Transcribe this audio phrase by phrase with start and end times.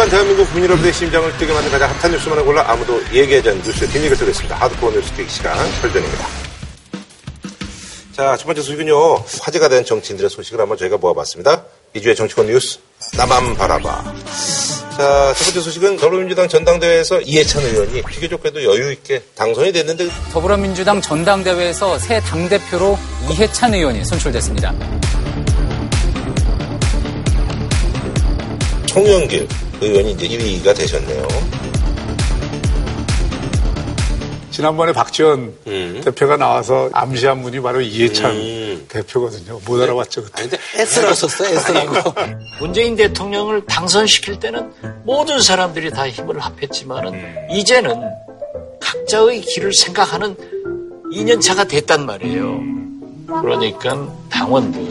[0.00, 3.90] 주간 대한민국 국민 여러분의 심장을 뛰게 만든 가장 핫한 뉴스만을 골라 아무도 얘기하지 않는 뉴스의
[3.90, 4.56] 뒷얘기를 쓰겠습니다.
[4.56, 6.26] 하드코어 뉴스 계기 시간 설전입니다.
[8.16, 9.16] 자, 첫 번째 소식은요.
[9.42, 11.64] 화제가 된 정치인들의 소식을 한번 저희가 모아봤습니다.
[11.92, 12.78] 이주의 정치권 뉴스
[13.14, 14.14] 나만 바라봐.
[14.96, 21.02] 자, 첫 번째 소식은 더불어민주당 전당대회에서 이해찬 의원이 비교적 그래도 여유 있게 당선이 됐는데 더불어민주당
[21.02, 22.98] 전당대회에서 새 당대표로
[23.30, 24.72] 이해찬 의원이 선출됐습니다.
[28.90, 29.46] 송영길
[29.80, 31.28] 의원이 이제 2위가 되셨네요.
[34.50, 36.00] 지난번에 박지원 음.
[36.04, 38.86] 대표가 나와서 암시한 분이 바로 이해찬 음.
[38.88, 39.60] 대표거든요.
[39.64, 40.24] 못 알아봤죠.
[40.24, 40.42] 그때.
[40.42, 42.14] 아니, 근데 S라고 썼어, S라고.
[42.58, 44.72] 문재인 대통령을 당선시킬 때는
[45.04, 47.94] 모든 사람들이 다 힘을 합했지만은 이제는
[48.80, 50.34] 각자의 길을 생각하는
[51.12, 52.60] 2년차가 됐단 말이에요.
[53.40, 54.82] 그러니까 당원들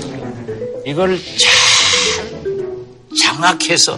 [0.85, 1.58] 이걸 잘
[3.17, 3.97] 장악해서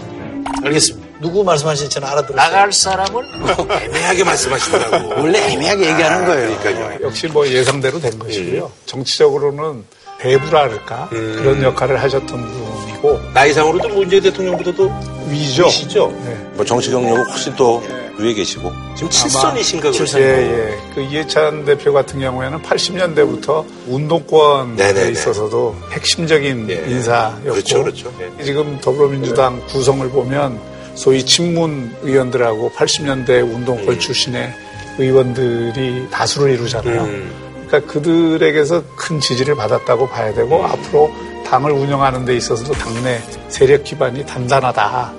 [0.63, 1.19] 알겠습니다.
[1.21, 2.35] 누구 말씀하시는지 저는 알아들었어요.
[2.35, 3.25] 나갈 사람을
[3.83, 5.09] 애매하게 말씀하시더라고.
[5.21, 6.57] 원래 애매하게 얘기하는 거예요.
[6.59, 6.99] 그러니까요.
[7.03, 8.71] 역시 뭐 예상대로 된 것이고요.
[8.85, 9.85] 정치적으로는
[10.19, 12.70] 배부라 할까 그런 역할을 하셨던 분
[13.01, 14.91] 이고 나이상으로도 문재인 대통령보다도
[15.27, 15.65] 위죠.
[15.65, 16.13] 위시죠?
[16.23, 16.35] 네.
[16.53, 17.81] 뭐 정치 경력은 훨씬 더
[18.19, 20.19] 위에 계시고 지금 칠선이신가 그러죠?
[20.19, 20.77] 예, 예.
[20.93, 25.11] 그 이해찬 대표 같은 경우에는 80년대부터 운동권에 네네네.
[25.11, 26.75] 있어서도 핵심적인 예.
[26.75, 28.13] 인사였고 그렇죠, 그렇죠.
[28.21, 28.43] 예.
[28.43, 30.59] 지금 더불어민주당 구성을 보면
[30.93, 33.99] 소위 친문 의원들하고 80년대 운동권 음.
[33.99, 34.53] 출신의
[34.99, 37.01] 의원들이 다수를 이루잖아요.
[37.01, 37.31] 음.
[37.67, 40.65] 그러니까 그들에게서 큰 지지를 받았다고 봐야 되고 음.
[40.65, 41.11] 앞으로
[41.43, 45.13] 당을 운영하는 데 있어서도 당내 세력 기반이 단단하다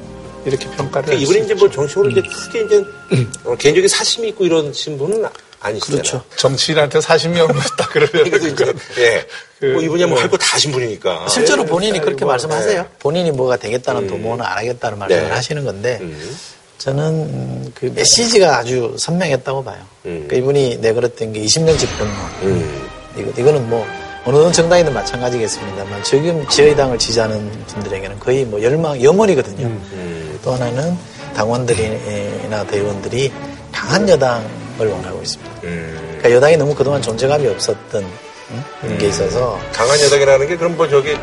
[0.45, 1.55] 이렇게 평가를 그러니까 이분이 이제.
[1.55, 2.85] 뭐 정치적으로 이제 크게 이제
[3.45, 5.25] 어, 개인적인 사심이 있고 이러신 분은
[5.61, 6.03] 아니시잖아요.
[6.03, 6.25] 그렇죠.
[6.37, 9.27] 정치인한테 사심이 없다 그러면 그래도 이제 예.
[9.61, 10.23] 그, 뭐 이분이 뭐 네.
[10.23, 11.29] 할거 다 하신 분이니까.
[11.29, 12.87] 실제로 본인이 그렇게 뭐, 말씀하세요.
[12.99, 14.09] 본인이 뭐가 되겠다는 음.
[14.09, 15.31] 도모는 안 하겠다는 말씀을 네.
[15.31, 16.37] 하시는 건데 음.
[16.79, 19.79] 저는 음, 그 메시지가 아주 선명했다고 봐요.
[20.07, 20.27] 음.
[20.27, 22.13] 그러니까 이분이 내걸었던 게 20년 집권론.
[22.43, 22.89] 음.
[23.17, 23.87] 이거, 이거는 뭐
[24.25, 29.67] 어느 정당이든 마찬가지겠습니다만 지금 저희 당을 지지하는 분들에게는 거의 뭐 열망, 영원이거든요.
[29.67, 30.39] 음.
[30.45, 30.97] 또 하나는
[31.35, 33.33] 당원들이나 대의원들이
[33.73, 35.53] 강한 여당을 원하고 있습니다.
[35.65, 35.99] 음.
[36.19, 38.05] 그러니까 여당이 너무 그동안 존재감이 없었던
[38.85, 38.99] 음?
[38.99, 41.17] 게 있어서 강한 여당이라는 게 그럼 뭐 저기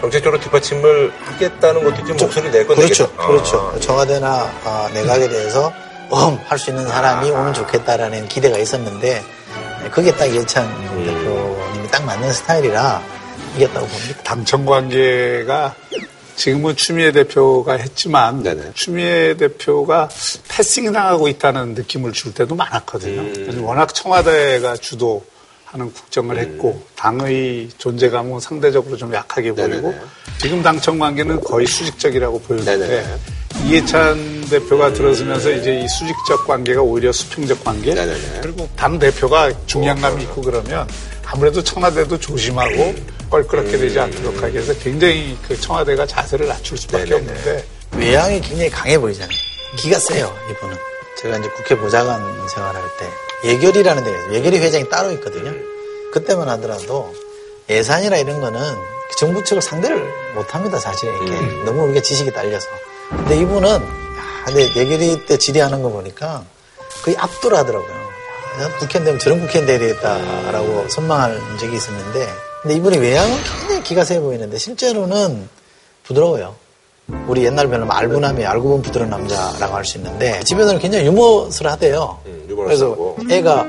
[0.00, 2.82] 정책적으로 뒷받침을 하겠다는 것도 지금 목소리를 낼 건데.
[2.82, 3.26] 그렇죠, 아.
[3.26, 3.74] 그렇죠.
[3.80, 5.72] 청와대나 아, 내각에 대해서
[6.12, 9.22] 음, 할수 있는 사람이 오면 좋겠다라는 기대가 있었는데
[9.90, 11.23] 그게 딱 예찬 음.
[11.94, 13.02] 딱 맞는 스타일이라
[13.56, 14.22] 이겼다고 봅니다.
[14.24, 15.76] 당청 관계가
[16.34, 18.72] 지금은 추미애 대표가 했지만 네네.
[18.74, 20.08] 추미애 대표가
[20.48, 23.20] 패싱 당하고 있다는 느낌을 줄 때도 많았거든요.
[23.20, 23.64] 음.
[23.64, 30.00] 워낙 청와대가 주도하는 국정을 했고 당의 존재감은 상대적으로 좀 약하게 보이고 네네네.
[30.38, 33.04] 지금 당청 관계는 거의 수직적이라고 보이는데.
[33.66, 38.40] 이해찬 대표가 들어서면서 이제 이 수직적 관계가 오히려 수평적 관계 네네네.
[38.42, 40.88] 그리고 당 대표가 중량감이 있고 그러면
[41.26, 42.94] 아무래도 청와대도 조심하고
[43.30, 47.16] 껄끄럽게 되지 않도록 하기 위해서 굉장히 그 청와대가 자세를 낮출 수밖에 네네네.
[47.30, 47.64] 없는데
[47.96, 49.36] 외양이 굉장히 강해 보이잖아요.
[49.76, 50.76] 기가 세요, 이분은.
[51.20, 54.34] 제가 이제 국회 보좌관 생활할 때 예결이라는 데가 있어요.
[54.34, 55.52] 예결위 회장이 따로 있거든요.
[56.12, 57.12] 그때만 하더라도
[57.68, 58.60] 예산이나 이런 거는
[59.16, 59.96] 정부 측을 상대를
[60.34, 61.08] 못 합니다, 사실.
[61.08, 61.30] 이렇게.
[61.64, 62.68] 너무 우리가 지식이 딸려서.
[63.10, 64.03] 근데 이분은, 야,
[64.46, 66.44] 근데 예결위 때 질의하는 거 보니까
[67.04, 67.92] 거의 압도를 하더라고요.
[67.92, 72.28] 야, 국회의원 되면 저런 국회의원 돼야 되겠다라고 선망한 적이 있었는데,
[72.62, 75.48] 근데 이분이 외양은 굉장히 기가 세 보이는데, 실제로는
[76.04, 76.54] 부드러워요.
[77.26, 82.18] 우리 옛날 별로 알부남이 알고 보면 부드러운 남자라고 할 수 있는데 집에서는 굉장히 유머스하대요.
[82.24, 83.16] 음, 그래서 유머러스하고.
[83.30, 83.66] 애가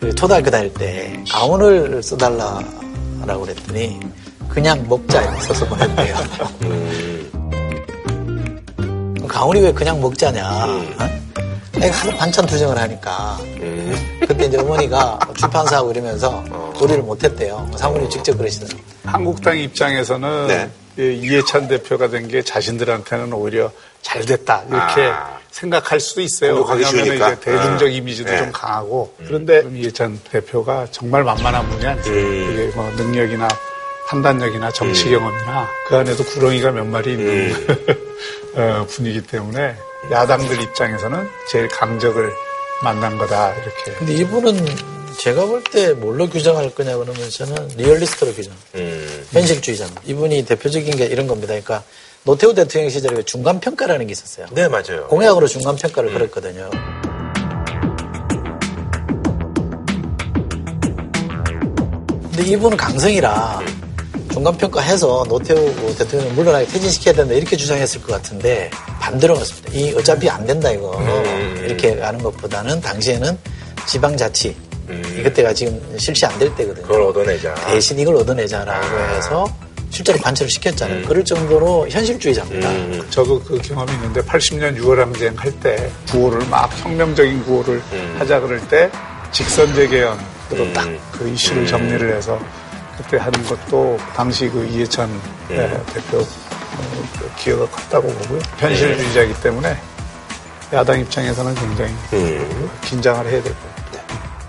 [0.00, 4.00] 그 초등학교 다닐 때 가운을 써달라라고 그랬더니
[4.48, 6.16] 그냥 먹자 써서 보냈대요.
[9.34, 10.46] 가운이 왜 그냥 먹자냐?
[10.48, 10.84] 어?
[11.82, 14.20] 애가 하도 반찬 투정을 하니까 음.
[14.28, 16.44] 그때 이제 어머니가 출판사하고 이러면서
[16.80, 17.68] 요리를 못했대요.
[17.76, 18.80] 사모님 직접 그러시더라고요.
[19.04, 20.70] 한국당 입장에서는 네.
[20.96, 23.72] 이 이해찬 대표가 된 게 자신들한테는 오히려
[24.02, 25.36] 잘 됐다 이렇게 아.
[25.50, 26.62] 생각할 수도 있어요.
[26.62, 27.16] 왜냐하면.
[27.16, 27.90] 이제 대중적 아.
[27.90, 28.38] 이미지도 네.
[28.38, 32.06] 좀 강하고 그런데 이해찬 대표가 정말 만만한 분이 아니에요.
[32.06, 32.46] 음.
[32.46, 33.48] 그게 뭐 능력이나
[34.06, 37.74] 판단력이나 정치 경험이나 그 안에도 구렁이가 몇 마리 있는 어,
[38.88, 39.74] 분이기 때문에
[40.10, 42.32] 야당들 입장에서는 제일 강적을
[42.82, 44.66] 만난 거다 이렇게 근데 이분은
[45.18, 48.52] 제가 볼 때 뭘로 규정할 거냐 그러면 저는 리얼리스트로 규정.
[48.74, 49.24] 음.
[49.30, 49.86] 현실주의자.
[50.04, 51.48] 이분이 대표적인 게 이런 겁니다.
[51.48, 51.82] 그러니까
[52.24, 54.46] 노태우 대통령 시절에 중간 평가라는 게 있었어요.
[54.52, 55.06] 네, 맞아요.
[55.08, 56.70] 공약으로 중간 평가를 걸었거든요.
[62.22, 63.60] 근데 이분은 강성이라
[64.34, 68.68] 중간평가해서 노태우 대통령을 물러나게 퇴진시켜야 된다 이렇게 주장했을 것 같은데
[69.00, 69.70] 반대로 갔습니다.
[69.72, 71.00] 이 어차피 안 된다 이거
[71.64, 73.38] 이렇게 가는 것보다는 당시에는
[73.86, 74.56] 지방자치
[75.18, 76.84] 이것때가 지금 실시 안 될 때거든요.
[76.86, 77.54] 그걸 얻어내자.
[77.68, 79.46] 대신 이걸 얻어내자라고 해서
[79.90, 81.06] 실제로 관철을 시켰잖아요.
[81.06, 83.08] 그럴 정도로 현실주의자입니다.
[83.10, 87.80] 저도 그 경험이 있는데 80년 6월 항쟁 할 때 구호를 막 혁명적인 구호를
[88.18, 88.90] 하자 그럴 때
[89.30, 92.38] 직선제 개헌으로 딱 그 이슈를 정리를 해서
[92.96, 95.10] 그때 하는 것도 당시 그 이해찬
[95.50, 95.56] 예,
[95.92, 98.40] 대표 어, 그 기여가 컸다고 보고요.
[98.58, 99.76] 현실주의자이기 때문에
[100.72, 101.94] 야당 입장에서는 굉장히
[102.84, 103.74] 긴장을 해야 될 거예요.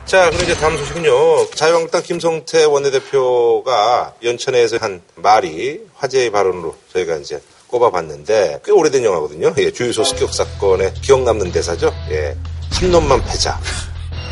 [0.06, 1.50] 자, 그럼 이제 다음 소식은요.
[1.56, 9.54] 자유한국당 김성태 원내대표가 연천에서 한 말이 화제의 발언으로 저희가 이제 꼽아봤는데 꽤 오래된 영화거든요.
[9.58, 11.92] 예, 주유소 습격 사건의 기억 남는 대사죠.
[12.12, 12.38] 예,
[12.72, 13.60] 한 놈만 패자.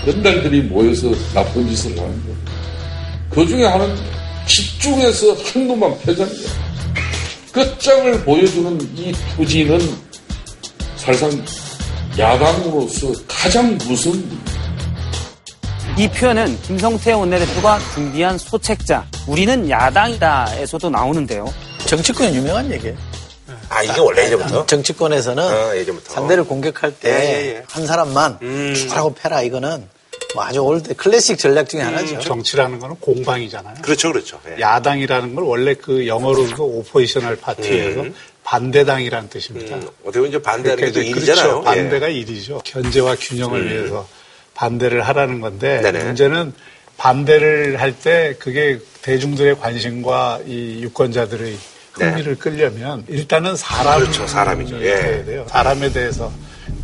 [0.06, 2.43] 연달들이 모여서 나쁜 짓을 하는 거예요.
[3.34, 3.96] 그 중에 하나는
[4.48, 6.28] 집중해서 한 놈만 거예요.
[7.52, 9.80] 끝장을 보여주는 이 투지는
[10.98, 11.44] 사실상
[12.18, 14.40] 야당으로서 가장 무서운
[15.98, 21.46] 이 표현은 김성태 원내대표가 준비한 소책자 우리는 야당이다에서도 나오는데요.
[21.86, 22.96] 정치권은 유명한 얘기예요.
[23.70, 24.66] 아, 이게 원래 예전부터?
[24.66, 26.14] 정치권에서는 아, 예전부터.
[26.14, 27.86] 상대를 공격할 때 한 예, 예, 예.
[27.86, 28.40] 사람만
[28.76, 29.88] 죽으라고 패라 이거는
[30.34, 32.20] 뭐 아주 old classic 전략 중에 하나죠.
[32.20, 33.76] 정치라는 거는 공방이잖아요.
[33.82, 34.40] 그렇죠, 그렇죠.
[34.48, 34.60] 예.
[34.60, 38.06] 야당이라는 걸 원래 그 영어로도 oppositional party에서
[38.44, 39.76] 반대당이라는 뜻입니다.
[39.76, 41.62] 음, 어떻게 보면 이제 반대하는 게 일이잖아요.
[41.62, 41.72] 그렇죠.
[41.72, 41.82] 예.
[41.82, 42.62] 반대가 일이죠.
[42.66, 44.08] 견제와 균형을 위해서
[44.56, 46.04] 반대를 하라는 건데 네네.
[46.04, 46.54] 문제는
[46.98, 51.58] 반대를 할 때 그게 대중들의 관심과 이 유권자들의
[51.94, 54.06] 흥미를 끌려면 일단은 사람 네.
[54.06, 54.28] 그렇죠.
[54.28, 54.82] 사람이죠.
[54.84, 54.88] 예.
[54.94, 55.46] 해야 돼요.
[55.50, 56.32] 사람에 대해서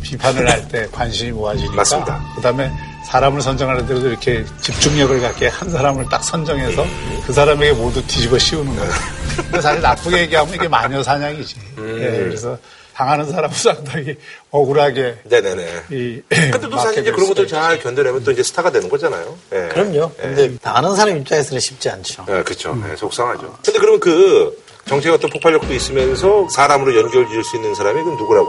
[0.02, 2.32] 비판을 할 때 관심이 모아지니까 맞습니다.
[2.36, 2.70] 그다음에
[3.06, 6.84] 사람을 선정하는 데도 이렇게 집중력을 갖게 한 사람을 딱 선정해서
[7.26, 8.92] 그 사람에게 모두 뒤집어 씌우는 거예요.
[9.36, 11.56] 근데 사실 나쁘게 얘기하면 이게 마녀 사냥이지.
[11.78, 11.98] 음.
[12.00, 12.56] 예, 그래서
[12.94, 14.16] 당하는 사람은 상당히
[14.50, 15.84] 억울하게 네네네.
[15.90, 19.38] 이 근데 또 사실 이제 그런 것들 잘 견뎌내면 또 이제 스타가 되는 거잖아요.
[19.54, 19.68] 예.
[19.72, 20.12] 그럼요.
[20.20, 22.26] 근데 당하는 사람 입장에서는 쉽지 않죠.
[22.28, 22.78] 예, 그렇죠.
[22.90, 23.58] 예, 속상하죠.
[23.64, 28.48] 근데 그러면 그 정치의 어떤 폭발력도 있으면서 사람으로 연결 지을 수 있는 사람이 그럼 누구라고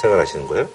[0.00, 0.68] 생각하시는 거예요?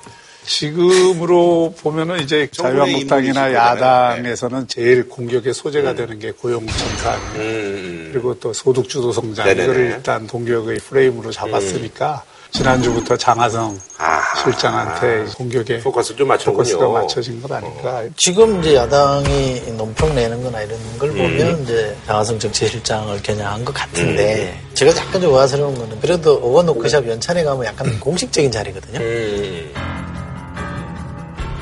[0.48, 8.10] 지금으로 보면은 이제 자유한국당이나 야당에서는 제일 공격의 소재가 되는 게 고용 청산 음, 음.
[8.12, 9.64] 그리고 또 소득주도 성장 네네네.
[9.64, 14.42] 이거를 일단 공격의 프레임으로 잡았으니까 지난주부터 장하성 아하.
[14.42, 16.54] 실장한테 공격에 포커스 좀 맞췄군요.
[16.56, 18.04] 포커스가 맞춰진 것 아닌가.
[18.16, 24.58] 지금 이제 야당이 논평 내는 거나 이런 걸 보면 이제 장하성 정치실장을 겨냥한 것 같은데
[24.76, 29.00] 제가 약간 좀 의아스러운 거는 그래도 오건 노크샵 연찬에 가면 약간 공식적인 자리거든요.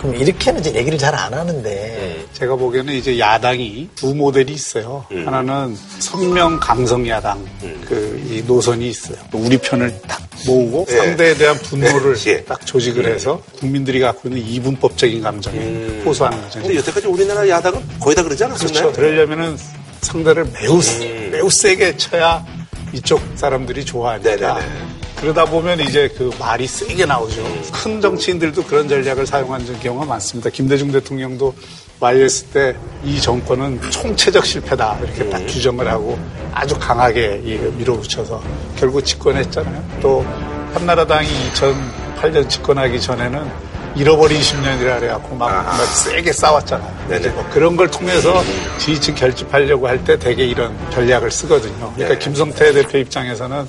[0.06, 0.12] 음.
[0.12, 5.06] 그럼 이렇게는 이제 얘기를 잘 안 하는데 제가 보기에는 이제 야당이 두 모델이 있어요.
[5.12, 5.26] 음.
[5.26, 7.44] 하나는 선명 강성 야당
[7.88, 9.18] 그이 노선이 있어요.
[9.32, 10.98] 우리 편을 딱 모으고 예.
[10.98, 12.44] 상대에 대한 분노를 예.
[12.44, 16.60] 딱 조직을 해서 국민들이 갖고 있는 이분법적인 감정에 호소하는 거죠.
[16.60, 18.74] 근데 여태까지 우리나라 야당은 거의 다 그러지 않았었나요?
[18.92, 18.92] 그렇죠.
[19.02, 19.58] 그러려면은
[20.02, 21.30] 상대를 매우 음.
[21.32, 22.46] 매우 세게 쳐야
[22.94, 24.36] 이쪽 사람들이 좋아하니까.
[24.36, 24.95] 네네네.
[25.20, 27.42] 그러다 보면 이제 그 말이 세게 나오죠.
[27.42, 27.64] 음.
[27.72, 30.50] 큰 정치인들도 그런 전략을 사용한 경우가 많습니다.
[30.50, 31.54] 김대중 대통령도
[32.00, 32.76] 와이했을 때
[33.06, 35.30] 이 정권은 총체적 실패다 이렇게 음.
[35.30, 36.18] 딱 규정을 하고
[36.54, 38.42] 아주 강하게 이 밀어붙여서
[38.76, 40.00] 결국 집권했잖아요.
[40.02, 40.26] 또
[40.74, 45.64] 한나라당이 2008년 집권하기 전에는 잃어버린 10년이라 그래갖고 막.
[45.66, 47.08] 막 세게 싸웠잖아요.
[47.08, 47.30] 네네.
[47.30, 48.44] 뭐 그런 걸 통해서
[48.80, 51.94] 지지층 결집하려고 할때 대개 이런 전략을 쓰거든요.
[51.94, 52.18] 그러니까 네.
[52.18, 53.68] 김성태 대표 입장에서는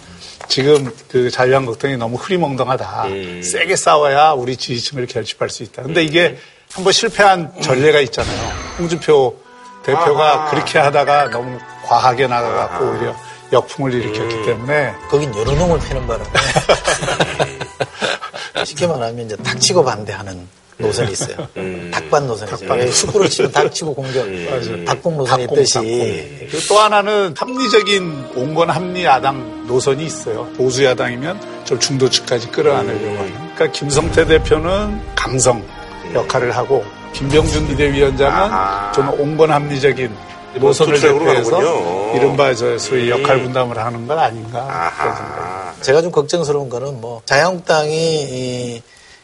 [0.49, 3.05] 지금 그 자유한국당이 너무 흐리멍덩하다.
[3.07, 3.43] 음.
[3.43, 5.83] 세게 싸워야 우리 지지층을 결집할 수 있다.
[5.83, 6.39] 근데 이게
[6.73, 8.53] 한번 실패한 전례가 있잖아요.
[8.79, 9.37] 홍준표
[9.85, 10.51] 대표가 아하.
[10.51, 13.17] 그렇게 하다가 너무 과하게 나가갖고 오히려
[13.53, 14.47] 역풍을 일으켰기 음.
[14.47, 16.27] 때문에 거긴 여러 놈을 패는 바람에
[18.65, 21.49] 쉽게 말하면 이제 닥치고 반대하는 노선이 있어요.
[21.91, 22.75] 닭반 노선이죠.
[22.75, 24.27] 왜 축구를 치면 닭치고 공격,
[24.85, 25.91] 닭공 노선이 닭공, 있듯이 닭공.
[25.91, 30.47] 그리고 또 하나는 합리적인 온건 합리 야당 노선이 있어요.
[30.57, 33.33] 보수 야당이면 좀 중도층까지 끌어안으려고 하는.
[33.55, 35.65] 그러니까 김성태 대표는 감성
[36.13, 38.93] 역할을 하고 김병준 비대위원장은.
[38.93, 40.15] 좀 온건 합리적인
[40.57, 42.15] 노선을 투트랙으로 대표해서.
[42.15, 44.61] 이른바 저 소위 역할 분담을 하는 건 아닌가.
[44.61, 45.73] 아하.
[45.81, 48.83] 제가 좀 걱정스러운 거는 뭐 자유한국당이 이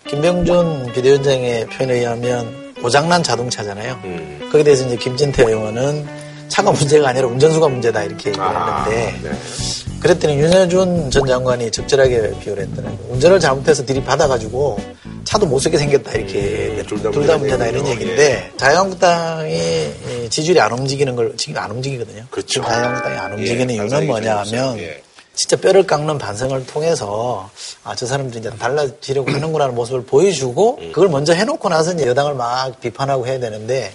[0.09, 4.01] 김병준 비대위원장의 표현에 의하면 고장난 자동차잖아요.
[4.05, 4.41] 음.
[4.51, 6.07] 거기에 대해서 이제 김진태 의원은
[6.49, 9.99] 차가 문제가 아니라 운전수가 문제다 이렇게 얘기를 아, 했는데 네.
[10.01, 12.99] 그랬더니 윤여준 전 장관이 적절하게 비유를 했더라고요.
[13.11, 14.79] 운전을 잘못해서 들이받아가지고
[15.25, 17.87] 차도 못 쓰게 생겼다 이렇게 음, 둘다 둘다 문제다 문제다 이런.
[17.87, 22.25] 얘기인데 자유한국당이 이 지지율이 안 움직이는 걸 지금 안 움직이거든요.
[22.31, 22.63] 그렇죠.
[22.65, 24.79] 자유한국당이 안 움직이는 예, 이유는 뭐냐 좀 하면.
[24.81, 25.03] 예.
[25.35, 27.51] 진짜 뼈를 깎는 반성을 통해서
[27.85, 30.93] 아, 저 사람들이 이제 달라지려고 하는구나라는 모습을 보여주고 음.
[30.93, 33.93] 그걸 먼저 해놓고 나서 이제 여당을 막 비판하고 해야 되는데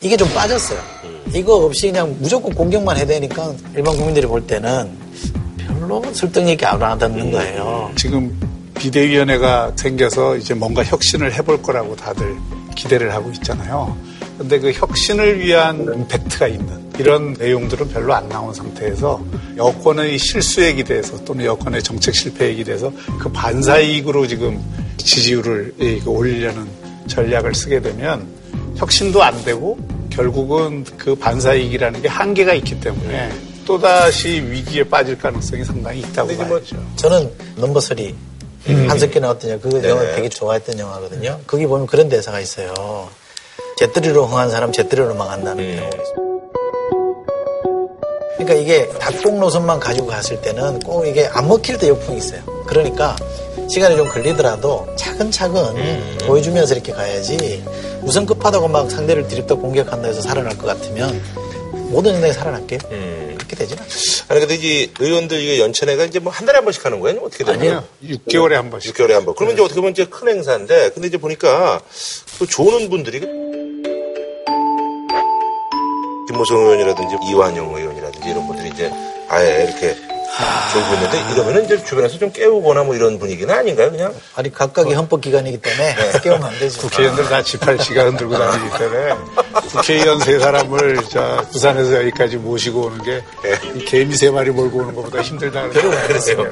[0.00, 0.78] 이게 좀 빠졌어요.
[1.04, 1.24] 음.
[1.34, 4.96] 이거 없이 그냥 무조건 공격만 해야 되니까 일반 국민들이 볼 때는
[5.58, 6.82] 별로 설득력 있게 안 음.
[6.82, 7.92] 알아듣는 거예요.
[7.96, 8.38] 지금
[8.74, 12.36] 비대위원회가 생겨서 이제 뭔가 혁신을 해볼 거라고 다들
[12.76, 13.96] 기대를 하고 있잖아요.
[14.38, 19.22] 근데 그 혁신을 위한 임팩트가 있는 이런 내용들은 별로 안 나온 상태에서
[19.56, 24.60] 여권의 실수에 기대해서 또는 여권의 정책 실패에 기대해서 그 반사이익으로 지금
[24.96, 26.66] 지지율을 이, 그 올리려는
[27.06, 28.26] 전략을 쓰게 되면
[28.76, 29.78] 혁신도 안 되고
[30.10, 33.30] 결국은 그 반사이익이라는 게 한계가 있기 때문에
[33.64, 36.76] 또다시 위기에 빠질 가능성이 상당히 있다고 뭐 봐야죠.
[36.96, 38.14] 저는 Number Three
[38.66, 41.40] 한석규 나왔던 영화 그거 영화 되게 좋아했던 영화거든요.
[41.46, 43.08] 거기 보면 그런 대사가 있어요.
[43.78, 45.76] 재떨이로 흥한 사람 재떨이로 망한다는 음.
[45.76, 46.27] 경우가 있어요.
[48.38, 52.40] 그러니까 이게 닥공 노선만 가지고 갔을 때는 꼭 이게 안 먹힐 때 역풍이 있어요.
[52.66, 53.16] 그러니까
[53.68, 57.64] 시간이 좀 걸리더라도 차근차근 보여주면서 이렇게 가야지
[58.02, 61.20] 우선 급하다고 막 상대를 들입다 공격한다 해서 살아날 것 같으면
[61.90, 62.78] 모든 인생이 살아날게요.
[63.36, 64.24] 그렇게 되지는 않죠.
[64.28, 67.20] 아니 근데 이 의원들 이게 연찬회가 이제 뭐 한 달에 한 번씩 하는 거예요?
[67.22, 67.84] 어떻게 되는 거예요?
[68.02, 68.18] 아니요.
[68.26, 68.94] 6개월에 한 번씩.
[68.94, 69.34] 6개월에 한 번.
[69.34, 71.80] 그러면 이제 어떻게 보면 이제 큰 행사인데, 근데 이제 보니까
[72.38, 73.20] 또 좋은 분들이
[76.28, 77.87] 김무성 의원이라든지 이완영 의원
[78.18, 78.90] 이라든지 이런 분들이 이제
[79.28, 79.94] 아예 이렇게
[80.72, 84.14] 졸고 있는데 이러면은 이제 주변에서 좀 깨우거나 뭐 이런 분위기는 아닌가요, 그냥?
[84.34, 86.80] 아니 각각의 헌법 기관이기 때문에 깨우면 안 되죠.
[86.82, 89.14] 국회의원들 다 지팔 시간 들고 다니기 때문에
[89.72, 95.22] 국회의원 세 사람을 저 부산에서 여기까지 모시고 오는 게이 개미 세 마리 몰고 오는 것보다
[95.22, 96.48] 힘들다는 걸 알았어요.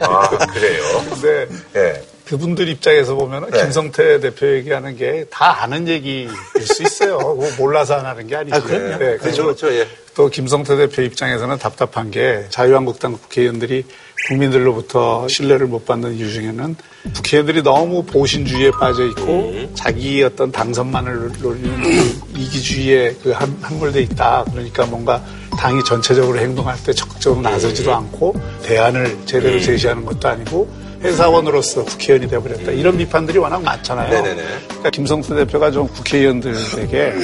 [0.00, 0.82] 아, 그래요?
[1.10, 2.02] 근데 예.
[2.28, 3.62] 그분들 입장에서 보면 네.
[3.62, 6.28] 김성태 대표 얘기하는 게 다 아는 얘기일
[6.62, 7.18] 수 있어요.
[7.18, 8.56] 그거 몰라서 안 하는 게 아니죠.
[8.56, 8.98] 아, 그럼요.
[8.98, 9.86] 네, 그렇죠, 그렇죠, 예.
[10.14, 13.84] 또 김성태 대표 입장에서는 답답한 게 자유한국당 국회의원들이
[14.26, 16.76] 국민들로부터 신뢰를 못 받는 이유 중에는
[17.14, 24.44] 국회의원들이 너무 보신주의에 빠져 있고 자기 어떤 당선만을 노리는 그 이기주의에 그 한- 함몰돼 있다.
[24.50, 25.24] 그러니까 뭔가
[25.58, 30.68] 당이 전체적으로 행동할 때 적극적으로 나서지도 않고 대안을 제대로 제시하는 것도 아니고
[31.02, 32.72] 회사원으로서 국회의원이 돼버렸다.
[32.72, 34.10] 이런 비판들이 워낙 많잖아요.
[34.10, 34.42] 네네네.
[34.66, 37.14] 그러니까 김성태 대표가 좀 국회의원들에게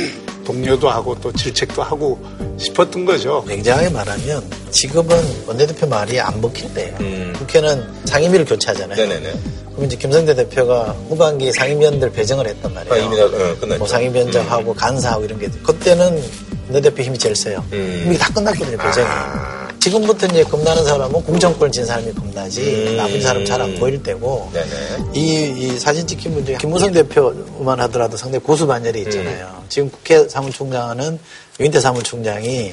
[0.45, 2.23] 동료도 하고 또 질책도 하고
[2.59, 3.45] 싶었던 거죠.
[3.49, 5.16] 냉정하게 말하면 지금은
[5.47, 6.97] 원내대표 말이 안 먹힐 때예요.
[7.38, 9.02] 국회는 상임위를 교체하잖아요.
[9.02, 9.09] 음.
[9.09, 9.35] 네네네.
[9.73, 12.95] 그럼 이제 김성태 대표가 후반기 상임위원들 배정을 했단 말이에요.
[12.95, 13.78] 아, 이미 다, 어, 끝났죠.
[13.78, 16.23] 뭐 상임위원장하고 간사하고 이런 게 그때는
[16.69, 17.64] 원내대표 힘이 제일 세요.
[17.73, 18.04] 음.
[18.09, 19.07] 이게 다 끝났거든요 배정이.
[19.09, 19.63] 아.
[19.85, 22.97] 지금부터 이제 겁나는 사람은 공천권 진 사람이 겁나지 음.
[22.97, 24.67] 나머지 사람 잘 안 보일 때고 네네.
[25.12, 29.59] 이, 이 사진 찍힌 분 중에 김무성 대표만 하더라도 상당히 고수 반열이 있잖아요.
[29.59, 29.64] 음.
[29.69, 31.19] 지금 국회 사무총장은
[31.61, 32.73] 유인태 사무총장이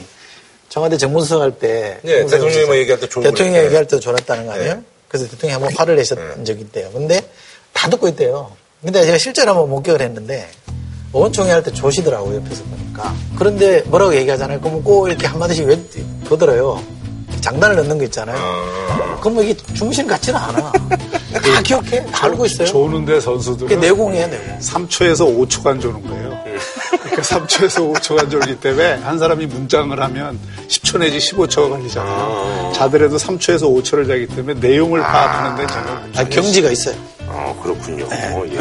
[0.70, 3.66] 청와대 정문수석 할때 네, 대통령이 뭐 얘기할 때 대통령이.
[3.66, 4.74] 얘기할 때 졸았다는 거 아니에요?
[4.76, 4.82] 네.
[5.10, 6.90] 그래서 대통령이 한번 화를 내셨던 적이 있대요.
[6.94, 7.20] 근데
[7.74, 8.52] 다 듣고 있대요.
[8.82, 10.48] 근데 제가 실제로 한번 목격을 했는데
[11.14, 13.14] 의원총회 할때 조시더라고요, 옆에서 보니까.
[13.38, 14.62] 그런데 뭐라고 얘기하잖아요.
[14.62, 15.78] 그러면 꼭 이렇게 한마디씩 왜
[16.30, 16.82] 거들어요.
[17.42, 18.38] 장단을 넣는 거 있잖아요.
[19.22, 20.72] 그러면 이게 중심 같지는 않아.
[20.72, 22.06] 다 기억해.
[22.12, 22.68] 다 알고 있어요.
[22.68, 24.60] 조는데 그게 선수들은 내공이에요, 내공.
[24.60, 26.40] 3초에서 5초간 조는 거예요.
[26.90, 32.72] 그러니까 3초에서 5초간 졸기 때문에 한 사람이 문장을 하면 10초 내지 15초가 걸리잖아요.
[32.76, 36.96] 자더라도 3초에서 5초를 자기 때문에 내용을 파악하는데 정말 아, 경지가 있어요.
[37.34, 38.08] 어, 그렇군요.
[38.12, 38.58] 예.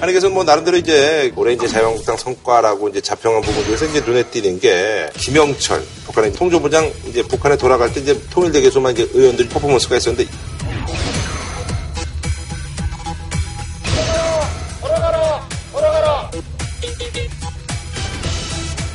[0.00, 4.22] 아니, 그래서 뭐, 나름대로 이제, 올해 이제 자유한국당 성과라고 이제 자평한 부분 중에서 이제 눈에
[4.24, 10.30] 띄는 게, 김영철, 북한의 통조부장, 이제 북한에 돌아갈 때 이제 통일대교소만 이제 의원들이 퍼포먼스가 있었는데,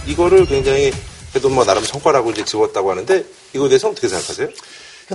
[0.08, 0.92] 이거를 굉장히
[1.32, 4.48] 그래도 뭐 나름 성과라고 이제 지웠다고 하는데 이거에 대해서 어떻게 생각하세요?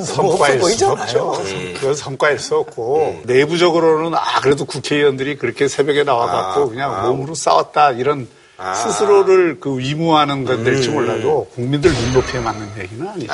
[0.01, 0.87] 없어 성과일 수.
[0.89, 1.43] 없죠.
[1.75, 7.03] 그건 성과일 수 없고 내부적으로는 아 그래도 국회의원들이 그렇게 새벽에 나와갖고 아, 그냥 아.
[7.09, 8.75] 몸으로 싸웠다 이런 아.
[8.75, 13.33] 스스로를 그 위무하는 건 될지 몰라도 국민들 눈높이에 맞는 얘기는 아니죠.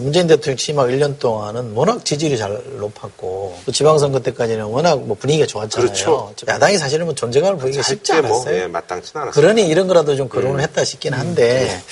[0.00, 5.46] 문재인 대통령 취임하 1년 동안은 워낙 지지율이 잘 높았고 또 지방선거 때까지는 워낙 뭐 분위기가
[5.46, 5.88] 좋았잖아요.
[5.88, 6.32] 그렇죠.
[6.46, 8.62] 야당이 사실은 뭐 존재감을 보이기가 쉽지 실제 뭐, 않았어요.
[8.62, 9.42] 예, 마땅치는 않았어요.
[9.42, 11.82] 그러니 이런 거라도 좀 거론을 했다 싶긴 한데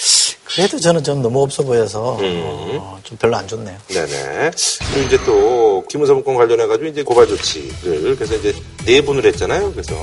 [0.55, 3.77] 그래도 저는 좀 너무 없어 보여서 어, 좀 별로 안 좋네요.
[3.89, 4.51] 네네.
[4.93, 9.73] 그리고 이제 또 기무사무권 관련해가지고 이제 고발 조치를 그래서 이제 네 분을 했잖아요.
[9.73, 9.95] 그래서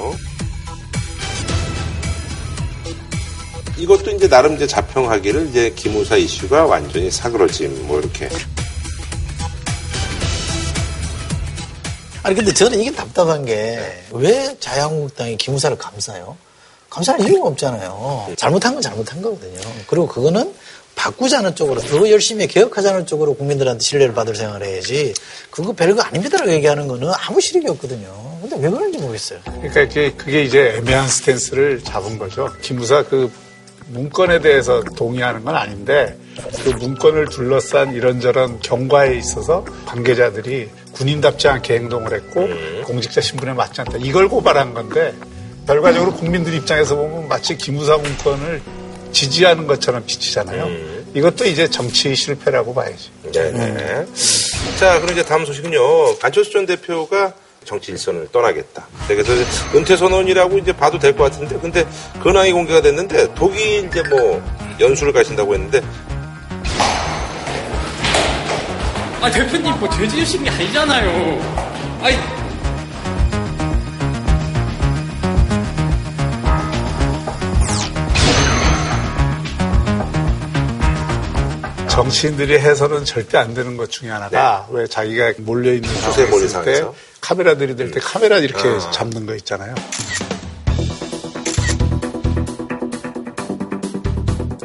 [3.77, 8.27] 이것도 이제 나름 이제 자평하기를 이제 기무사 이슈가 완전히 사그러짐 뭐 이렇게.
[12.23, 13.79] 아니 근데 저는 이게 답답한 게
[14.11, 16.35] 왜 자유한국당이 기무사를 감싸요?
[16.91, 18.33] 감사할 이유가 없잖아요.
[18.35, 19.59] 잘못한 건 잘못한 거거든요.
[19.87, 20.53] 그리고 그거는
[20.93, 25.13] 바꾸자는 쪽으로 더 열심히 개혁하자는 쪽으로 국민들한테 신뢰를 받을 생각을 해야지
[25.49, 28.37] 그거 별거 아닙니다라고 얘기하는 거는 아무 실익이 없거든요.
[28.41, 29.39] 근데 왜 그런지 모르겠어요.
[29.45, 32.49] 그러니까 그게, 그게 이제 애매한 스탠스를 잡은 거죠.
[32.61, 33.31] 기무사 그
[33.87, 36.17] 문건에 대해서 동의하는 건 아닌데
[36.63, 42.47] 그 문건을 둘러싼 이런저런 경과에 있어서 관계자들이 군인답지 않게 행동을 했고
[42.85, 43.97] 공직자 신분에 맞지 않다.
[43.99, 45.13] 이걸 고발한 건데
[45.67, 48.61] 결과적으로 국민들 입장에서 보면 마치 기무사 문건을
[49.11, 50.69] 지지하는 것처럼 비치잖아요.
[51.13, 53.09] 이것도 이제 정치 실패라고 봐야지.
[53.33, 54.05] 네 네.
[54.79, 55.79] 자, 그럼 이제 다음 소식은요.
[56.21, 57.33] 안철수 전 대표가
[57.65, 58.87] 정치 일선을 떠나겠다.
[59.07, 61.85] 그래서 이제 은퇴 선언이라고 이제 봐도 될 것 같은데, 근데
[62.23, 64.41] 근황이 공개가 됐는데 독일 이제 뭐
[64.79, 65.81] 연수를 가신다고 했는데
[69.21, 71.99] 아 대표님 뭐죄 지으신 게 아니잖아요.
[72.01, 72.17] 아이
[82.01, 86.71] 정치인들이 해서는 절대 안 되는 것 중에 하나가 왜 자기가 몰려 있는 수세 몰이 상황에
[86.71, 86.95] 있을 때 상황에서?
[87.21, 88.89] 카메라 들이댈 때 카메라 이렇게 아.
[88.91, 89.75] 잡는 거 있잖아요.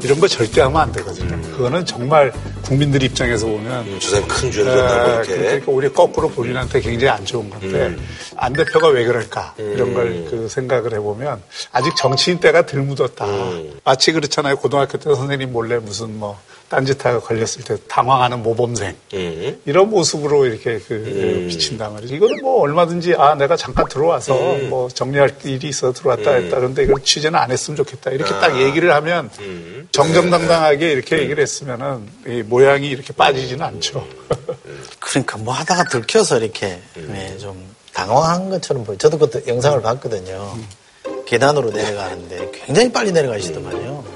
[0.02, 1.38] 이런 거 절대 하면 안 되거든요.
[1.50, 5.36] 그거는 정말 국민들 입장에서 보면 저 사람 큰 죄를 졌다고 아, 이렇게.
[5.36, 7.96] 그러니까 우리 거꾸로 본인한테 굉장히 안 좋은 건데
[8.36, 13.26] 안 대표가 왜 그럴까 이런 걸 그 생각을 해보면 아직 정치인 때가 덜 묻었다.
[13.84, 14.56] 마치 그렇잖아요.
[14.56, 16.38] 고등학교 때 선생님 몰래 무슨 뭐
[16.68, 19.60] 딴짓하고 걸렸을 때 당황하는 모범생 음.
[19.64, 22.14] 이런 모습으로 이렇게 그 비친단 말이죠.
[22.16, 24.34] 이거는 뭐 얼마든지 아 내가 잠깐 들어와서
[24.68, 28.92] 뭐 정리할 일이 있어 들어왔다 했다 그런데 이걸 취재는 안 했으면 좋겠다 이렇게 딱 얘기를
[28.94, 29.30] 하면
[29.92, 34.06] 정정당당하게 이렇게 얘기를 했으면은 이 모양이 이렇게 빠지지는 않죠.
[34.98, 38.96] 그러니까 뭐 하다가 들켜서 이렇게 네, 좀 당황한 것처럼 보여.
[38.98, 40.58] 저도 그때 영상을 봤거든요.
[41.26, 44.15] 계단으로 내려가는데 굉장히 빨리 내려가시더만요.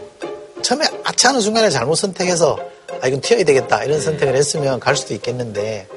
[0.63, 2.59] 처음에 아치 하는 순간에 잘못 선택해서
[3.01, 5.89] 아 이건 튀어야 되겠다 이런 선택을 했으면 갈 수도 있겠는데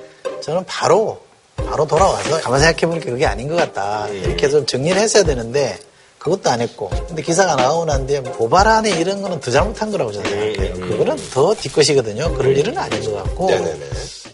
[0.42, 1.22] 저는 바로
[1.56, 4.08] 바로 돌아와서 가만 생각해보니까 그게 아닌 것 같다.
[4.10, 5.78] 이렇게 좀 정리를 했어야 되는데
[6.18, 6.90] 그것도 안 했고.
[7.08, 10.74] 근데 기사가 나오고 난 뒤에 고발 안에 이런 거는 더 잘못한 거라고 저는 생각해요.
[10.76, 12.34] 그거는 더 뒷것이거든요.
[12.34, 13.48] 그럴 일은 아닌 것 같고.
[13.50, 13.80] 네네네.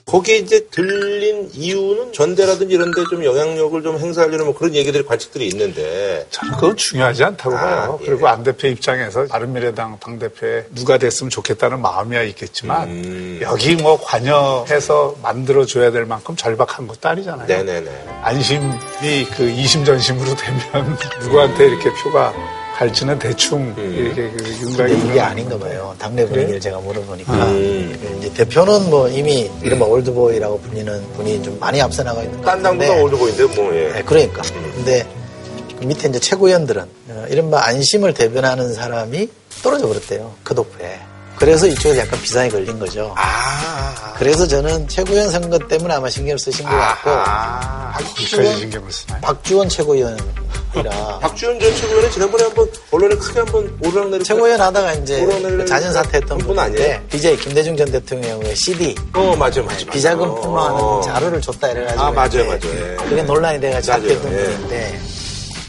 [0.10, 5.48] 거기에 이제 들린 이유는 전대라든지 이런 데 좀 영향력을 좀 행사하려는 뭐 그런 얘기들이 관측들이
[5.48, 8.00] 있는데 저는 그건 중요하지 않다고 아, 봐요.
[8.02, 8.06] 예.
[8.06, 13.40] 그리고 안 대표 입장에서 바른미래당 당대표에 누가 됐으면 좋겠다는 마음이야 있겠지만 음.
[13.42, 17.48] 여기 뭐 관여해서 만들어줘야 될 만큼 절박한 것도 아니잖아요.
[17.48, 18.06] 네네네.
[18.22, 22.34] 안심이 그 이심전심으로 되면 누구한테 이렇게 표가
[22.80, 23.94] 갈지는 대충 음.
[23.94, 25.94] 이렇게 그 윤곽이 이게 아닌가 봐요.
[26.00, 28.00] 당내 분위기를 제가 물어보니까 음.
[28.02, 32.64] 그 이제 대표는 뭐 이미 이른바 올드보이라고 불리는 분이 좀 많이 앞서 나가 있는 것딴
[32.64, 33.92] 같은데 당보다 올드보인데 뭐 예.
[33.92, 34.42] 네, 그러니까.
[34.76, 35.06] 근데
[35.78, 39.28] 그 밑에 이제 최고위원들은 어, 이른바 안심을 대변하는 사람이
[39.62, 40.34] 떨어져 버렸대요.
[40.44, 41.00] 그 도표에.
[41.40, 43.14] 그래서 이쪽에서 약간 비상이 걸린 거죠.
[43.18, 44.14] 아.
[44.18, 47.94] 그래서 저는 최고위원 선거 때문에 아마 신경을 쓰신 것 같고 아.
[47.98, 49.22] 거기까지 신경을 쓰나요?
[49.22, 50.20] 박주원 최고위원이라
[51.22, 56.60] 박주현 전 최고위원은 지난번에 한번 언론에 크게 한번 오르락내리락 최고위원 하다가 이제 자진 사퇴했던 한분
[56.60, 57.02] 아니에요?
[57.10, 59.86] BJ 김대중 전 대통령의 CD 어 맞아요 맞아요.
[59.90, 60.28] 비자금.
[60.36, 61.02] 폭로하는 어.
[61.02, 62.60] 자료를 줬다 이래가지고 아, 맞아요, 맞아요.
[62.66, 62.96] 예.
[62.98, 64.44] 그게 논란이 돼가지고 맞아요, 잡혔던 예.
[64.44, 65.00] 분인데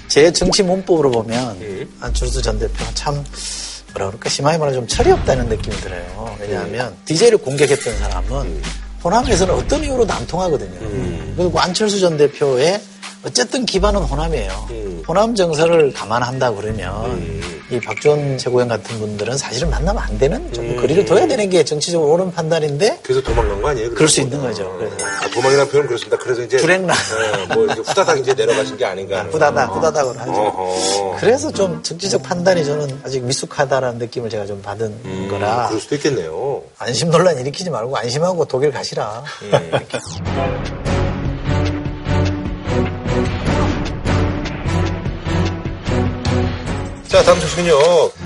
[0.09, 1.97] 제 정치 문법으로 보면 음.
[2.01, 3.25] 안철수 전 대표가 참
[3.95, 6.37] 뭐라 그럴까 심하게 말하면 좀 철이 없다는 느낌이 들어요.
[6.41, 8.63] 왜냐하면 DJ를 공격했던 사람은
[9.03, 10.79] 호남에서는 어떤 이유로 난통하거든요.
[11.37, 12.81] 그리고 안철수 전 대표의
[13.25, 14.67] 어쨌든 기반은 호남이에요.
[14.71, 15.03] 음.
[15.07, 21.05] 호남 정서를 감안한다 그러면 이 박지원 최고위원 같은 분들은 사실은 만나면 안 되는 조금 거리를
[21.05, 23.91] 둬야 되는 게 정치적으로 옳은 판단인데 그래서 도망간 거 아니에요?
[23.95, 24.77] 그럴 수 있는 거죠.
[24.77, 24.97] 그래서.
[25.07, 26.17] 아, 도망이라는 표현 그렇습니다.
[26.17, 26.97] 그래서 이제 불행란.
[27.51, 29.19] 예, 뭐 이제 후다닥 이제 내려가신 게 아닌가.
[29.21, 30.33] 하는 후다닥, 후다닥으로 하죠.
[30.33, 31.17] 어허.
[31.21, 35.95] 그래서 좀 정치적 판단이 저는 아직 미숙하다라는 느낌을 제가 좀 받은 음, 거라 그럴 수도
[35.95, 36.63] 있겠네요.
[36.79, 39.23] 안심 논란 일으키지 말고 안심하고 독일 가시라.
[47.11, 47.77] 자, 다음 소식은요.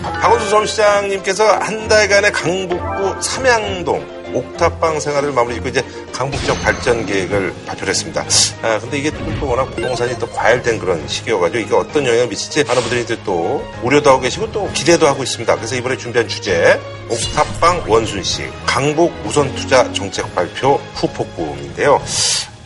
[0.03, 7.89] 박원순 서울시장님께서 한 달간의 강북구 삼양동 옥탑방 생활을 마무리 짓고 이제 강북적 발전 계획을 발표를
[7.89, 8.27] 했습니다.
[8.61, 12.83] 아, 근데 이게 또 워낙 부동산이 또 과열된 그런 시기여가지고 이게 어떤 영향을 미칠지 많은
[12.83, 15.57] 분들이 이제 또 우려도 하고 계시고 또 기대도 하고 있습니다.
[15.57, 22.03] 그래서 이번에 준비한 주제 옥탑방 원순식 강북 우선 투자 정책 발표 후폭풍인데요.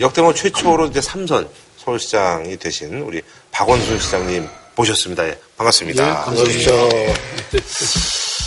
[0.01, 4.49] 역대 뭐 최초로 이제 삼선 서울시장이 되신 우리 박원순 시장님
[4.83, 5.27] 모셨습니다.
[5.27, 6.25] 예, 반갑습니다.
[6.27, 6.89] 그렇죠.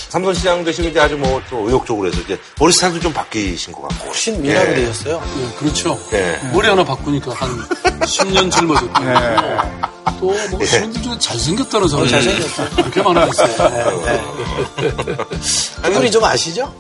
[0.10, 3.82] 삼선 시장 되시고 이제 아주 뭐 또 의욕적으로 해서 이제 머리 스타일도 좀 바뀌신 것
[3.84, 4.06] 같고.
[4.08, 4.76] 훨씬 미남이 예.
[4.76, 5.20] 되셨어요.
[5.20, 6.00] 네, 그렇죠.
[6.13, 6.39] 예.
[6.54, 7.50] 머리 하나 바꾸니까 한
[8.00, 9.15] 10년 젊어졌고 네.
[10.20, 12.10] 또뭐 시민들 중에 잘생겼다는 사람이
[12.76, 14.04] 그렇게 많아졌어요.
[15.84, 16.74] 그분이 좀 아시죠?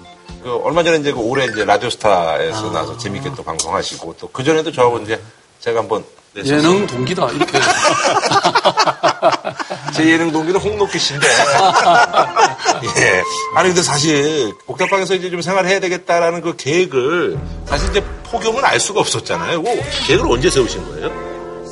[0.43, 2.73] 그 얼마 전에 이제 그 올해 이제 라디오스타에서 아.
[2.73, 5.21] 나서 재밌게 또 방송하시고 또 그 전에도 저하고 이제
[5.59, 7.59] 제가 한번 네, 예능 동기다 이렇게
[9.93, 11.27] 제 예능 동기는 홍록기 씨인데.
[12.97, 13.21] 예.
[13.55, 19.01] 아니, 근데 사실, 옥탑방에서 이제 좀 생활해야 되겠다라는 그 계획을, 사실 이제 폭염은 알 수가
[19.01, 19.61] 없었잖아요.
[19.61, 19.69] 그
[20.07, 21.11] 계획을 언제 세우신 거예요?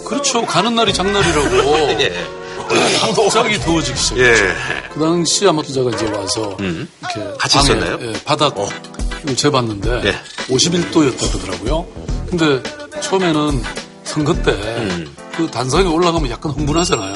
[0.05, 1.67] 그렇죠 가는 날이 장날이라고
[2.01, 2.13] 예.
[3.15, 4.45] 갑자기 더워지기 시작했죠.
[4.45, 4.53] 예.
[4.93, 7.97] 그 당시 아마 기자가 이제 와서 이렇게 같이 방에, 있었나요?
[8.01, 8.65] 예, 바닥을
[9.35, 10.15] 재봤는데 네.
[10.49, 11.87] 51도였다 그러더라고요.
[12.29, 12.61] 근데
[13.01, 13.63] 처음에는
[14.09, 15.51] 선거 때그 음.
[15.51, 17.13] 단상에 올라가면 약간 흥분하잖아요.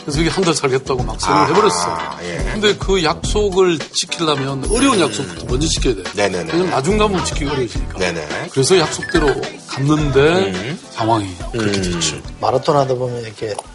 [0.00, 1.98] 그래서 여기 한달 살겠다고 막 선을 해버렸어.
[2.22, 2.50] 예.
[2.52, 6.02] 근데 그 약속을 지키려면 어려운 약속부터 먼저 지켜야 돼.
[6.14, 6.52] 네네네.
[6.52, 7.98] 왜냐면 나중 가면 지키기 어려워지니까.
[7.98, 8.48] 네네.
[8.52, 9.26] 그래서 약속대로
[9.68, 11.82] 갔는데 상황이 그렇게 음.
[11.82, 12.22] 됐죠.
[12.40, 13.73] 마라톤 하다 보면 이렇게 딱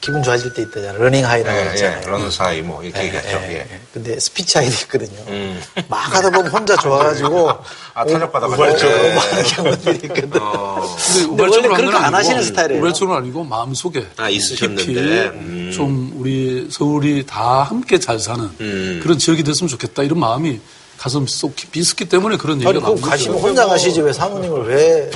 [0.00, 0.96] 기분 좋아질 때 있잖아요.
[1.02, 2.00] running high라고 예, 있잖아요.
[2.04, 2.10] 예.
[2.10, 3.28] runner's high 뭐, 이렇게 얘기했죠.
[3.28, 3.54] 예, 예.
[3.58, 3.80] 예.
[3.92, 5.18] 근데 speech high도 있거든요.
[5.28, 5.60] 음.
[5.88, 7.50] 막 하다 보면 혼자 좋아가지고
[7.94, 8.62] 아, 탄력 받아가지고.
[8.62, 9.14] 우발적으로 예.
[9.14, 10.40] 막 하는 있거든.
[10.40, 10.96] 어.
[10.96, 12.80] 근데 우발적으로 그렇게 건 안 하시는 스타일이에요.
[12.80, 14.84] 우발적으로는 아니고 마음 속에 아, 있으셨는데.
[14.84, 15.72] 깊이 음.
[15.74, 19.00] 좀 우리 서울이 다 함께 잘 사는 음.
[19.02, 20.60] 그런 지역이 됐으면 좋겠다 이런 마음이
[20.96, 23.06] 가슴 속 깊이 있었기 때문에 그런 얘기가 그럼 거죠.
[23.08, 25.10] 가시면 혼자 가시지 왜 사모님을 왜,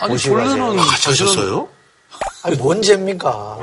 [0.00, 0.78] 아니 모시고 원래는?
[0.84, 1.68] 사실은 하셨어요?
[2.42, 3.58] 아니, 뭔 죄입니까?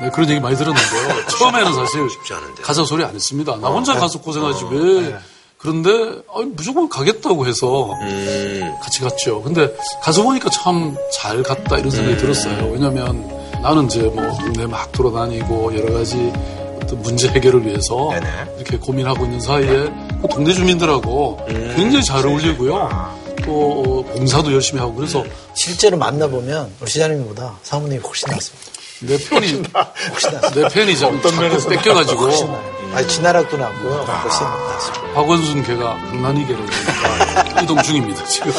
[0.00, 1.26] 네, 그런 얘기 많이 들었는데요.
[1.28, 2.62] 처음에는 사실 쉽지 않은데.
[2.62, 3.56] 가자 소리 안 했습니다.
[3.56, 4.00] 나 혼자 네.
[4.00, 5.16] 가서 고생하지 왜.
[5.58, 5.90] 그런데
[6.34, 8.74] 아니, 무조건 가겠다고 해서 음.
[8.82, 9.42] 같이 갔죠.
[9.42, 12.70] 근데 가서 보니까 참 잘 갔다 이런 생각이 들었어요.
[12.72, 13.28] 왜냐면
[13.62, 16.32] 나는 이제 뭐 동네 막 돌아다니고 여러 가지
[16.82, 18.54] 어떤 문제 해결을 위해서 네네.
[18.56, 19.92] 이렇게 고민하고 있는 사이에
[20.22, 21.74] 그 동네 주민들하고 음.
[21.76, 23.19] 굉장히 잘 어울리고요.
[23.44, 25.24] 또 어, 봉사도 열심히 하고 그래서
[25.54, 28.70] 실제로 만나보면 우리 시장님보다 사모님이 훨씬 낫습니다.
[29.00, 29.62] 내 편이
[30.12, 30.50] 훨씬 낫습니다.
[30.54, 31.20] 내 편이잖아.
[31.22, 32.80] 자꾸 뺏겨가지고 훨씬 나아요.
[32.94, 33.92] 아니, 진나락도 낫고요.
[33.92, 35.14] 훨씬 낫습니다.
[35.14, 36.66] 박원순 걔가 강난이계를
[37.62, 38.52] 이동 중입니다 지금.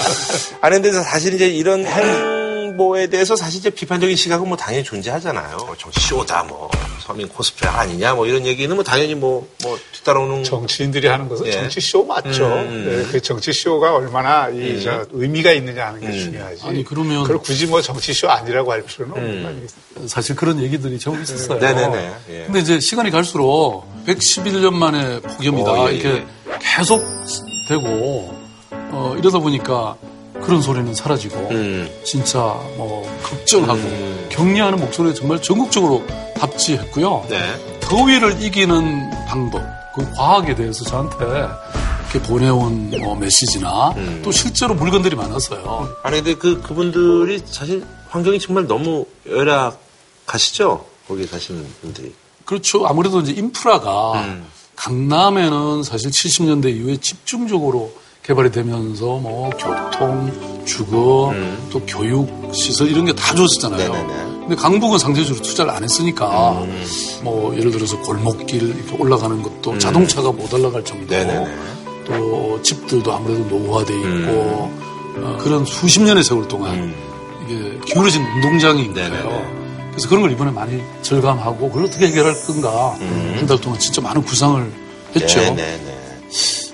[0.62, 2.41] 아니, 근데 사실 이제 이런 행
[2.78, 5.58] 보에 대해서 사실 이제 비판적인 시각은 뭐 당연히 존재하잖아요.
[5.58, 10.44] 뭐 정치 쇼다, 뭐, 서민 코스프레 아니냐, 뭐 이런 얘기는 뭐 당연히 뭐, 뭐, 뒤따라오는.
[10.44, 11.52] 정치인들이 하는 것은 예.
[11.52, 12.46] 정치쇼 맞죠.
[12.46, 12.86] 음, 음.
[13.06, 16.12] 네, 그 정치쇼가 얼마나 이, 저, 의미가 있느냐 하는 게 음.
[16.14, 16.64] 중요하지.
[16.66, 19.44] 아니, 그러면- 그걸 굳이 뭐 정치쇼 아니라고 할 필요는 없는 음.
[19.44, 20.08] 거 아니겠습니까?
[20.08, 21.60] 사실 그런 얘기들이 제법 있었어요.
[21.60, 22.12] 네네네.
[22.30, 22.44] 예.
[22.46, 26.26] 근데 이제 시간이 갈수록 111년 만에 폭염이다 어, 예, 이렇게
[26.60, 27.02] 계속
[27.68, 28.34] 되고
[28.94, 29.96] 어, 이러다 보니까
[30.42, 31.90] 그런 소리는 사라지고 음.
[32.04, 32.40] 진짜
[32.78, 34.28] 뭐 걱정하고 음.
[34.30, 37.26] 격려하는 목소리가 정말 전국적으로 답지했고요.
[37.30, 37.80] 네.
[37.82, 39.62] 더위를 이기는 방법,
[39.96, 41.18] 그 과학에 대해서 저한테
[42.12, 44.22] 이렇게 보내온 뭐 메시지나 음.
[44.24, 45.96] 또 실제로 물건들이 많았어요.
[46.04, 50.86] 아니, 근데 그, 그분들이 사실 환경이 정말 너무 열악하시죠?
[51.08, 52.14] 거기 사시는 분들이.
[52.46, 52.86] 그렇죠.
[52.86, 54.46] 아무래도 이제 인프라가 음.
[54.76, 61.34] 강남에는 사실 70년대 이후에 집중적으로 개발이 되면서 뭐 교통, 주거,
[61.72, 63.88] 또 교육 시설 이런 게 다 좋아졌잖아요.
[63.92, 63.92] 음.
[64.08, 64.32] 네네네.
[64.42, 66.86] 근데 강북은 상대적으로 투자를 안 했으니까 음.
[67.24, 71.04] 뭐 예를 들어서 골목길 이렇게 올라가는 것도 자동차가 못 올라갈 정도.
[71.04, 71.10] 음.
[71.10, 71.56] 네네네.
[72.06, 75.24] 또 집들도 아무래도 노후화돼 있고 음.
[75.24, 76.94] 어, 그런 수십 년의 세월 동안
[77.48, 78.22] 이게 기울어진.
[78.94, 79.24] 네네네.
[79.92, 82.96] 그래서 그런 걸 이번에 많이 절감하고 그걸 어떻게 해결할 건가
[83.36, 84.72] 한 달 동안 진짜 많은 구상을
[85.16, 85.40] 했죠.
[85.42, 85.56] 음.
[85.56, 85.98] 네네네.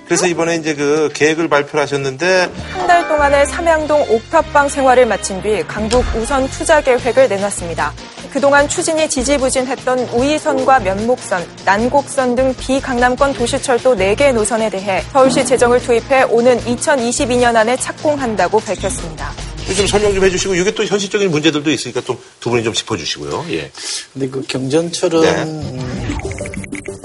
[0.08, 5.62] 그래서 이번에 이제 그 계획을 발표를 하셨는데 한 달 동안의 삼양동 옥탑방 생활을 마친 뒤
[5.68, 7.94] 강북 우선 투자 계획을 내놨습니다.
[8.32, 16.24] 그동안 추진이 지지부진했던 우이선과 면목선, 난곡선 등 비강남권 도시철도 4개 노선에 대해 서울시 재정을 투입해
[16.30, 19.32] 오는 2022년 안에 착공한다고 밝혔습니다.
[19.76, 23.46] 좀 설명 좀 해주시고 이게 또 현실적인 문제들도 있으니까 좀 두 분이 좀 짚어주시고요.
[23.50, 23.70] 예.
[24.14, 26.97] 근데 그 경전철은 네.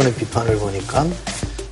[0.00, 1.06] 언론의 비판을 보니까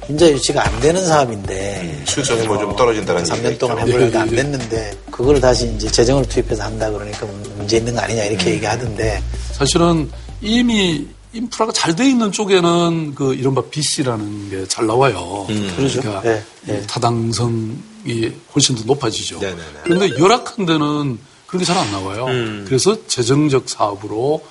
[0.08, 3.98] 인자 유치가 안 되는 사업인데 수익성이 뭐좀 떨어진다는 3년 얘기가 동안 있죠.
[3.98, 4.36] 해보려다 안 예, 예.
[4.36, 10.10] 됐는데 그걸 다시 이제 재정을 투입해서 한다 그러니까 문제 있는 거 아니냐 이렇게 얘기하던데 사실은
[10.40, 15.46] 이미 인프라가 잘 돼 있는 쪽에는 그 이른바 BC라는 게 잘 나와요.
[15.76, 16.00] 그러죠.
[16.00, 16.82] 그러니까 네, 네.
[16.86, 19.38] 타당성이 훨씬 더 높아지죠.
[19.40, 19.62] 네네네.
[19.84, 22.26] 그런데 열악한 데는 그런 게 잘 안 나와요.
[22.26, 22.64] 음.
[22.66, 24.42] 그래서 재정적 사업으로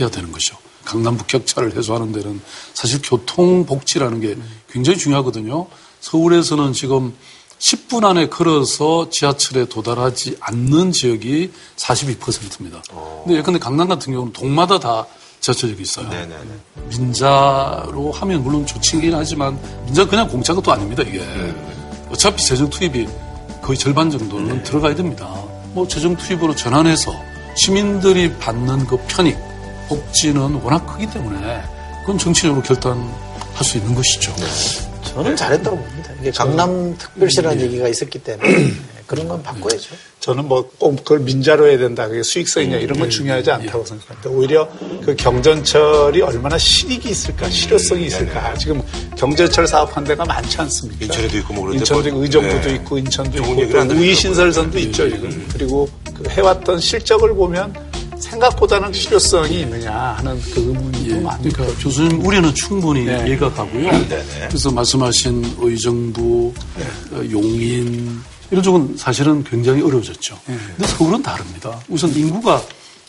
[0.00, 0.56] 해야 되는 거죠.
[0.84, 2.40] 강남북 격차를 해소하는 데는
[2.72, 4.36] 사실 교통 복지라는 게
[4.70, 5.66] 굉장히 중요하거든요.
[6.00, 7.14] 서울에서는 지금
[7.58, 12.82] 10분 안에 걸어서 지하철에 도달하지 않는 지역이 42%입니다.
[13.24, 15.06] 근데 예컨대 강남 같은 경우는 동마다 다
[15.40, 16.08] 지하철역이 있어요.
[16.08, 16.44] 네네네.
[16.88, 21.22] 민자로 하면 물론 좋긴 하지만 민자 그냥 공짜가 또 아닙니다 이게
[22.10, 23.06] 어차피 재정 투입이
[23.62, 25.34] 거의 절반 정도는 들어가야 됩니다.
[25.72, 27.14] 뭐 재정 투입으로 전환해서
[27.56, 29.36] 시민들이 받는 그 편익
[29.88, 31.62] 복지는 워낙 크기 때문에
[32.00, 33.08] 그건 정치적으로 결단할
[33.62, 34.32] 수 있는 것이죠.
[35.04, 36.10] 저는 잘했다고 봅니다.
[36.20, 38.72] 이게 강남 특별시라는 얘기가 있었기 때문에
[39.06, 39.94] 그런 건 바꿔야죠.
[40.20, 42.08] 저는 뭐 꼭 그걸 민자로 해야 된다.
[42.08, 44.30] 그게 수익성이냐 이런 건 중요하지 않다고 생각합니다.
[44.30, 44.68] 오히려
[45.04, 48.54] 그 경전철이 얼마나 실익이 있을까, 실효성이 있을까.
[48.54, 48.82] 지금
[49.16, 51.04] 경전철 사업한 데가 많지 않습니까?
[51.04, 52.74] 인천에도 있고 뭐 그런데 인천도 있고 뭐, 의정부도 네.
[52.74, 53.94] 있고 인천도 있고 또 들으니까.
[53.94, 55.48] 우이 신설선도 있죠 지금.
[55.52, 57.74] 그리고 그 해왔던 실적을 보면
[58.34, 61.48] 생각보다는 실효성이 있느냐 하는 그 의문이 좀 많고.
[61.48, 63.24] 그러니까 교수님 우려는 충분히 네.
[63.28, 63.90] 이해가 가고요.
[64.48, 66.52] 그래서 말씀하신 의정부,
[67.12, 68.20] 어, 용인
[68.50, 70.38] 이런 쪽은 사실은 굉장히 어려워졌죠.
[70.46, 71.78] 근데 서울은 다릅니다.
[71.88, 72.62] 우선 인구가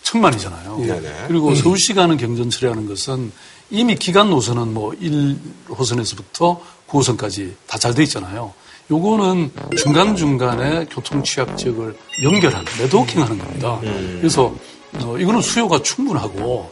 [0.03, 0.77] 천만이잖아요.
[0.79, 1.11] 네네.
[1.27, 3.31] 그리고 서울시 가는 경전철이라는 것은
[3.71, 8.53] 이미 기간 노선은 뭐 1호선에서부터 9호선까지 다 잘 돼 있잖아요.
[8.91, 13.79] 요거는 중간중간에 교통 취약 지역을 연결하는, 네트워킹 하는 겁니다.
[14.19, 14.53] 그래서
[15.01, 16.69] 어, 이거는 수요가 충분하고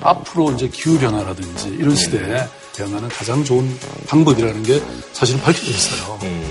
[0.00, 4.82] 앞으로 이제 기후 변화라든지 이런 시대에 대응하는 가장 좋은 방법이라는 게
[5.12, 6.18] 사실 밝혀져 있어요.
[6.22, 6.42] 네.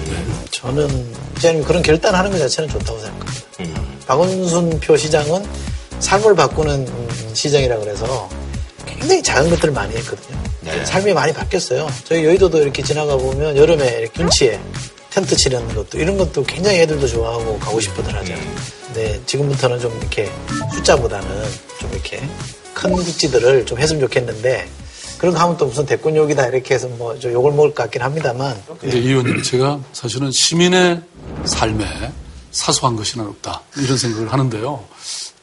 [0.52, 3.82] 저는 이제는 그런 결단하는 것 자체는 좋다고 생각합니다.
[4.08, 5.46] 박원순표 시장은
[6.00, 6.88] 삶을 바꾸는
[7.34, 8.30] 시장이라 그래서
[8.86, 10.38] 굉장히 작은 것들을 많이 했거든요.
[10.86, 11.88] 삶이 많이 바뀌었어요.
[12.06, 14.60] 저희 여의도도 이렇게 지나가 보면 여름에 이렇게 균치에
[15.10, 18.56] 텐트 치는 것도 이런 것도 굉장히 애들도 좋아하고 가고 싶어들 하잖아요.
[18.93, 20.32] 근데 지금부터는 좀 이렇게
[20.75, 21.27] 숫자보다는
[21.79, 22.21] 좀 이렇게
[22.75, 24.69] 큰 굿즈들을 좀 했으면 좋겠는데
[25.17, 28.62] 그런 거 하면 또 무슨 대권 욕이다 이렇게 해서 뭐좀 욕을 먹을 것 같긴 합니다만
[28.79, 31.01] 근데 이 의원님 제가 사실은 시민의
[31.45, 32.12] 삶에
[32.51, 34.84] 사소한 것이 는 없다 이런 생각을 하는데요.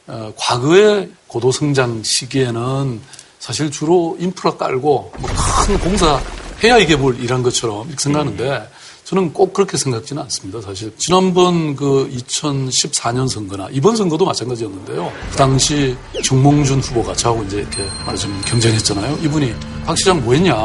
[0.07, 3.01] 어, 과거의 고도 성장 시기에는
[3.39, 5.29] 사실 주로 인프라 깔고 뭐
[5.65, 6.21] 큰 공사
[6.63, 8.67] 해야 이게 뭘 일한 것처럼 생각하는데
[9.11, 10.61] 저는 꼭 그렇게 생각지는 않습니다.
[10.61, 15.11] 사실 지난번 그 2014년 선거나 이번 선거도 마찬가지였는데요.
[15.31, 19.17] 그 당시 정몽준 후보가 저하고 이제 이렇게 말하자면 경쟁했잖아요.
[19.21, 19.53] 이분이
[19.85, 20.55] 박 시장 뭐 했냐?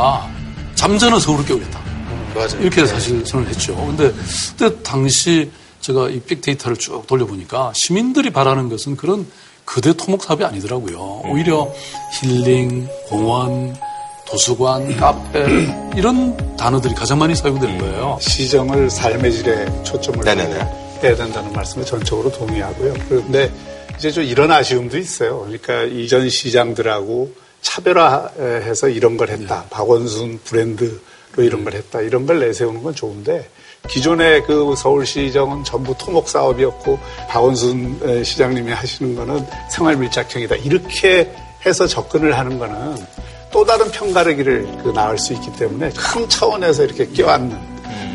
[0.76, 1.80] 잠자는 서울을 깨우겠다.
[2.36, 2.60] 맞아요.
[2.60, 3.74] 이렇게 사실 선언을 했죠.
[3.74, 4.14] 근데
[4.56, 9.26] 그때 당시 제가 이 빅데이터를 쭉 돌려보니까 시민들이 바라는 것은 그런
[9.64, 11.22] 거대 토목 사업이 아니더라고요.
[11.24, 11.68] 오히려
[12.20, 13.76] 힐링, 공원,
[14.26, 15.44] 도서관, 카페
[15.96, 18.18] 이런 단어들이 가장 많이 사용되는 거예요.
[18.20, 20.58] 시정을 삶의 질에 초점을 네네네.
[21.02, 22.94] 해야 된다는 말씀에 전적으로 동의하고요.
[23.08, 23.52] 그런데
[23.96, 25.40] 이제 좀 이런 아쉬움도 있어요.
[25.40, 29.64] 그러니까 이전 시장들하고 차별화해서 이런 걸 했다.
[29.70, 30.98] 박원순 브랜드로
[31.38, 32.00] 이런 걸 했다.
[32.00, 33.48] 이런 걸 내세우는 건 좋은데
[33.88, 40.56] 기존의 그 서울시정은 전부 토목 사업이었고 박원순 에, 시장님이 하시는 거는 생활 밀착형이다.
[40.56, 41.32] 이렇게
[41.64, 42.96] 해서 접근을 하는 거는
[43.56, 47.58] 또 다른 편가르기를 그 낳을 수 있기 때문에 큰 차원에서 이렇게 껴안는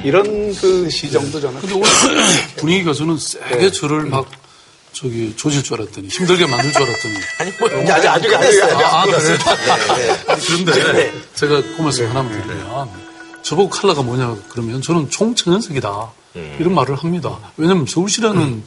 [0.04, 1.88] 이런 그 시정도 저는 근데 오늘
[2.58, 4.30] 분위기가 저는 세게 저를 막
[4.93, 7.15] 저기 조질 줄 알았더니 힘들게 만들 줄 알았더니.
[7.39, 9.17] 아니, 뭐, 이제 아직 아직 아직 아직 아, 그래?
[9.17, 12.89] 네, 아니, 그런데 제가 그 말씀 하나만 드리면
[13.41, 16.12] 저보고 칼라가 뭐냐 그러면 저는 총천연색이다.
[16.60, 17.39] 이런 말을 합니다.
[17.58, 18.63] 왜냐하면 서울시라는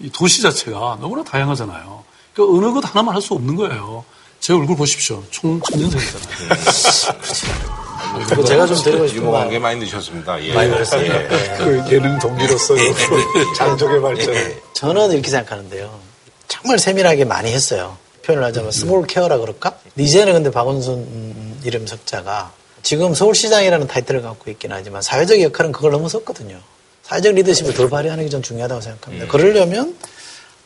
[0.00, 2.04] 이 도시 자체가 너무나 다양하잖아요.
[2.34, 4.04] 그러니까 어느 것 하나만 할 수 없는 거예요.
[4.40, 5.22] 제 얼굴 보십시오.
[5.30, 6.48] 총천연색이잖아요.
[8.34, 10.42] 그 제가 좀 드리고 싶은 유머 말 관계 많이 넣으셨습니다.
[10.44, 10.52] 예.
[10.54, 11.04] 많이 넣었어요.
[11.04, 11.28] 예.
[11.58, 12.74] 그 예능 동기로서
[13.56, 14.34] 장족의 발전.
[14.74, 16.00] 저는 이렇게 생각하는데요.
[16.48, 17.96] 정말 세밀하게 많이 했어요.
[18.24, 19.78] 표현을 하자면 small care라 그럴까?
[19.96, 25.92] 이제는 근데 박원순 음, 이름 석자가 지금 서울시장이라는 타이틀을 갖고 있긴 하지만 사회적 역할은 그걸
[25.92, 26.58] 넘어섰거든요.
[27.02, 29.26] 사회적 리더십을 더 발휘하는 게좀 중요하다고 생각합니다.
[29.28, 29.96] 그러려면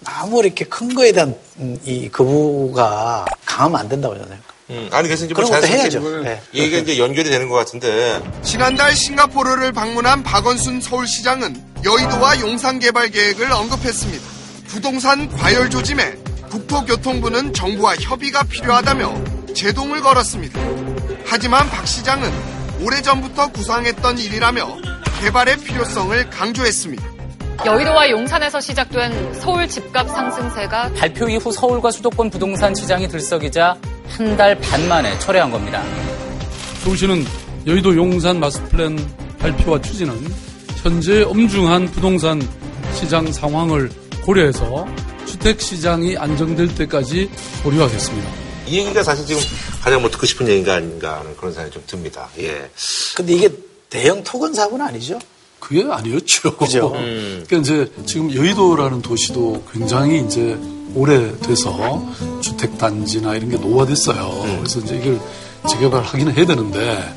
[0.05, 4.53] 너무 이렇게 큰 거에 대한 음, 이 거부가 강하면 안 된다고 저는 생각합니다.
[4.71, 6.23] 음, 아니, 그래서 이제 뭐 그런 것도 자연스럽게 해야죠.
[6.23, 6.43] 네.
[6.55, 13.53] 얘기가 이제 연결이 되는 것 같은데 지난달 싱가포르를 방문한 박원순 서울시장은 여의도와 용산 개발 계획을
[13.53, 14.25] 언급했습니다.
[14.69, 16.15] 부동산 과열 조짐에
[16.51, 20.61] 국토교통부는 정부와 협의가 필요하다며 제동을 걸었습니다.
[21.27, 22.31] 하지만 박 시장은
[22.83, 24.77] 오래전부터 구상했던 일이라며
[25.21, 27.05] 개발의 필요성을 강조했습니다.
[27.65, 33.77] 여의도와 용산에서 시작된 서울 집값 상승세가 발표 이후 서울과 수도권 부동산 시장이 들썩이자
[34.09, 35.83] 한 달 반 만에 철회한 겁니다.
[36.85, 37.25] 서울시는
[37.67, 38.99] 여의도 용산 마스터플랜
[39.39, 40.13] 발표와 추진은
[40.83, 42.43] 현재 엄중한 부동산
[42.95, 43.91] 시장 상황을
[44.25, 44.87] 고려해서
[45.27, 47.31] 주택 시장이 안정될 때까지
[47.63, 48.29] 보류하겠습니다.
[48.67, 49.41] 이 얘기가 사실 지금
[49.83, 52.29] 가장 뭐 듣고 싶은 얘기가 아닌가 하는 그런 생각이 좀 듭니다.
[52.39, 52.69] 예.
[53.17, 53.49] 근데 이게
[53.89, 55.19] 대형 토건 사고는 아니죠?
[55.63, 56.57] 그게 아니었죠.
[56.57, 56.91] 그죠.
[57.47, 60.59] 그러니까 이제 지금 여의도라는 도시도 굉장히 이제
[60.95, 62.05] 오래돼서
[62.41, 64.59] 주택단지나 이런 게 노화됐어요.
[64.59, 65.21] 그래서 이제 이걸
[65.71, 67.15] 재개발하기는 해야 되는데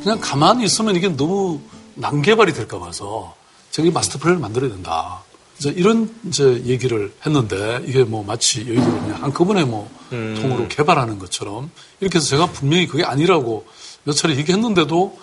[0.00, 1.60] 그냥 가만히 있으면 이게 너무
[1.96, 3.34] 난개발이 될까 봐서
[3.72, 5.24] 저기 마스터 플랜을 만들어야 된다.
[5.58, 11.72] 이제 이런 이제 얘기를 했는데 이게 뭐 마치 여의도를 그냥 한꺼번에 뭐 통으로 개발하는 것처럼
[11.98, 13.66] 이렇게 해서 제가 분명히 그게 아니라고
[14.04, 15.18] 몇 차례 얘기했는데도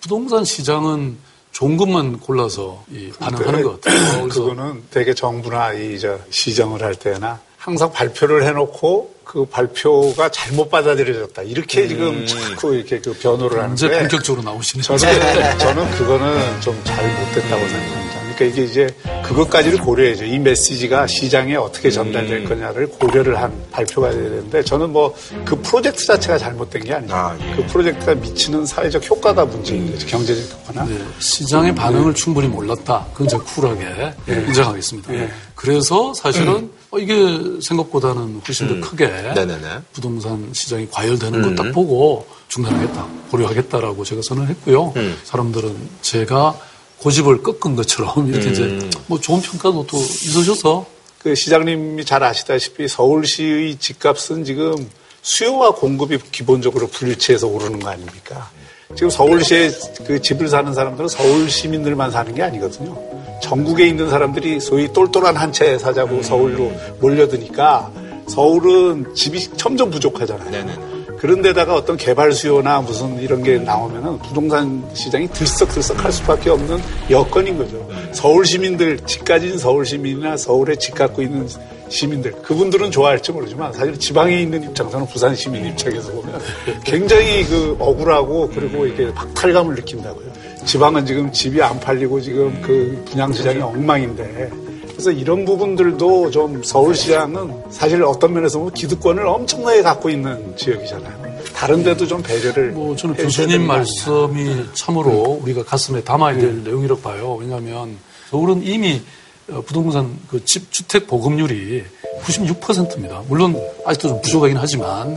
[0.00, 1.18] 부동산 시장은
[1.56, 4.28] 좋은 것만 골라서 이 반응하는 것 같아요.
[4.28, 11.42] 그거는 되게 정부나 이저 시정을 할 때나 항상 발표를 해놓고 그 발표가 잘못 받아들여졌다.
[11.44, 14.98] 이렇게 지금 자꾸 이렇게 그 변호를 하는데 이제 본격적으로 나오시네요.
[14.98, 18.20] 저는, 저는 그거는 좀 잘 못됐다고 생각합니다.
[18.20, 18.94] 그러니까 이게 이제
[19.28, 20.24] 그것까지를 고려해야죠.
[20.24, 26.04] 이 메시지가 시장에 어떻게 전달될 거냐를 고려를 한 발표가 돼야 되는데 저는 뭐 그 프로젝트
[26.06, 27.14] 자체가 잘못된 게 아니죠.
[27.14, 27.56] 아, 예.
[27.56, 30.06] 그 프로젝트가 미치는 사회적 효과가 문제인 거죠.
[30.06, 30.84] 경제적 효과나.
[30.86, 33.06] 네, 시장의 반응을 충분히 몰랐다.
[33.12, 35.12] 그건 제가 쿨하게 인정하겠습니다.
[35.54, 37.14] 그래서 사실은 어, 이게
[37.60, 39.68] 생각보다는 훨씬 더 크게 네네네.
[39.92, 44.92] 부동산 시장이 과열되는 걸딱 보고 중단하겠다, 고려하겠다라고 제가 선언을 했고요.
[45.24, 46.58] 사람들은 제가
[46.98, 50.86] 고집을 꺾은 것처럼 이렇게 이제 뭐 좋은 평가도 또 있으셔서
[51.18, 54.88] 그 시장님이 잘 아시다시피 서울시의 집값은 지금
[55.22, 58.50] 수요와 공급이 기본적으로 불일치해서 오르는 거 아닙니까?
[58.94, 59.70] 지금 서울시에
[60.06, 62.96] 그 집을 사는 사람들은 서울 시민들만 사는 게 아니거든요.
[63.42, 67.90] 전국에 있는 사람들이 소위 똘똘한 한 채 사자고 서울로 몰려드니까
[68.28, 70.50] 서울은 집이 점점 부족하잖아요.
[70.50, 70.95] 네네네.
[71.26, 76.78] 그런 데다가 어떤 개발 수요나 무슨 이런 게 나오면은 부동산 시장이 들썩들썩할 수밖에 없는
[77.10, 77.84] 여건인 거죠.
[78.12, 81.48] 서울 시민들, 집 가진 서울 시민이나 서울에 집 갖고 있는
[81.88, 86.40] 시민들, 그분들은 좋아할지 모르지만 사실 지방에 있는 입장에서는 부산 시민 입장에서 보면
[86.84, 90.26] 굉장히 그 억울하고 그리고 이게 박탈감을 느낀다고요.
[90.64, 94.48] 지방은 지금 집이 안 팔리고 지금 그 분양 시장이 엉망인데
[94.96, 101.36] 그래서 이런 부분들도 좀 서울시장은 사실 어떤 면에서 보면 기득권을 엄청나게 갖고 있는 지역이잖아요.
[101.54, 102.70] 다른 데도 좀 배려를.
[102.72, 103.66] 뭐 저는 교수님.
[103.66, 107.36] 말씀이 참으로 우리가 가슴에 담아야 될 내용이라고 봐요.
[107.38, 107.98] 왜냐하면
[108.30, 109.02] 서울은 이미
[109.50, 111.84] 어, 부동산 그 집 주택 보급률이
[112.24, 113.22] 96%입니다.
[113.28, 113.54] 물론
[113.84, 115.16] 아직도 좀 부족하긴 하지만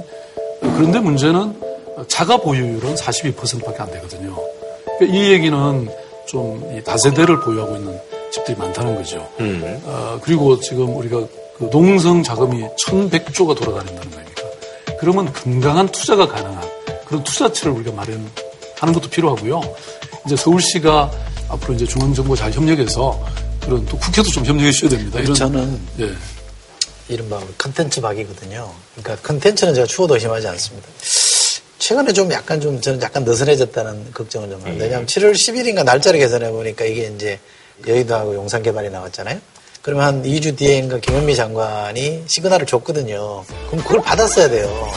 [0.61, 1.55] 어, 그런데 문제는
[2.09, 4.35] 자가 보유율은 42%밖에 안 되거든요.
[4.97, 5.89] 그러니까 이 얘기는
[6.27, 7.97] 좀이 다세대를 보유하고 있는
[8.31, 9.27] 집들이 많다는 거죠.
[9.83, 11.25] 어, 그리고 지금 우리가
[11.57, 14.43] 그 농성 자금이 1,100조가 돌아다닌다는 거니까.
[14.99, 16.63] 그러면 건강한 투자가 가능한
[17.05, 19.61] 그런 투자처를 우리가 마련하는 것도 필요하고요.
[20.25, 21.11] 이제 서울시가
[21.49, 23.19] 앞으로 이제 중앙정부가 잘 협력해서
[23.61, 25.19] 그런 또 국회도 좀 협력해 주셔야 됩니다.
[25.19, 26.11] 이런 저는 예.
[27.09, 28.71] 이른바 컨텐츠 박이거든요.
[28.95, 30.87] 그러니까 컨텐츠는 제가 추호도 의심하지 않습니다.
[31.79, 34.83] 최근에 좀 약간 좀 저는 약간 느슨해졌다는 걱정을 좀 합니다.
[34.83, 37.39] 왜냐하면 7월 10일인가 날짜를 계산해 보니까 이게 이제
[37.87, 39.39] 여의도하고 용산 개발이 나왔잖아요.
[39.81, 43.43] 그러면 한 2주 뒤에인가 김현미 장관이 시그널을 줬거든요.
[43.67, 44.87] 그럼 그걸 받았어야 돼요.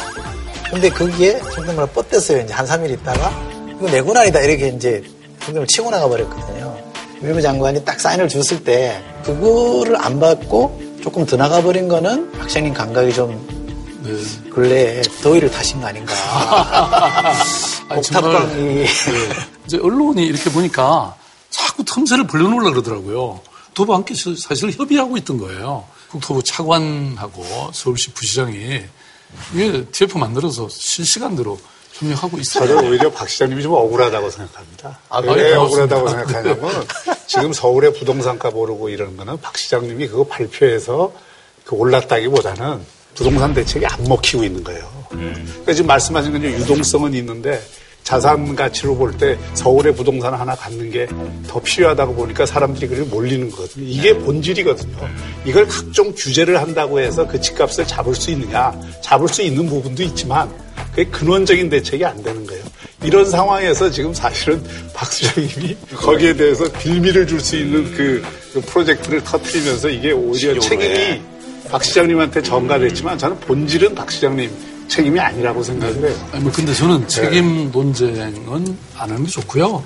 [0.71, 2.43] 근데 거기에 정말 뻗댔어요.
[2.43, 3.33] 이제 한 3일 있다가
[3.79, 5.03] 이거 내고 아니다 이렇게 이제
[5.45, 6.77] 정말 치고 나가 버렸거든요.
[7.21, 12.75] 김현미 장관이 딱 사인을 줬을 때 그거를 안 받고 조금 더 나가 버린 거는 박사님
[12.75, 13.31] 감각이 좀
[14.03, 14.51] 네.
[14.51, 16.13] 근래에 더위를 타신 거 아닌가.
[17.97, 18.87] 옥탑방이 예.
[19.67, 21.15] 이제 언론이 이렇게 보니까
[21.53, 23.41] 자꾸 틈새를 불려놓으려 그러더라고요.
[23.67, 25.85] 국토부 함께 시- 사실 협의하고 있던 거예요.
[26.11, 28.83] 국토부 차관하고 서울시 부시장이
[29.55, 31.59] 이게 TF 만들어서 실시간대로
[31.93, 32.67] 협력하고 있어요.
[32.67, 34.99] 저는 오히려 박 시장님이 좀 억울하다고 생각합니다.
[35.09, 36.09] 아, 왜 아니, 억울하다고.
[36.09, 36.87] 생각하냐면
[37.27, 41.13] 지금 서울의 부동산값 오르고 이러는 거는 박 시장님이 그거 발표해서
[41.65, 42.85] 그 올랐다기보다는
[43.15, 44.91] 부동산 대책이 안 먹히고 있는 거예요.
[45.11, 47.63] 그러니까 지금 말씀하신 건 유동성은 있는데
[48.03, 51.07] 자산 가치로 볼 때 서울의 부동산 하나 갖는 게
[51.47, 53.87] 더 필요하다고 보니까 사람들이 그걸 몰리는 거거든요.
[53.87, 54.97] 이게 본질이거든요.
[55.45, 58.73] 이걸 각종 규제를 한다고 해서 그 집값을 잡을 수 있느냐?
[59.03, 60.51] 잡을 수 있는 부분도 있지만
[60.91, 62.63] 그게 근원적인 대책이 안 되는 거예요.
[63.05, 64.63] 이런 상황에서 지금 사실은
[64.95, 71.21] 박 수장님이 거기에 대해서 빌미를 줄 수 있는 그, 그 프로젝트를 터트리면서 이게 오히려 책임이
[71.71, 74.51] 박 시장님한테 전가됐지만 저는 본질은 박 시장님
[74.93, 76.29] 책임이 아니라고 생각을 해요.
[76.33, 79.83] 아니, 뭐, 근데 저는 책임 논쟁은 안 하는 게 좋고요.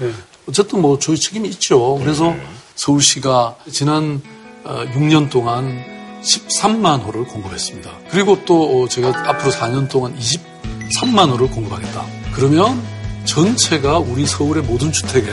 [0.49, 1.97] 어쨌든 뭐, 저희 책임이 있죠.
[1.99, 2.35] 그래서
[2.75, 4.21] 서울시가 지난
[4.65, 5.85] 어, 6년 동안
[6.23, 7.91] 13만 호를 공급했습니다.
[8.11, 12.05] 그리고 또 어, 제가 앞으로 4년 동안 23만 호를 공급하겠다.
[12.35, 12.83] 그러면
[13.25, 15.31] 전체가 우리 서울의 모든 주택의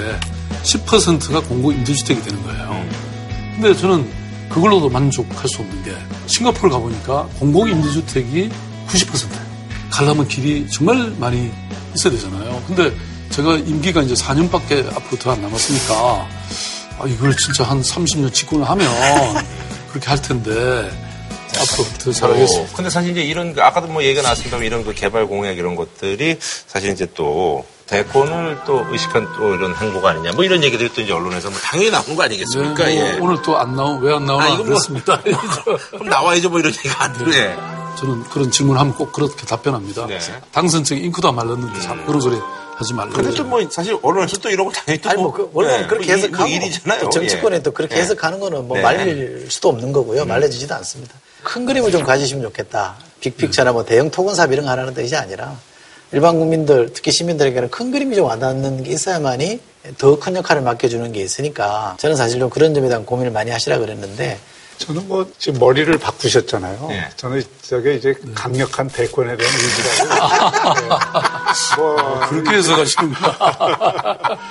[0.63, 2.85] 10%가 공급 임대주택이 되는 거예요.
[3.55, 4.07] 근데 저는
[4.49, 5.91] 그걸로도 만족할 수 없는 게
[6.27, 8.49] 싱가포르 가보니까 공공 임대주택이
[8.87, 9.42] 90%예요.
[9.93, 11.51] 가려면 길이 정말 많이
[11.95, 12.63] 있어야 되잖아요.
[12.67, 12.91] 근데
[13.29, 15.93] 제가 임기가 이제 4년밖에 앞으로 더 안 남았으니까
[16.99, 18.87] 아, 이걸 진짜 한 30년 집권을 하면
[19.89, 20.51] 그렇게 할 텐데
[21.59, 22.71] 앞으로 더 잘하겠습니다.
[22.71, 25.75] 어, 근데 사실 이제 이런 그 아까도 뭐 얘기가 나왔습니다만 이런 그 개발 공약 이런
[25.75, 31.01] 것들이 사실 이제 또 대권을 또 의식한 또 이런 행보가 아니냐 뭐 이런 얘기들이 또
[31.01, 32.85] 이제 언론에서 뭐 당연히 나오는 거 아니겠습니까?
[32.85, 33.17] 네, 뭐 예.
[33.19, 35.21] 오늘 또 안 나오 왜안 나오나 아, 안 이거 뭐- 그렇습니다.
[35.91, 37.72] 그럼 나와야죠 뭐 이런 얘기가 안 들어요.
[37.99, 40.07] 저는 그런 질문하면 꼭 그렇게 답변합니다.
[40.07, 40.19] 네.
[40.51, 42.37] 당선증 잉크도 안 말랐는데 자꾸 그런 소리
[42.75, 43.15] 하지 말라고.
[43.15, 46.05] 근데 또뭐 사실 언론에서 또 이런 걸 당연히 또 아니 뭐 그, 원래는 네, 그렇게
[46.07, 47.01] 뭐 일- 해석하고 뭐 일이잖아요.
[47.01, 47.61] 또 정치권에 예.
[47.61, 48.01] 또 그렇게 네.
[48.01, 48.83] 해석하는 거는 뭐 네.
[48.83, 50.25] 말릴 수도 없는 거고요.
[50.25, 51.13] 말려지지도 않습니다.
[51.43, 52.95] 큰 그림을 좀 가지시면 좋겠다.
[53.19, 55.55] 빅픽처나 뭐 대형 토건사업 이런 거 하라는 뜻이 아니라
[56.11, 59.59] 일반 국민들 특히 시민들에게는 큰 그림이 좀 와닿는 게 있어야만이
[59.97, 63.77] 더 큰 역할을 맡겨주는 게 있으니까 저는 사실 좀 그런 점에 대한 고민을 많이 하시라
[63.79, 64.39] 그랬는데
[64.83, 66.87] 저는 뭐 지금 머리를 바꾸셨잖아요.
[66.89, 67.09] 네.
[67.15, 70.79] 저는 저게 이제 강력한 대권에 대한 의지라고.
[70.81, 70.89] 네.
[71.77, 73.37] 뭐 그렇게 해석하시는구나.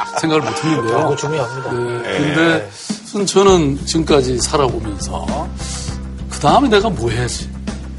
[0.21, 0.97] 생각을 못 했는데요.
[1.03, 1.73] 그거 중요합니다.
[1.73, 2.71] 네, 근데
[3.05, 5.49] 우선 저는 지금까지 살아보면서
[6.31, 7.51] 그 다음에 내가 뭐 해야지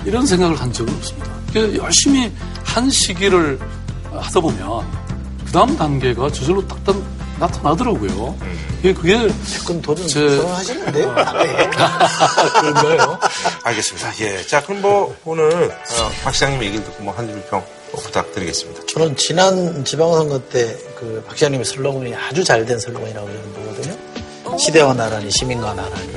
[0.03, 1.31] 이런 생각을 한 적은 없습니다.
[1.77, 2.31] 열심히
[2.63, 3.59] 한 시기를
[4.11, 4.87] 하다 보면
[5.45, 6.95] 그 다음 단계가 저절로 딱딱
[7.39, 8.37] 나타나더라고요.
[8.77, 9.27] 그게 그게
[9.59, 11.13] 그건 도전 제- 도전하시는데요.
[11.15, 11.69] 네.
[12.59, 13.19] 그런가요?
[13.63, 14.11] 알겠습니다.
[14.21, 14.45] 예.
[14.45, 17.63] 자, 그럼 뭐 오늘 어, 박 시장님 얘기를 듣고 뭐 한줄평
[17.93, 18.83] 부탁드리겠습니다.
[18.87, 24.57] 저는 지난 지방선거 때 그 박 시장님의 슬로건이 아주 잘 된 슬로건이라고 저는 보거든요.
[24.57, 26.09] 시대와 나란히 시민과 나란히.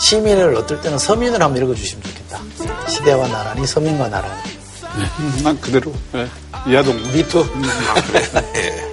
[0.00, 2.40] 시민을 어떨 때는 서민을 한번 읽어주시면 좋겠다.
[2.88, 4.61] 시대와 나란히 서민과 나란히.
[4.96, 6.28] 음, 난 그대로 네.
[6.66, 7.40] 이하동 미투.
[7.40, 8.22] 아, 그래.
[8.56, 8.92] 예.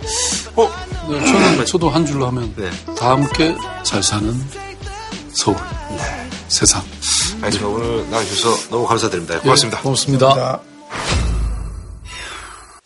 [0.56, 0.70] 어,
[1.10, 2.70] 네, 저는 저도 한 줄로 하면 네.
[2.98, 4.34] 다 함께 잘 사는
[5.34, 5.58] 서울
[6.48, 6.84] 세상.
[7.42, 7.68] 알겠습니다.
[7.68, 9.40] 오늘 나와주셔서 너무 감사드립니다.
[9.40, 9.80] 고맙습니다.
[9.80, 10.36] 예, 고맙습니다.
[10.36, 10.60] 자,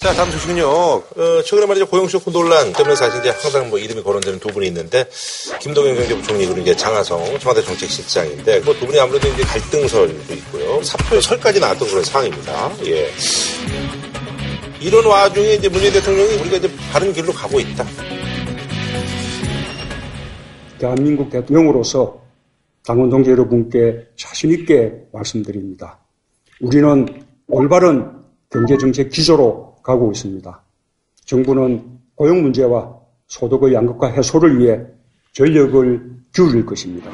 [0.04, 0.68] 자, 다음 소식은요.
[0.68, 1.04] 어,
[1.46, 1.88] 최근에 말이죠.
[1.88, 5.06] 고용쇼크 논란 때문에 사실 이제 항상 뭐 이름이 거론되는 두 분이 있는데,
[5.62, 10.84] 김동연 경제부총리 그리고 이제 장하성 청와대 정책실장인데, 뭐 두 분이 아무래도 이제 갈등설도 있고요.
[10.84, 12.72] 사표설까지 나왔던 그런 상황입니다.
[12.86, 13.10] 예.
[14.82, 17.86] 이런 와중에 이제 문재인 대통령이 우리가 이제 바른 길로 가고 있다.
[20.80, 22.22] 대한민국 대통령으로서
[22.86, 26.00] 당원 동지 여러분께 자신있게 말씀드립니다.
[26.60, 27.06] 우리는
[27.48, 28.12] 올바른
[28.52, 30.62] 경제정책 기조로 가고 있습니다.
[31.26, 32.96] 정부는 고용 문제와
[33.28, 34.80] 소득의 양극화 해소를 위해
[35.34, 37.12] 전력을 기울일 것입니다.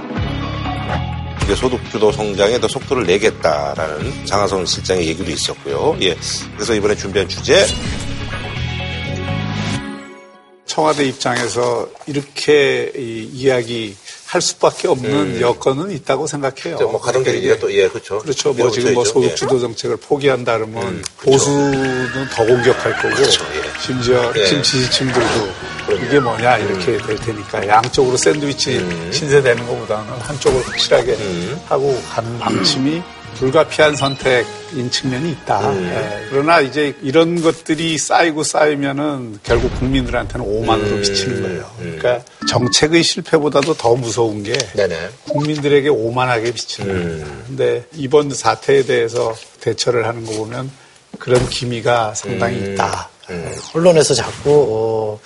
[1.43, 5.97] 이제 소득 주도 성장에 더 속도를 내겠다라는 장하성 실장의 얘기도 있었고요.
[6.01, 6.15] 예.
[6.55, 7.65] 그래서 이번에 준비한 주제,
[10.65, 13.95] 청와대 입장에서 이렇게 이, 이야기
[14.29, 16.77] 할 수밖에 없는 여건은 있다고 생각해요.
[16.77, 18.19] 뭐 가던 길이니까 또, 예, 그렇죠.
[18.19, 18.53] 그렇죠.
[18.53, 19.23] 뭐 지금 뭐 밀어붙여야죠.
[19.23, 19.29] 예.
[19.29, 21.31] 소득 주도 정책을 포기한다 그러면 음, 그렇죠.
[21.31, 23.81] 보수는 더 공격할 거고 그렇죠, 예.
[23.81, 24.41] 심지어 예.
[24.41, 25.49] 핵심 지지층들도
[26.05, 29.09] 이게 뭐냐 이렇게 될 테니까 양쪽으로 샌드위치 음.
[29.11, 31.59] 신세되는 것보다는 한쪽을 확실하게 음.
[31.65, 33.01] 하고 가는 방침이
[33.39, 35.71] 불가피한 선택인 측면이 있다.
[35.71, 35.85] 음.
[35.85, 36.27] 예.
[36.29, 41.01] 그러나 이제 이런 것들이 쌓이고 쌓이면은 결국 국민들한테는 오만으로 음.
[41.01, 41.71] 비치는 거예요.
[41.79, 41.97] 음.
[41.97, 45.09] 그러니까 정책의 실패보다도 더 무서운 게 네네.
[45.29, 47.01] 국민들에게 오만하게 비치는 음.
[47.01, 47.43] 거예요.
[47.47, 50.69] 근데 이번 사태에 대해서 대처를 하는 거 보면
[51.17, 52.73] 그런 기미가 상당히 음.
[52.73, 53.09] 있다.
[53.73, 55.19] 언론에서 자꾸 어,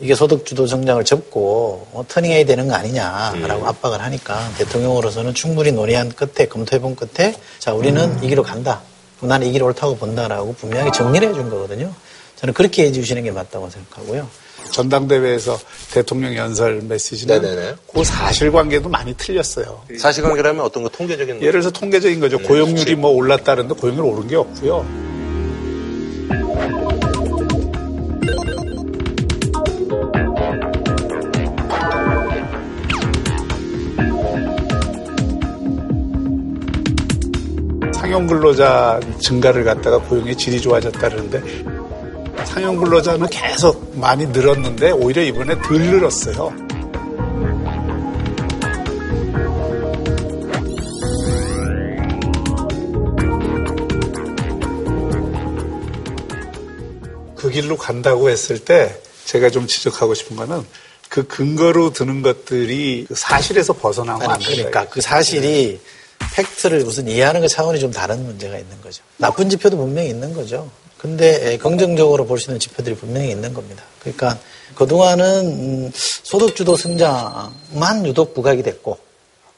[0.00, 6.46] 이게 소득주도 성장을 접고 어, 터닝해야 되는 거 아니냐라고 압박을 하니까 대통령으로서는 충분히 논의한 끝에
[6.48, 8.80] 검토해본 끝에 자 우리는 이 길로 간다.
[9.20, 11.92] 나는 이 길이 옳다고 본다라고 분명히 정리를 해준 거거든요.
[12.36, 14.26] 저는 그렇게 해주시는 게 맞다고 생각하고요.
[14.72, 15.58] 전당대회에서
[15.92, 17.74] 대통령 연설 메시지는 네네네.
[17.92, 19.82] 그 사실관계도 많이 틀렸어요.
[19.98, 22.38] 사실관계라면 어떤 거 통계적인 예를 들어서 통계적인 거죠.
[22.38, 25.09] 고용률이 뭐 올랐다는데 고용률 오른 게 없고요.
[38.10, 41.40] 상용 근로자 증가를 갖다가 고용의 질이 좋아졌다는데
[42.44, 46.52] 상용 근로자는 계속 많이 늘었는데 오히려 이번에 덜 늘었어요.
[57.36, 60.66] 그 길로 간다고 했을 때 제가 좀 지적하고 싶은 거는
[61.08, 64.52] 그 근거로 드는 것들이 그 사실에서 벗어나면 안 된다.
[64.52, 65.78] 그러니까 그 사실이
[66.34, 69.02] 팩트를 무슨 이해하는 것 차원이 좀 다른 문제가 있는 거죠.
[69.16, 70.70] 나쁜 지표도 분명히 있는 거죠.
[70.98, 73.82] 근데 에, 긍정적으로 볼 수 있는 지표들이 분명히 있는 겁니다.
[74.00, 74.38] 그러니까
[74.74, 78.98] 그동안은 음, 소득주도 성장만 유독 부각이 됐고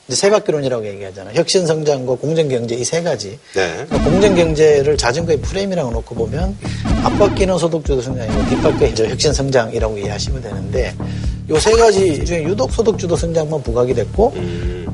[0.09, 1.35] 이제 세바퀴론이라고 얘기하잖아요.
[1.37, 3.39] 혁신성장과 공정경제 이 세 가지.
[3.55, 3.85] 네.
[3.89, 6.57] 그러니까 공정경제를 자전거의 프레임이라고 놓고 보면
[7.05, 10.95] 앞바퀴는 소득주도 성장이고 뒷바퀴는 혁신성장이라고 이해하시면 되는데
[11.51, 14.33] 요 세 가지 중에 유독 소득주도 성장만 부각이 됐고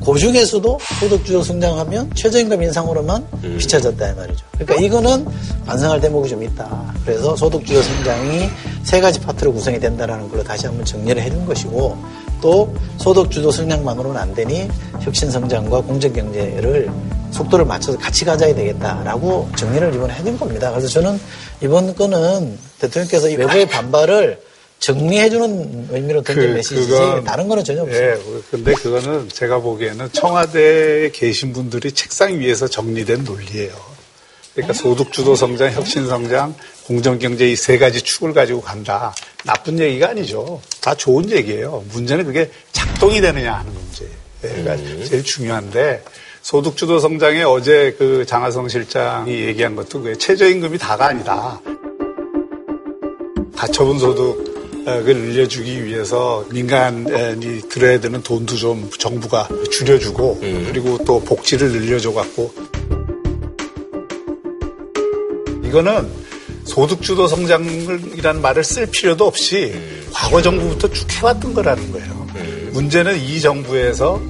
[0.03, 3.25] 그 중에서도 소득주도 성장하면 최저임금 인상으로만
[3.57, 4.45] 비춰졌다 이 말이죠.
[4.57, 5.25] 그러니까 이거는
[5.65, 6.93] 반성할 대목이 좀 있다.
[7.05, 8.49] 그래서 소득주도 성장이
[8.83, 11.97] 세 가지 파트로 구성이 된다라는 걸로 다시 한번 정리를 해준 것이고
[12.41, 14.67] 또 소득 주도 성장만으로는 안 되니
[15.01, 16.89] 혁신 성장과 공정 경제를
[17.31, 20.71] 속도를 맞춰서 같이 가져야 되겠다라고 정리를 이번에 해준 겁니다.
[20.71, 21.19] 그래서 저는
[21.61, 24.41] 이번 건은 대통령께서 이 외부의 반발을
[24.79, 26.91] 정리해주는 의미로 던진 메시지지
[27.25, 28.11] 다른 거는 전혀 없습니다.
[28.11, 28.17] 예,
[28.49, 33.88] 근데 그거는 제가 보기에는 청와대에 계신 분들이 책상 위에서 정리된 논리예요.
[34.53, 39.13] 그러니까 소득주도 성장, 혁신 성장, 공정경제 이 세 가지 축을 가지고 간다.
[39.45, 40.61] 나쁜 얘기가 아니죠.
[40.81, 41.83] 다 좋은 얘기예요.
[41.91, 46.03] 문제는 그게 작동이 되느냐 하는 문제가 제일 중요한데
[46.41, 51.61] 소득주도 성장에 어제 그 장하성 실장이 얘기한 것도 그 최저임금이 다가 아니다.
[53.55, 62.13] 가처분 소득을 늘려주기 위해서 민간이 들어야 되는 돈도 좀 정부가 줄여주고 그리고 또 복지를 늘려줘
[62.13, 62.53] 갖고
[65.69, 66.09] 이거는
[66.65, 69.73] 소득주도 성장이라는 말을 쓸 필요도 없이
[70.11, 72.27] 과거 정부부터 쭉 해왔던 거라는 거예요.
[72.71, 74.21] 문제는 이 정부에서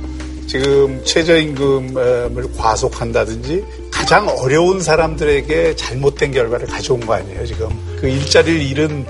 [0.48, 7.70] 지금 최저임금을 과속한다든지 가장 어려운 사람들에게 잘못된 결과를 가져온 거 아니에요, 지금.
[8.00, 9.06] 그 일자리를 잃은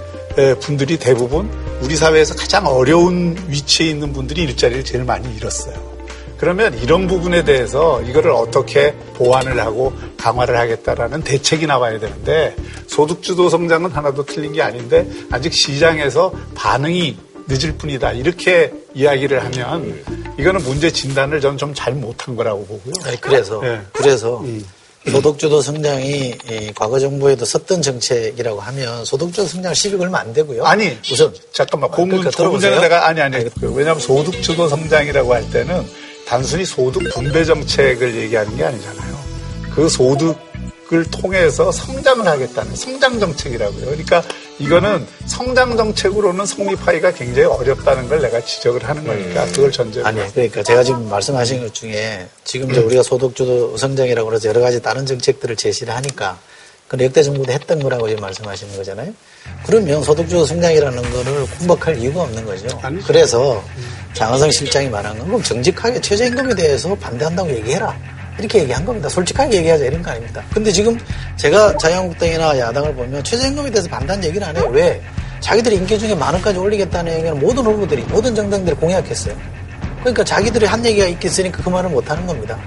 [0.60, 1.50] 분들이 대부분
[1.82, 5.99] 우리 사회에서 가장 어려운 위치에 있는 분들이 일자리를 제일 많이 잃었어요.
[6.40, 12.56] 그러면 이런 부분에 대해서 이거를 어떻게 보완을 하고 강화를 하겠다라는 대책이 나와야 되는데
[12.88, 17.18] 소득주도 성장은 하나도 틀린 게 아닌데 아직 시장에서 반응이
[17.48, 18.14] 늦을 뿐이다.
[18.14, 20.02] 이렇게 이야기를 하면
[20.40, 22.94] 이거는 문제 진단을 저는 좀잘 못한 거라고 보고요.
[23.04, 23.82] 아니, 그래서 네.
[23.92, 24.42] 그래서
[25.12, 30.64] 소득주도 성장이 이 과거 정부에도 썼던 정책이라고 하면 소득주도 성장 시비 걸면 안 되고요.
[30.64, 32.82] 아니 우선 잠깐만 그, 문, 그러니까 문제는.
[32.82, 35.86] 내가 아니 아니 그 왜냐하면 소득주도 성장이라고 할 때는
[36.30, 39.18] 단순히 소득 분배 정책을 얘기하는 게 아니잖아요.
[39.74, 43.86] 그 소득을 통해서 성장을 하겠다는 성장 정책이라고요.
[43.86, 44.22] 그러니까
[44.60, 50.62] 이거는 성장 정책으로는 성립하기가 굉장히 어렵다는 걸 내가 지적을 하는 거니까 그걸 전제로 아니, 그러니까
[50.62, 55.56] 제가 지금 말씀하신 것 중에 지금 이제 우리가 소득주도 성장이라고 해서 여러 가지 다른 정책들을
[55.56, 56.38] 제시를 하니까
[56.88, 59.14] 그 역대 정부도 했던 거라고 지금 말씀하시는 거잖아요.
[59.66, 62.68] 그러면 소득주도 성장이라는 거를 공박할 이유가 없는 거죠.
[63.08, 63.64] 그래서
[64.14, 67.96] 장하성 실장이 말한 건 그럼 정직하게 최저임금에 대해서 반대한다고 얘기해라.
[68.38, 69.10] 이렇게 얘기한 겁니다.
[69.10, 70.44] 솔직하게 얘기하자 이런 거 아닙니다.
[70.54, 70.98] 근데 지금
[71.36, 74.70] 제가 자유한국당이나 야당을 보면 최저임금에 대해서 반대한 얘기는 안 해요.
[74.72, 75.02] 왜?
[75.42, 79.36] 자기들이 인기 중에 만 원까지 올리겠다는 얘기는 모든 후보들이, 모든 정당들이 공약했어요.
[80.00, 82.58] 그러니까 자기들이 한 얘기가 있겠으니까 그 말을 못 하는 겁니다.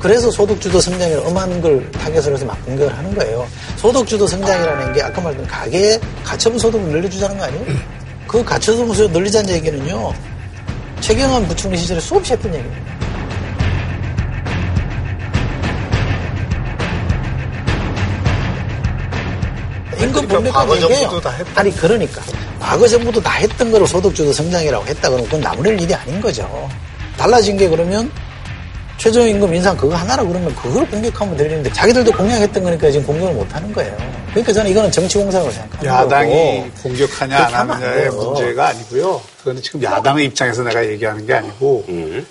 [0.00, 3.46] 그래서 소득주도 성장을 엄한 걸 타겟으로 해서 막 공격을 하는 거예요.
[3.76, 7.64] 소득주도 성장이라는 게 아까 말했던 가계 가처분 소득을 늘려주자는 거 아니에요?
[8.28, 10.12] 그 가처분 소득 늘리자는 얘기는요.
[11.06, 12.82] 최경환 부총리 시절에 수없이 했던 얘기입니다.
[20.02, 21.60] 임금 그러니까 했다.
[21.60, 22.20] 아니 그러니까
[22.58, 26.68] 과거 정부도 다 했던 거를 소득주도 성장이라고 했다 그러면 그건 나무랄 일이 아닌 거죠.
[27.16, 28.10] 달라진 게 그러면
[28.98, 33.72] 최저임금 인상 그거 하나라 그러면 그걸 공격하면 되는데 자기들도 공약했던 거니까 지금 공격을 못 하는
[33.72, 33.96] 거예요.
[34.30, 36.02] 그러니까 저는 이거는 정치 공사라고 생각합니다.
[36.02, 38.10] 야당이 공격하냐 안 하느냐의.
[38.10, 39.35] 문제가 아니고요.
[39.46, 41.84] 그거는 지금 야당의 입장에서 내가 얘기하는 게 아니고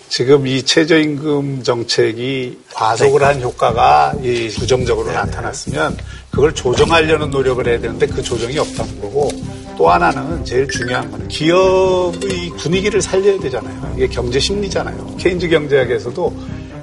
[0.10, 5.96] 지금 이 최저임금 정책이 과속을 한 효과가 이 부정적으로 나타났으면
[6.30, 9.30] 그걸 조정하려는 노력을 해야 되는데 그 조정이 없다는 거고
[9.78, 13.94] 또 하나는 제일 중요한 거는 기업의 분위기를 살려야 되잖아요.
[13.96, 15.16] 이게 경제 심리잖아요.
[15.18, 16.34] 케인즈 경제학에서도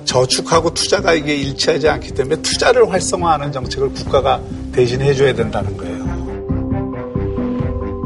[0.06, 4.40] 저축하고 투자가 이게 일치하지 않기 때문에 투자를 활성화하는 정책을 국가가
[4.72, 6.01] 대신해 줘야 된다는 거예요.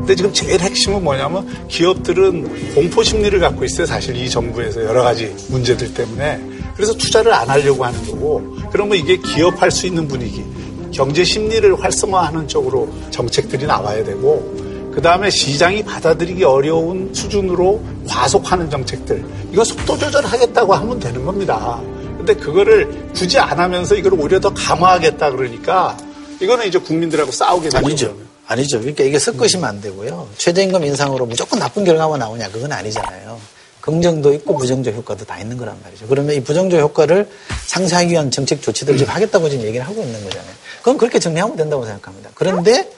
[0.06, 3.86] 근데 지금 제일 핵심은 뭐냐면 기업들은 공포 심리를 갖고 있어요.
[3.86, 6.40] 사실 이 정부에서 여러 가지 문제들 때문에.
[6.76, 8.56] 그래서 투자를 안 하려고 하는 거고.
[8.70, 10.44] 그러면 이게 기업할 수 있는 분위기,
[10.92, 14.54] 경제 심리를 활성화하는 쪽으로 정책들이 나와야 되고,
[14.94, 19.24] 그 다음에 시장이 받아들이기 어려운 수준으로 과속하는 정책들.
[19.52, 21.80] 이거 속도 조절하겠다고 하면 되는 겁니다.
[22.16, 25.96] 근데 그거를 굳이 안 하면서 이걸 오히려 더 강화하겠다 그러니까
[26.40, 28.25] 이거는 이제 국민들하고 싸우게 되는 아니죠.
[28.46, 28.78] 아니죠.
[28.78, 30.28] 그러니까 이게 섞으시면 안 되고요.
[30.38, 33.40] 최저임금 인상으로 무조건 나쁜 결과만 나오냐 그건 아니잖아요.
[33.80, 36.06] 긍정도 있고 부정적 효과도 다 있는 거란 말이죠.
[36.08, 37.28] 그러면 이 부정적 효과를
[37.66, 40.52] 상쇄하기 위한 정책 조치들을 지금 하겠다고 지금 얘기를 하고 있는 거잖아요.
[40.78, 42.30] 그건 그렇게 정리하면 된다고 생각합니다.
[42.34, 42.90] 그런데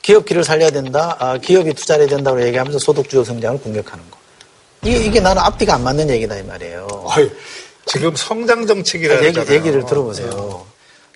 [0.00, 1.16] 기업 길을 살려야 된다.
[1.18, 4.18] 아, 기업이 투자를 해야 된다고 얘기하면서 소득주도 성장을 공격하는 거.
[4.84, 6.88] 이게, 이게 나는 앞뒤가 안 맞는 얘기다 이 말이에요.
[7.04, 7.30] 어이,
[7.86, 10.66] 지금 성장 정책이라는 얘기, 얘기를 들어보세요.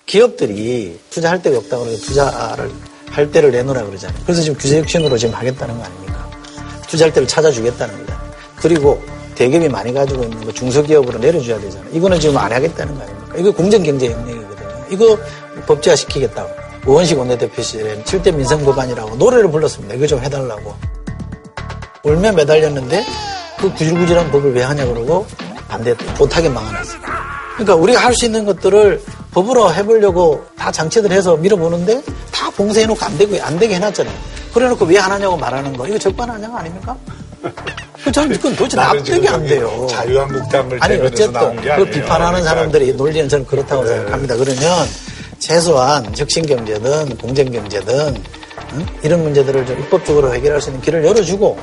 [0.05, 2.71] 기업들이 투자할 데가 없다고 그러고 투자를
[3.17, 4.19] 할 때를 내놓으라 그러잖아요.
[4.27, 6.29] 그래서 지금 규제 혁신으로 지금 하겠다는 거 아닙니까?
[6.87, 8.31] 투자할 때를 찾아주겠다는 거잖아요.
[8.57, 9.01] 그리고
[9.33, 11.89] 대기업이 많이 가지고 있는 거 중소기업으로 내려줘야 되잖아요.
[11.93, 13.35] 이거는 지금 안 하겠다는 거 아닙니까?
[13.37, 14.85] 이거 공정경제 영역이거든요.
[14.91, 15.17] 이거
[15.65, 16.49] 법제화 시키겠다고.
[16.85, 19.95] 우원식 원내대표 시절에 7대 민생법안이라고 노래를 불렀습니다.
[19.95, 20.75] 이거 좀 해달라고.
[22.03, 23.03] 울며 매달렸는데
[23.57, 25.25] 그 구질구질한 법을 왜 하냐 그러고
[25.67, 26.13] 반대했다.
[26.19, 27.36] 못하게 막아놨어요.
[27.57, 29.01] 그러니까 우리가 할 수 있는 것들을
[29.31, 32.01] 법으로 해보려고 다 장치들 해서 밀어보는데
[32.31, 34.13] 다 봉쇄해놓고 안 되고 안 되게 해놨잖아요.
[34.53, 36.95] 그래놓고 왜 안 하냐고 말하는 거 이거 적반하장 아닙니까?
[38.03, 39.87] 그 저는 그건 도대체 납득이 안 돼요.
[39.89, 41.89] 자유한국당을 아니 어쨌든 게 그걸.
[41.91, 43.89] 비판하는 그러니까 사람들의 논리는 저는 그렇다고 네.
[43.89, 44.35] 생각합니다.
[44.35, 44.87] 그러면
[45.39, 48.23] 최소한 혁신경제든 공정경제든
[48.73, 48.85] 응?
[49.03, 51.57] 이런 문제들을 좀 입법적으로 해결할 수 있는 길을 열어주고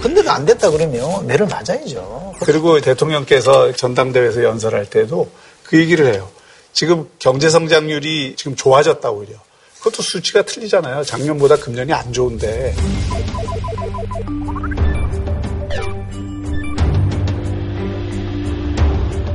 [0.00, 2.34] 근데 안 됐다 그러면 매를 맞아야죠.
[2.40, 5.30] 그리고 대통령께서 전당대회에서 연설할 때도
[5.64, 6.28] 그 얘기를 해요.
[6.72, 9.36] 지금 경제 성장률이 지금 좋아졌다고 오히려.
[9.78, 11.04] 그것도 수치가 틀리잖아요.
[11.04, 12.74] 작년보다 금년이 안 좋은데.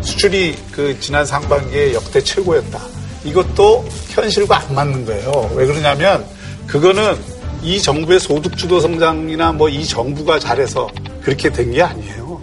[0.01, 2.79] 수출이 그 지난 상반기에 역대 최고였다.
[3.23, 5.51] 이것도 현실과 안 맞는 거예요.
[5.55, 6.25] 왜 그러냐면
[6.67, 7.17] 그거는
[7.63, 10.89] 이 정부의 소득주도 성장이나 뭐 이 정부가 잘해서
[11.21, 12.41] 그렇게 된 게 아니에요.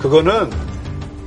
[0.00, 0.50] 그거는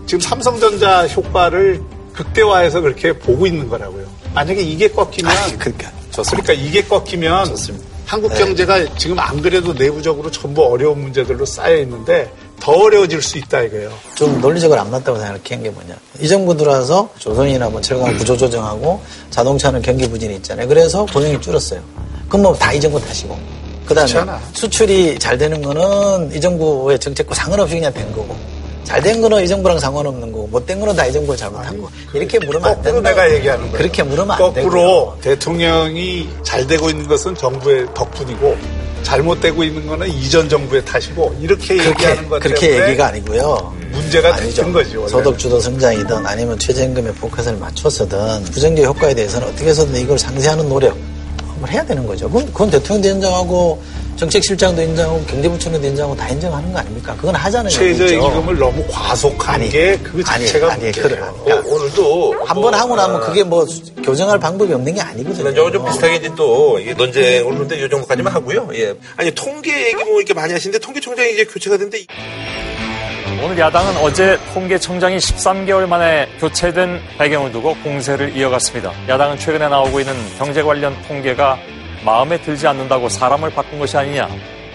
[0.05, 1.81] 지금 삼성전자 효과를
[2.13, 4.05] 극대화해서 그렇게 보고 있는 거라고요.
[4.33, 5.91] 만약에 이게 꺾이면 그러니까
[6.29, 7.55] 그러니까 이게 꺾이면
[8.05, 13.61] 한국 경제가 지금 안 그래도 내부적으로 전부 어려운 문제들로 쌓여 있는데 더 어려워질 수 있다
[13.63, 13.91] 이거예요.
[14.15, 15.95] 좀 논리적으로 안 맞다고 생각한 게 뭐냐.
[16.19, 17.81] 이 정부 들어와서 조선이나 뭐 음.
[17.81, 20.67] 철강 구조 조정하고 자동차는 경기 부진이 있잖아요.
[20.67, 21.81] 그래서 고용이 줄었어요.
[22.33, 23.37] 그럼 뭐 다 이 정부 탓이고.
[23.85, 24.41] 그 다음에 그렇잖아.
[24.53, 28.35] 수출이 잘 되는 거는 이 정부의 정책과 상관없이 그냥 된 거고.
[28.83, 31.87] 잘 된 거는 이 정부랑 상관없는 거고, 못 된 거는 다 이 정부가 잘못한 거.
[32.11, 33.09] 이렇게 물으면 안 거꾸로 된다.
[33.11, 33.77] 내가 얘기하는 거예요.
[33.77, 34.53] 그렇게 물으면 안 되고.
[34.67, 38.57] 거꾸로 대통령이 잘 되고 있는 것은 정부의 덕분이고
[39.03, 43.73] 잘못되고 있는 거는 이전 정부의 탓이고 이렇게 그렇게, 얘기하는 것 그렇게 얘기가 아니고요.
[43.91, 44.63] 문제가 아니죠.
[44.63, 45.09] 된 거지 원래.
[45.09, 50.97] 소득 주도 성장이든 아니면 최저임금의 포커스를 맞췄어든 부정적 효과에 대해서는 어떻게 해서든 이걸 상쇄하는 노력
[51.63, 52.27] 을 해야 되는 거죠.
[52.29, 53.81] 그건, 그건 대통령도 인정하고
[54.15, 57.15] 정책실장도 인정하고 경제부총리도 인정하고 다 인정하는 거 아닙니까?
[57.15, 58.07] 그건 하자는 얘기죠.
[58.07, 61.07] 최저임금을 너무 과속한 아니, 게그 아니, 자체가 아니, 문제예요.
[61.09, 61.21] 그래.
[61.21, 63.65] 어, 오늘도 한번 하고 나면 그게 뭐
[64.03, 65.35] 교정할 방법이 없는 게 아니거든요.
[65.35, 68.69] 지난주하고 좀 비슷하게 이제 또 이게 논쟁을 하는데 이 정도까지만 하고요.
[68.75, 68.93] 예.
[69.17, 72.05] 아니 통계 얘기 뭐 이렇게 많이 하시는데 통계청장이 이제 교체가 됐는데
[73.41, 78.91] 오늘 야당은 어제 통계청장이 13개월 만에 교체된 배경을 두고 공세를 이어갔습니다.
[79.07, 81.57] 야당은 최근에 나오고 있는 경제 관련 통계가
[82.05, 84.29] 마음에 들지 않는다고 사람을 바꾼 것이 아니냐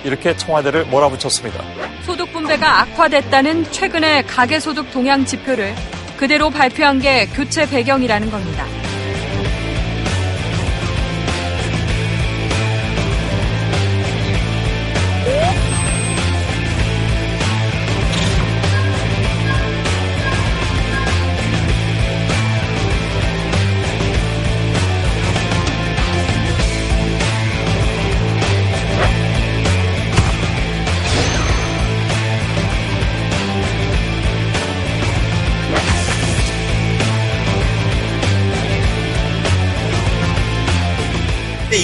[0.04, 1.62] 이렇게 청와대를 몰아붙였습니다.
[2.04, 5.74] 소득 분배가 악화됐다는 최근의 가계소득 동향 지표를
[6.16, 8.64] 그대로 발표한 게 교체 배경이라는 겁니다.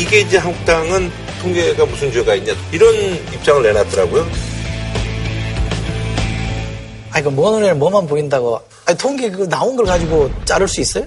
[0.05, 2.95] 이게 이제 한국당은 통계가 무슨 죄가 있냐 이런
[3.33, 4.27] 입장을 내놨더라고요.
[7.11, 8.61] 아니, 그, 뭐 눈에 뭐만 보인다고.
[8.85, 11.07] 아니, 통계 그 나온 걸 가지고 자를 수 있어요?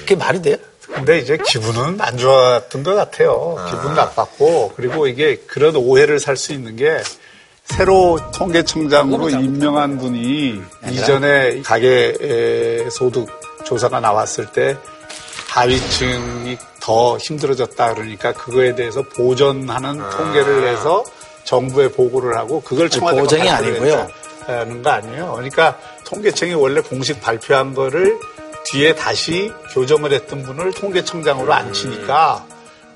[0.00, 0.56] 그게 말이 돼요?
[0.92, 3.56] 근데 이제 기분은 안 좋았던 것 같아요.
[3.70, 6.98] 기분 나빴고 그리고 이게 그런 오해를 살 수 있는 게
[7.64, 10.60] 새로 통계청장으로 임명한 분이
[10.90, 13.28] 이전에 가계 소득
[13.64, 14.76] 조사가 나왔을 때
[15.48, 16.56] 하위층이
[16.86, 21.02] 더 힘들어졌다 그러니까 그거에 대해서 보전하는 통계를 내서
[21.42, 24.08] 정부에 보고를 하고 그걸 청와대가 보정이 아니고요.
[24.42, 25.32] 했다는 거 아니에요.
[25.32, 28.16] 그러니까 통계청이 원래 공식 발표한 거를
[28.66, 32.46] 뒤에 다시 교정을 했던 분을 통계청장으로 앉히니까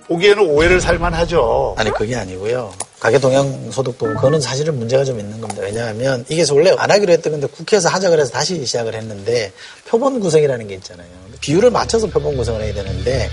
[0.06, 1.74] 보기에는 오해를 살만하죠.
[1.76, 2.72] 아니 그게 아니고요.
[3.00, 5.62] 가계동양 소득도 그거는 사실은 문제가 좀 있는 겁니다.
[5.62, 9.52] 왜냐하면 이게 원래 안 하기로 했던 건데 국회에서 하자 그래서 다시 시작을 했는데
[9.88, 11.08] 표본 구성이라는 게 있잖아요.
[11.40, 13.28] 비율을 맞춰서 표본 구성을 해야 되는데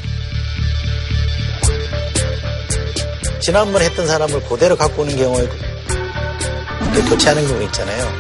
[3.40, 5.48] 지난번에 했던 사람을 그대로 갖고 오는 경우에
[6.96, 8.12] 또 교체하는 경우 있잖아요.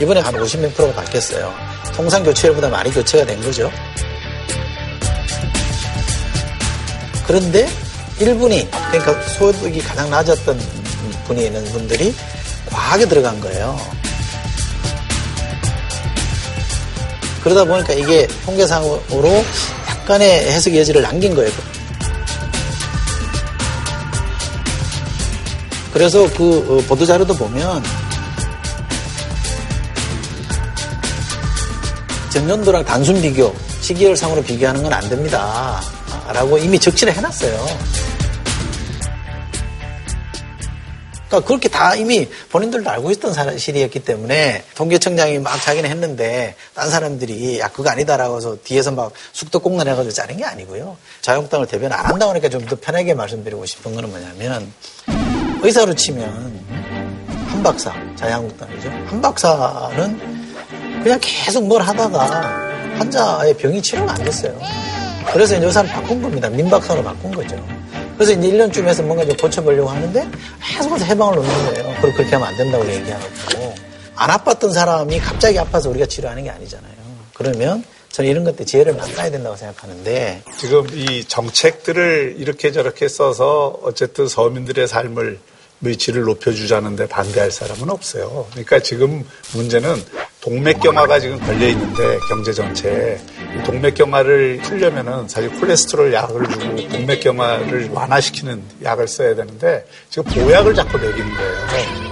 [0.00, 1.54] 이번에 한 50몇 프로가 바뀌었어요.
[1.94, 3.70] 통상 교체율보다 많이 교체가 된 거죠.
[7.26, 7.68] 그런데
[8.18, 10.58] 일분이 그러니까 소득이 가장 낮았던
[11.26, 12.14] 분이 있는 분들이
[12.66, 13.78] 과하게 들어간 거예요.
[17.42, 19.44] 그러다 보니까 이게 통계상으로
[19.88, 21.50] 약간의 해석 여지를 남긴 거예요.
[25.92, 27.82] 그래서 그 어, 보도자료도 보면
[32.30, 35.80] 전년도랑 단순 비교, 시기열 상으로 비교하는 건 안 됩니다.
[36.32, 37.66] 라고 이미 적시를 해놨어요.
[41.28, 47.58] 그러니까 그렇게 다 이미 본인들도 알고 있던 사실이었기 때문에 통계청장이 막 자기는 했는데 딴 사람들이
[47.58, 50.96] 야 그거 아니다라고 해서 뒤에서 막 숙도 꽁나해가지고 자른 게 아니고요.
[51.22, 54.72] 자영당을 대변 안 한다고 하니까 좀 더 편하게 말씀드리고 싶은 거는 뭐냐면
[55.62, 56.60] 의사로 치면
[57.46, 58.90] 한 박사 자유한국당이죠.
[59.06, 60.20] 한 박사는
[61.02, 62.18] 그냥 계속 뭘 하다가
[62.98, 64.58] 환자의 병이 치료가 안 됐어요.
[65.32, 66.48] 그래서 이제 의사를 바꾼 겁니다.
[66.48, 67.56] 민박사로 바꾼 거죠.
[68.16, 70.28] 그래서 이제 1년쯤 해서 뭔가 좀 고쳐보려고 하는데
[70.60, 71.96] 계속해서 해방을 놓는 거예요.
[72.00, 73.74] 그리고 그렇게 하면 안 된다고 얘기하고.
[74.16, 76.92] 안 아팠던 사람이 갑자기 아파서 우리가 치료하는 게 아니잖아요.
[77.34, 84.28] 그러면 저는 이런 것들 지혜를 만나야 된다고 생각하는데 지금 이 정책들을 이렇게 저렇게 써서 어쨌든
[84.28, 85.38] 서민들의 삶을
[85.82, 88.46] 의치를 높여주자는데 반대할 사람은 없어요.
[88.50, 89.24] 그러니까 지금
[89.54, 90.02] 문제는
[90.40, 93.20] 동맥경화가 지금 걸려 있는데 경제 전체에
[93.64, 101.34] 동맥경화를 풀려면은 사실 콜레스테롤 약을 주고 동맥경화를 완화시키는 약을 써야 되는데 지금 보약을 자꾸 내기는
[101.34, 102.02] 거예요.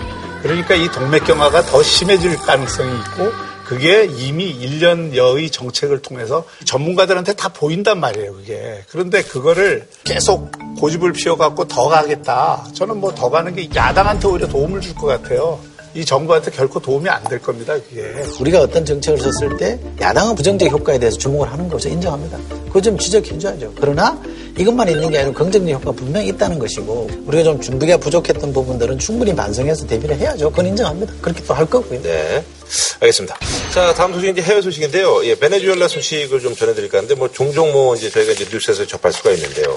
[0.43, 8.01] 그러니까 이 동맥경화가 더 심해질 가능성이 있고 그게 이미 1년여의 정책을 통해서 전문가들한테 다 보인단
[8.01, 8.83] 말이에요, 그게.
[8.91, 10.51] 그런데 그거를 계속
[10.81, 12.67] 고집을 피워갖고 더 가겠다.
[12.75, 15.61] 저는 뭐 더 가는 게 야당한테 오히려 도움을 줄 것 같아요.
[15.95, 18.13] 이 정부한테 결코 도움이 안 될 겁니다, 그게.
[18.41, 22.39] 우리가 어떤 정책을 썼을 때 야당은 부정적 효과에 대해서 주목을 하는 것을 인정합니다.
[22.67, 23.73] 그거 좀 지적해 줘야죠.
[23.81, 24.21] 그러나
[24.59, 29.35] 이것만 있는 게 아니라 긍정적 효과가 분명히 있다는 것이고 우리가 좀 준비가 부족했던 부분들은 충분히
[29.35, 30.51] 반성해서 대비를 해야죠.
[30.51, 31.13] 그건 인정합니다.
[31.21, 32.01] 그렇게 또 할 거고요.
[32.03, 32.45] 네.
[33.01, 33.37] 알겠습니다.
[33.73, 35.25] 자, 다음 소식은 이제 해외 소식인데요.
[35.27, 39.31] 예, 베네수엘라 소식을 좀 전해드릴까 하는데, 뭐, 종종 뭐, 이제 저희가 이제 뉴스에서 접할 수가
[39.33, 39.77] 있는데요.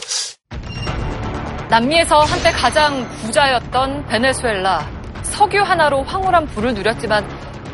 [1.70, 5.03] 남미에서 한때 가장 부자였던 베네수엘라.
[5.34, 7.28] 석유 하나로 황홀한 부를 누렸지만,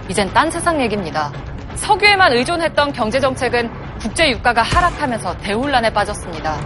[0.10, 1.30] 이젠 딴 세상 얘기입니다.
[1.76, 6.58] 석유에만 의존했던 경제 정책은 국제 유가가 하락하면서 대혼란에 빠졌습니다.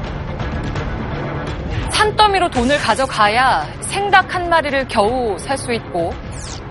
[1.89, 6.13] 산더미로 돈을 가져가야 생닭 한 마리를 겨우 살 수 있고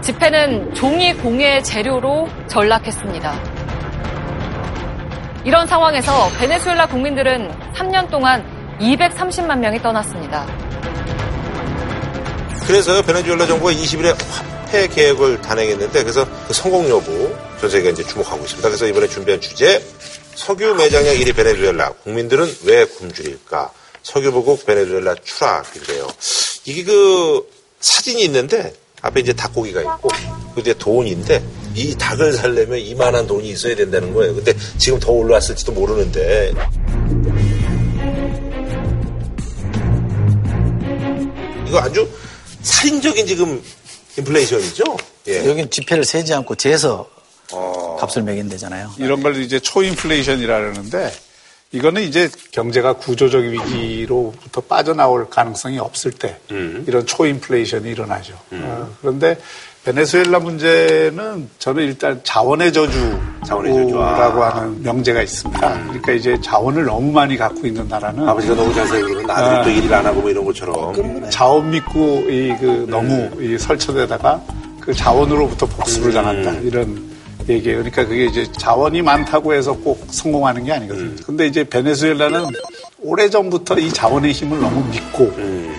[0.01, 3.33] 집회는 종이 공예 재료로 전락했습니다.
[5.45, 8.45] 이런 상황에서 베네수엘라 국민들은 3년 동안
[8.79, 10.47] 230만 명이 떠났습니다.
[12.66, 18.44] 그래서 베네수엘라 정부가 20일에 화폐 계획을 단행했는데 그래서 그 성공 여부 전 세계가 이제 주목하고
[18.44, 18.68] 있습니다.
[18.68, 19.84] 그래서 이번에 준비한 주제
[20.34, 23.70] 석유 매장량 1위 베네수엘라 국민들은 왜 굶주릴까?
[24.02, 26.08] 석유 보국 베네수엘라 추락인데요.
[26.64, 27.46] 이게 그
[27.80, 30.08] 사진이 있는데 앞에 이제 닭고기가 있고
[30.54, 31.44] 그 뒤에 돈인데
[31.74, 34.34] 이 닭을 살려면 이만한 돈이 있어야 된다는 거예요.
[34.34, 36.52] 근데 지금 더 올라왔을지도 모르는데
[41.66, 42.08] 이거 아주
[42.62, 43.62] 살인적인 지금
[44.18, 44.84] 인플레이션이죠.
[45.28, 45.48] 예.
[45.48, 47.08] 여긴 지폐를 세지 않고 재서
[47.98, 48.92] 값을 매긴대잖아요.
[48.98, 51.12] 이런 걸 이제 초인플레이션이라 그러는데
[51.73, 56.39] 이거는 이제 경제가 구조적 위기로부터 빠져나올 가능성이 없을 때
[56.87, 58.35] 이런 초인플레이션이 일어나죠.
[58.53, 59.39] 어, 그런데
[59.85, 65.83] 베네수엘라 문제는 저는 일단 자원의 저주라고 하는 명제가 있습니다.
[65.85, 69.81] 그러니까 이제 자원을 너무 많이 갖고 있는 나라는 아버지가 너무 잘 살고 그러면 나들이 또
[69.83, 71.31] 일을 안 하고 뭐 이런 것처럼.
[71.31, 74.41] 자원 믿고 이 그 너무 이 설쳐대다가
[74.79, 76.53] 그 자원으로부터 복수를 당한다.
[76.61, 77.11] 이런
[77.49, 77.78] 얘기예요.
[77.78, 81.16] 그러니까 그게 이제 자원이 많다고 해서 꼭 성공하는 게 아니거든요.
[81.26, 82.49] 근데 이제 베네수엘라는
[83.01, 85.32] 오래전부터 이 자원의 힘을 너무 믿고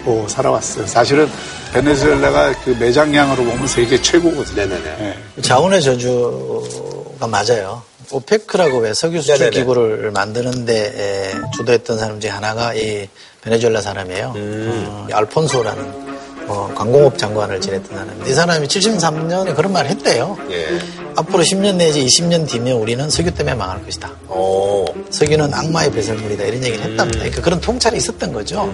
[0.06, 0.86] 어, 살아왔어요.
[0.88, 1.30] 사실은
[1.74, 4.56] 베네수엘라가 그 매장량으로 보면 세계 최고거든요.
[4.68, 5.18] 네네 네.
[5.42, 7.82] 자원의 저주가 맞아요.
[8.12, 9.52] 오페크라고 왜 석유 수출 네네네.
[9.58, 13.08] 기구를 만드는데 주도했던 사람 중에 하나가 이
[13.42, 14.34] 베네수엘라 사람이에요.
[14.36, 14.86] 음.
[14.90, 16.03] 어, 알폰소라는
[16.48, 20.38] 어, 관공업 장관을 지냈던 사람인데 이 사람이 73년에 그런 말을 했대요.
[20.52, 20.80] 예.
[21.16, 24.12] 앞으로 10년 내지 20년 뒤면 우리는 석유 때문에 망할 것이다.
[24.28, 24.86] 어.
[25.10, 27.20] 석유는 악마의 배설물이다 이런 얘기를 했답니다.
[27.20, 28.72] 그러니까 그런 통찰이 있었던 거죠.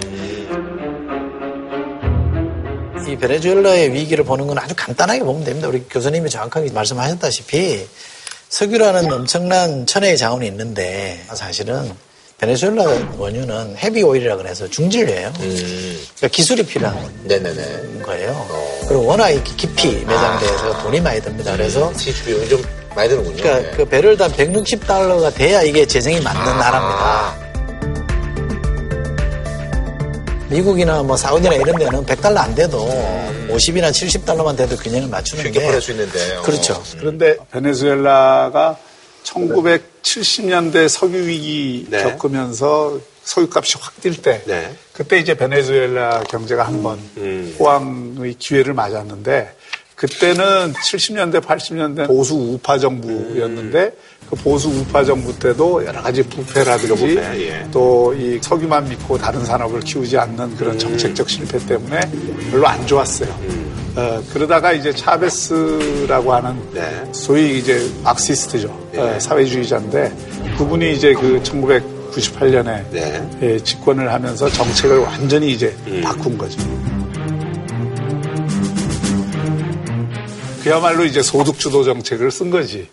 [3.08, 5.68] 이 베네수엘라의 위기를 보는 건 아주 간단하게 보면 됩니다.
[5.68, 7.86] 우리 교수님이 정확하게 말씀하셨다시피
[8.48, 11.92] 석유라는 엄청난 천혜의 자원이 있는데 사실은
[12.40, 12.84] 베네수엘라
[13.18, 15.30] 원유는 헤비 오일이라 그래서 중진료예요.
[15.34, 18.00] 그러니까 기술이 필요한 네네네.
[18.02, 18.46] 거예요.
[18.88, 21.52] 그리고 워낙 이렇게 깊이 매장돼서 돈이 많이 듭니다.
[21.52, 22.64] 그래서 수입 비용이 좀
[22.96, 23.36] 많이 드는군요.
[23.36, 23.76] 그러니까 예.
[23.76, 27.50] 그 배럴당 160달러가 돼야 이게 재정이 맞는 나라입니다.
[30.48, 32.88] 미국이나 뭐 사우디나 이런 데는 100달러 안 돼도
[33.50, 36.36] 50이나 70달러만 돼도 균형을 맞추는데 쉽게 보낼 수 있는데.
[36.36, 36.42] 어.
[36.42, 36.82] 그렇죠.
[36.98, 38.78] 그런데 베네수엘라가
[39.24, 42.02] 1970년대 석유 위기 네.
[42.02, 44.74] 겪으면서 석유값이 확 뛸 때 네.
[44.92, 47.54] 그때 이제 베네수엘라 경제가 한번 음.
[47.58, 49.54] 호황의 기회를 맞았는데
[49.94, 53.92] 그때는 70년대 80년대 보수 우파 정부였는데
[54.30, 57.66] 그 보수 우파 정부 때도 여러 가지 부패라든지 부패, 예.
[57.72, 62.00] 또이 석유만 믿고 다른 산업을 키우지 않는 그런 정책적 실패 때문에
[62.52, 63.28] 별로 안 좋았어요.
[63.96, 66.56] 어, 그러다가 이제 차베스라고 하는
[67.12, 68.68] 소위 이제 막시스트죠.
[68.96, 70.12] 어, 사회주의자인데
[70.56, 72.84] 그분이 이제 그 1998년에
[73.42, 75.74] 예, 집권을 하면서 정책을 완전히 이제
[76.04, 76.60] 바꾼 거죠.
[80.62, 82.88] 그야말로 이제 소득 주도 정책을 쓴 거지.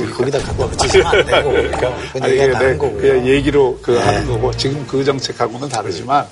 [0.00, 1.50] 예, 거기다 갖다 붙이시면 안 되고.
[1.70, 3.00] 그냥 아니, 얘기가 이게 다른 내- 거고요.
[3.00, 3.98] 그냥 얘기로 그 네.
[3.98, 6.26] 하는 거고 지금 그 정책하고는 다르지만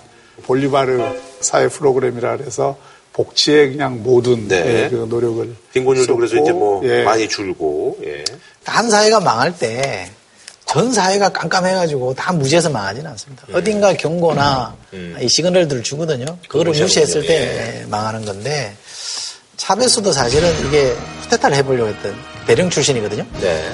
[0.45, 1.03] 볼리바르
[1.41, 2.77] 사회 프로그램이라 그래서
[3.13, 4.85] 복지에 그냥 모든 네.
[4.85, 7.03] 예, 그 노력을 빈곤율도 그래서 이제 뭐 예.
[7.03, 8.25] 많이 줄고 예.
[8.65, 10.11] 한 사회가 망할 때
[10.71, 13.43] 전 사회가 깜깜해가지고 다 무시해서 망하지는 않습니다.
[13.55, 14.77] 어딘가 경고나
[15.19, 16.27] 이 시그널들을 주거든요.
[16.47, 16.73] 그거를.
[16.73, 18.77] 무시했을 때 망하는 건데
[19.69, 20.95] 차베스도 사실은 이게
[21.25, 22.17] 쿠데타를 해보려고 했던
[22.47, 23.23] 대령 출신이거든요.
[23.39, 23.71] 네.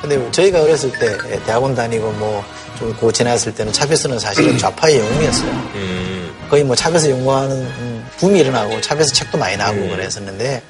[0.00, 2.42] 근데 저희가 어렸을 때 대학원 다니고 뭐
[2.78, 5.50] 좀 고 지났을 때는 차베스는 사실은 좌파의 영웅이었어요.
[5.50, 6.30] 음.
[6.50, 10.62] 거의 뭐 차베스 연구하는 음, 붐이 일어나고 차베스 책도 많이 나오고 그랬었는데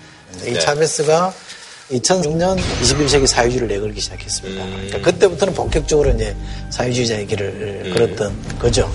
[0.44, 0.58] 이 네.
[0.58, 1.32] 차베스가
[1.92, 4.64] 2006년 21세기 사회주의를 내걸기 시작했습니다.
[4.64, 6.34] 그러니까 그때부터는 본격적으로 이제
[6.70, 8.90] 사회주의자의 길을 걸었던 거죠.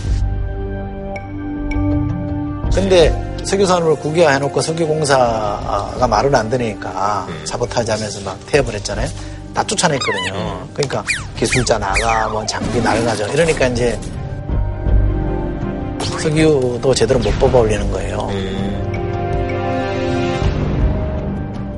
[2.74, 3.12] 근데
[3.44, 9.10] 석유산업을 국유화해놓고 석유공사가 말을 안 들으니까 사보타지 하면서 막 태업을 했잖아요.
[9.54, 10.68] 다 쫓아냈거든요.
[10.74, 11.04] 그러니까
[11.38, 13.28] 기술자 나가, 뭐 장비 낡아져.
[13.28, 14.00] 이러니까 이제
[16.20, 18.30] 석유도 제대로 못 뽑아 올리는 거예요.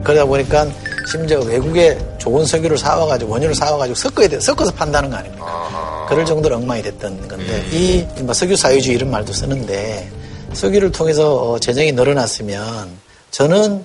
[0.03, 0.67] 그러다 보니까
[1.09, 4.39] 심지어 외국에 좋은 석유를 사와가지고 원유를 사와가지고 섞어야 돼.
[4.39, 6.05] 섞어서 판다는 거 아닙니까?
[6.09, 10.09] 그럴 정도로 엉망이 됐던 건데 이뭐 석유 사회주의 이런 말도 쓰는데
[10.53, 12.89] 석유를 통해서 어, 재정이 늘어났으면
[13.31, 13.83] 저는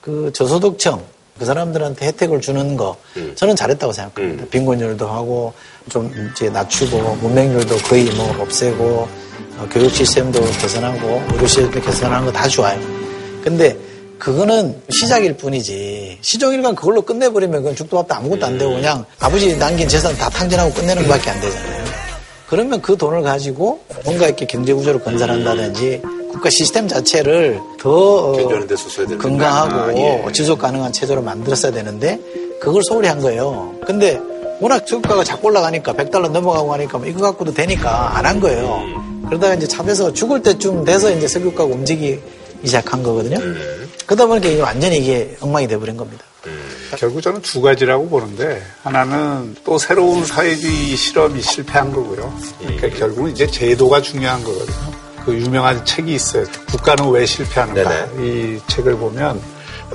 [0.00, 1.00] 그 저소득층
[1.38, 2.96] 그 사람들한테 혜택을 주는 거
[3.34, 4.44] 저는 잘했다고 생각합니다.
[4.50, 5.52] 빈곤율도 하고
[5.88, 9.08] 좀 이제 낮추고 문맹률도 거의 뭐 없애고
[9.58, 12.78] 어, 교육 시스템도 개선하고 의료 시스템도 개선하는 거 다 좋아요.
[13.42, 13.76] 근데
[14.18, 19.88] 그거는 시작일 뿐이지 시종일관 그걸로 끝내버리면 그건 죽도 밥도 아무것도 안 되고 그냥 아버지 남긴
[19.88, 21.81] 재산 다 탕진하고 끝내는 것밖에 안 되잖아요.
[22.52, 28.32] 그러면 그 돈을 가지고 뭔가 이렇게 경제 구조를 건설한다든지 국가 시스템 자체를 더 어,
[29.16, 30.22] 건강하고 아, 예.
[30.34, 32.20] 지속 가능한 체제로 만들었어야 되는데
[32.60, 33.74] 그걸 소홀히 한 거예요.
[33.86, 34.20] 근데
[34.60, 38.82] 워낙 주가가 자꾸 올라가니까 100달러 넘어가고 하니까 뭐 이거 갖고도 되니까 안 한 거예요.
[39.28, 42.20] 그러다가 이제 차에서 죽을 때쯤 돼서 이제 석유가가 움직이기
[42.64, 43.38] 시작한 거거든요.
[44.04, 46.22] 그러다 보니까 이게 완전히 이게 엉망이 돼버린 겁니다.
[46.96, 52.32] 결국 저는 두 가지라고 보는데 하나는 또 새로운 사회주의 실험이 실패한 거고요.
[52.58, 54.92] 그러니까 결국은 이제 제도가 중요한 거거든요.
[55.24, 56.44] 그 유명한 책이 있어요.
[56.68, 58.06] 국가는 왜 실패하는가.
[58.18, 59.40] 이 책을 보면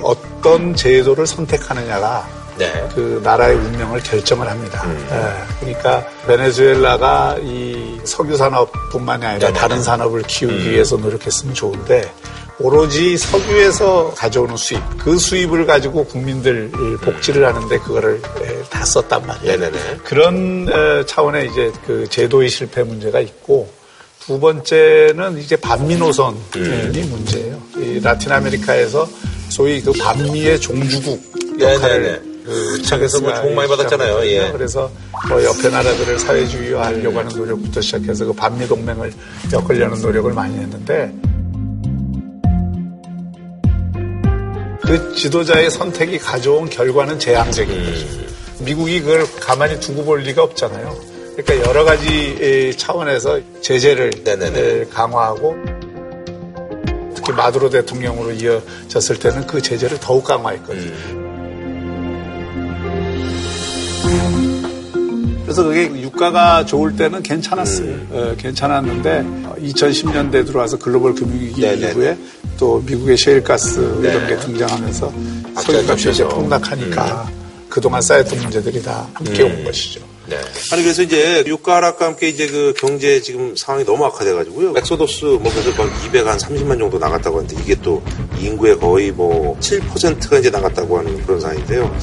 [0.02, 2.26] 어떤 제도를 선택하느냐가
[2.56, 2.88] 네.
[2.94, 4.84] 그 나라의 운명을 결정을 합니다.
[4.88, 12.12] 예, 그러니까 베네수엘라가 이 석유 산업뿐만이 아니라 다른 산업을 키우기 위해서 노력했으면 좋은데
[12.60, 19.56] 오로지 석유에서 가져오는 수입, 그 수입을 가지고 국민들 복지를 하는데 그거를 에, 다 썼단 말이에요.
[19.58, 19.78] 네네네.
[20.04, 23.70] 그런 에, 차원의 이제 그 제도의 실패 문제가 있고
[24.20, 27.62] 두 번째는 이제 반미 노선이 문제예요.
[27.76, 29.08] 이 라틴 아메리카에서
[29.48, 31.22] 소위 그 반미의 종주국
[31.60, 32.28] 역할을 네네네.
[32.44, 34.24] 그 창에서 뭐 주목 많이 받았잖아요.
[34.26, 34.50] 예.
[34.50, 34.90] 그래서
[35.28, 39.12] 뭐 옆에 나라들을 사회주의화하려고 하는 노력부터 시작해서 그 반미 동맹을
[39.52, 41.12] 엮으려는 노력을 많이 했는데
[44.88, 48.06] 그 지도자의 선택이 가져온 결과는 재앙적인 거죠.
[48.60, 50.98] 미국이 그걸 가만히 두고 볼 리가 없잖아요.
[51.36, 55.56] 그러니까 여러 가지 차원에서 제재를 에, 강화하고
[57.14, 61.28] 특히 마두로 대통령으로 이어졌을 때는 그 제재를 더욱 강화했거든요.
[65.42, 67.94] 그래서 그게 유가가 좋을 때는 괜찮았어요.
[68.10, 69.24] 어, 괜찮았는데
[69.60, 72.16] 2010년대 들어와서 글로벌 금융위기 이후에
[72.58, 75.12] 또 미국의 셰일가스 이런 게 등장하면서
[75.62, 77.30] 석유값이 이제 폭락하니까
[77.68, 80.00] 그동안 쌓였던 문제들이 다 함께 온 것이죠.
[80.28, 80.36] 네.
[80.72, 84.74] 아니 그래서 이제 유가 하락과 함께 이제 그 경제 지금 상황이 너무 악화돼가지고요.
[84.76, 88.02] 엑소더스 뭐 그래서 막 230만 정도 나갔다고 하는데 이게 또
[88.38, 91.96] 인구의 거의 뭐 7%가 이제 나갔다고 하는 그런 상황인데요.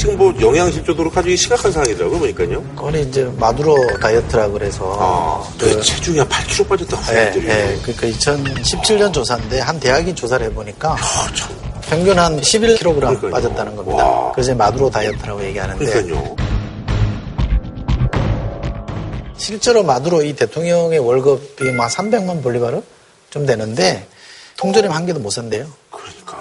[0.00, 2.62] 지금 뭐 영양실조도로 아주 심각한 상황이더라고요, 보니까요.
[2.74, 7.52] 그건 이제 마두로 다이어트라 그래서 아, 그 체중이 한 8kg 빠졌다고 예, 하더라고요.
[7.52, 7.78] 예.
[7.82, 10.96] 그러니까 2017년 조사인데 한 대학이 조사를 해보니까
[11.82, 14.32] 평균 한 11kg 빠졌다는 겁니다.
[14.34, 16.36] 그래서 마두로 다이어트라고 얘기하는데 그러니까요.
[19.36, 22.80] 실제로 마두로 이 대통령의 월급이 막 300만 볼리바르
[23.28, 24.06] 좀 되는데
[24.56, 25.66] 통조림 한 개도 못 산대요.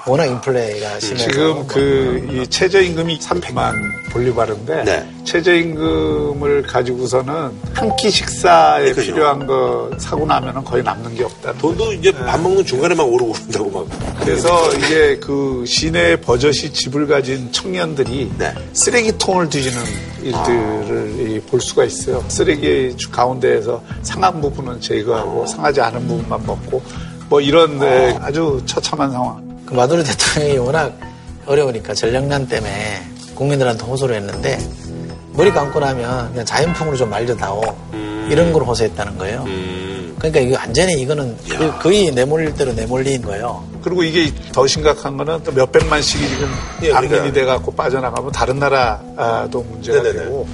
[0.08, 3.74] 워낙 인플레가 심해서 지금 그 이 최저임금이 300만
[4.12, 5.10] 볼리바르인데 네.
[5.24, 9.14] 최저임금을 가지고서는 한 끼 식사에 그죠.
[9.14, 11.54] 필요한 거 사고 나면은 거의 남는 게 없다.
[11.54, 14.20] 돈도 이제 밥 먹는 중간에만 오르고 그런다고 막.
[14.22, 18.54] 그래서 이게 그 시내 버젓이 집을 가진 청년들이 네.
[18.74, 19.84] 쓰레기통을 뒤지는
[20.22, 22.24] 일들을 이볼 수가 있어요.
[22.30, 26.82] 쓰레기 주- 가운데에서 상한 부분은 제거하고 상하지 않은 부분만 먹고
[27.28, 29.49] 뭐 이런 네, 아주 처참한 상황.
[29.70, 30.98] 그 마두로 대통령이 워낙
[31.46, 33.04] 어려우니까 전력난 때문에
[33.36, 34.58] 국민들한테 호소를 했는데
[35.34, 37.62] 머리 감고 나면 그냥 자연풍으로 좀 말려다오
[38.30, 39.46] 이런 걸 호소했다는 거예요.
[40.18, 43.64] 그러니까 이거 완전히 이거는 그- 거의 내몰릴 대로 내몰린 거예요.
[43.84, 46.50] 그리고 이게 더 심각한 거는 또 몇백만씩이 지금
[46.82, 47.32] 예, 그러니까.
[47.32, 50.26] 돼갖고 빠져나가면 다른 나라도 문제가 네네네.
[50.26, 50.48] 되고.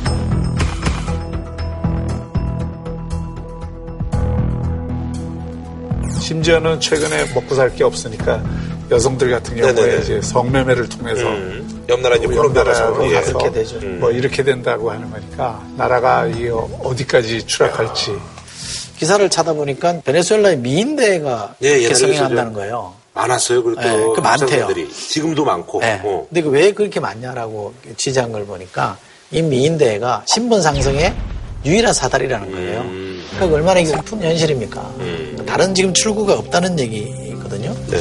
[6.20, 8.42] 심지어는 최근에 먹고 살 게 없으니까
[8.92, 10.02] 여성들 같은 경우에 네네네.
[10.02, 11.84] 이제 성매매를 통해서 음.
[11.90, 13.16] 옆 나라 이제 뭐 콜롬비아 가서 옆나라로 예.
[13.16, 13.80] 가서 그렇게 되죠.
[13.82, 18.16] 뭐 이렇게 된다고 하는 거니까 나라가 이게 어디까지 추락할지
[18.98, 22.18] 기사를 찾아보니까 베네수엘라의 미인대가 예, 옛날에 개성이.
[22.20, 22.94] 난다는 거예요.
[23.14, 23.64] 많았어요.
[23.64, 24.68] 그리고 네, 그 많대요.
[24.92, 25.80] 지금도 많고.
[25.80, 26.02] 네.
[26.04, 26.26] 어.
[26.30, 28.98] 근데 그왜 그렇게 많냐라고 취재한 걸 보니까
[29.32, 31.14] 이 미인대가 신분 상승의
[31.66, 32.82] 유일한 사다리라는 거예요.
[32.82, 33.24] 음.
[33.36, 34.96] 그러니까 얼마나 이게 슬픈 현실입니까?
[35.48, 37.74] 다른 지금 출구가 없다는 얘기거든요.
[37.90, 37.98] 네.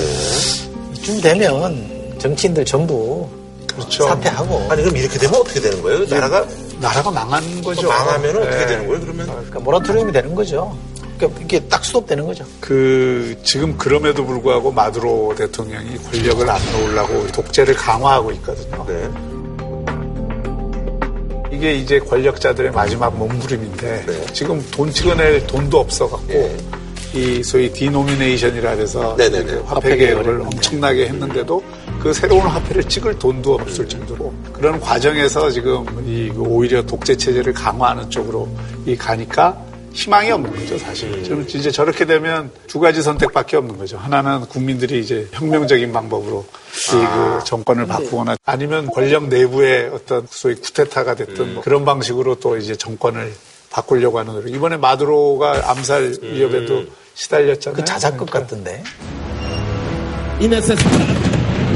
[1.04, 3.28] 이쯤 되면 정치인들 전부
[3.74, 4.04] 그렇죠.
[4.04, 6.06] 사퇴하고 아니 그럼 이렇게 되면 어떻게 되는 거예요?
[6.06, 6.46] 나라가
[6.80, 7.88] 나라가 망한 거죠.
[7.88, 8.66] 망하면 어떻게 네.
[8.66, 9.00] 되는 거예요?
[9.02, 10.76] 그러면 그러니까 모라토리움이 되는 거죠.
[11.18, 12.44] 그러니까 이게 딱 수독되는 거죠.
[12.60, 18.86] 그 지금 그럼에도 불구하고 마두로 대통령이 권력을 안 놓으려고 독재를 강화하고 있거든요.
[18.88, 19.10] 네.
[21.52, 24.26] 이게 이제 권력자들의 마지막 몸부림인데 네.
[24.32, 26.56] 지금 돈 찍어낼 돈도 없어갖고 네.
[27.14, 29.44] 이 소위 디노미네이션이라 해서 네네네.
[29.44, 31.62] 그 화폐 개혁을 엄청나게 했는데도
[32.00, 38.10] 그 새로운 화폐를 찍을 돈도 없을 정도로 그런 과정에서 지금 이 오히려 독재 체제를 강화하는
[38.10, 38.48] 쪽으로
[38.84, 39.56] 이 가니까
[39.92, 41.22] 희망이 없는 거죠, 사실.
[41.22, 43.96] 좀 이제 저렇게 되면 두 가지 선택밖에 없는 거죠.
[43.96, 46.44] 하나는 국민들이 이제 혁명적인 방법으로
[46.88, 52.74] 이그 정권을 바꾸거나 아니면 권력 내부의 어떤 소위 쿠데타가 됐든 뭐 그런 방식으로 또 이제
[52.74, 53.32] 정권을
[53.74, 54.54] 바꾸려고 하는 노력.
[54.54, 57.76] 이번에 마두로가 암살 위협에도 시달렸잖아요.
[57.76, 58.40] 그 자작극 그러니까.
[58.40, 58.84] 같던데.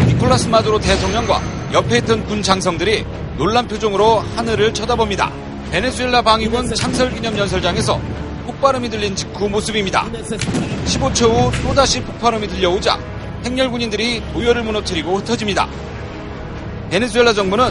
[0.06, 1.42] 니콜라스 마두로 대통령과
[1.72, 3.04] 옆에 있던 군 장성들이
[3.36, 5.32] 놀란 표정으로 하늘을 쳐다봅니다.
[5.72, 8.00] 베네수엘라 방위군 창설 기념 연설장에서
[8.46, 10.06] 폭발음이 들린 직후 모습입니다.
[10.86, 12.98] 15초 후 또다시 폭발음이 들려오자
[13.44, 15.68] 행렬 군인들이 도열을 무너뜨리고 흩어집니다.
[16.90, 17.66] 베네수엘라 정부는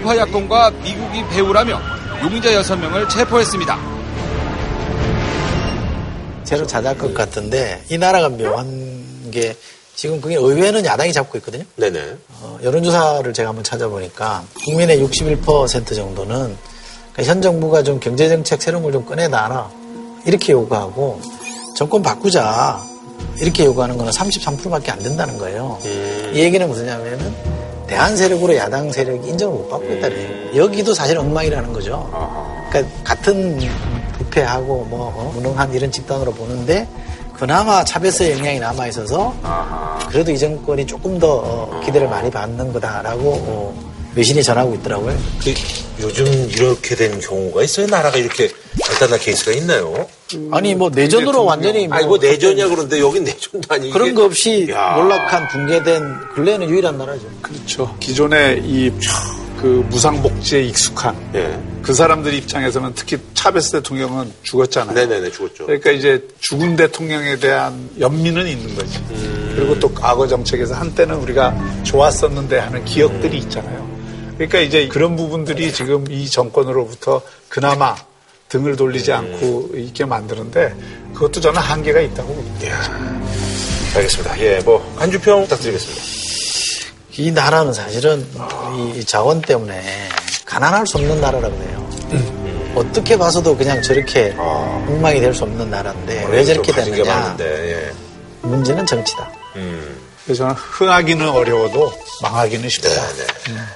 [0.00, 1.80] 우파 야권과 미국이 배우라며
[2.22, 3.78] 용의자 6명을 체포했습니다.
[6.44, 9.56] 제로 자작극 같은데 이 나라가 묘한 게
[9.94, 11.64] 지금 그게 의회는 야당이 잡고 있거든요.
[11.76, 12.16] 네네.
[12.40, 16.56] 어, 여론조사를 제가 한번 찾아보니까 국민의 61% 정도는
[17.12, 19.70] 그러니까 현 정부가 좀 경제정책 새로운 걸 좀 꺼내놔라
[20.26, 21.20] 이렇게 요구하고
[21.76, 22.80] 정권 바꾸자
[23.40, 25.78] 이렇게 요구하는 거는 33%밖에 안 된다는 거예요.
[26.32, 27.34] 이 얘기는 무엇이냐면은
[27.86, 30.56] 대한 세력으로 야당 세력이 인정을 못 받고 있다는 얘기예요.
[30.64, 32.08] 여기도 사실 엉망이라는 거죠.
[32.70, 33.58] 그러니까 같은
[34.18, 36.86] 부패하고 뭐 어, 무능한 이런 집단으로 보는데
[37.34, 39.34] 그나마 차별세 영향이 남아 있어서
[40.08, 45.16] 그래도 이 정권이 조금 더 어, 기대를 많이 받는 거다라고 어, 외신이 전하고 있더라고요.
[45.42, 45.54] 그
[46.00, 47.86] 요즘 이렇게 된 경우가 있어요?
[47.86, 48.50] 나라가 이렇게
[48.86, 50.06] 간단한 케이스가 있나요?
[50.50, 54.68] 아니 뭐 내전으로 완전히 뭐 아니 뭐 내전이야 그런데 여긴 내전도 아니고 그런 거 없이
[54.70, 54.96] 야.
[54.96, 56.02] 몰락한 붕괴된
[56.34, 57.26] 근래는 유일한 나라죠.
[57.40, 57.96] 그렇죠.
[58.00, 61.58] 기존의 이그 무상복지에 익숙한 예.
[61.82, 64.94] 그 사람들 입장에서는 특히 차베스 대통령은 죽었잖아요.
[64.94, 65.66] 네네네 죽었죠.
[65.66, 69.00] 그러니까 이제 죽은 대통령에 대한 연민은 있는 거지.
[69.54, 73.90] 그리고 또 과거 정책에서 한때는 우리가 좋았었는데 하는 기억들이 있잖아요.
[74.34, 77.94] 그러니까 이제 그런 부분들이 지금 이 정권으로부터 그나마
[78.52, 80.74] 등을 돌리지 않고 있게 만드는데
[81.14, 82.76] 그것도 저는 한계가 있다고 봅니다.
[83.96, 84.38] 알겠습니다.
[84.40, 86.02] 예, 뭐 한주평 부탁드리겠습니다.
[87.12, 88.26] 이 나라는 사실은
[88.94, 89.82] 이 자원 때문에
[90.44, 91.90] 가난할 수 없는 나라라고 해요.
[92.74, 97.04] 어떻게 봐서도 그냥 저렇게 엉망이 될 수 없는 나라인데 왜 저렇게 됐느냐?
[97.04, 97.90] 많은데,
[98.42, 99.32] 문제는 정치다.
[99.56, 99.60] 예.
[99.60, 99.98] 음.
[100.24, 101.92] 그래서 저는 흥하기는 어려워도
[102.22, 102.88] 망하기는 쉽다.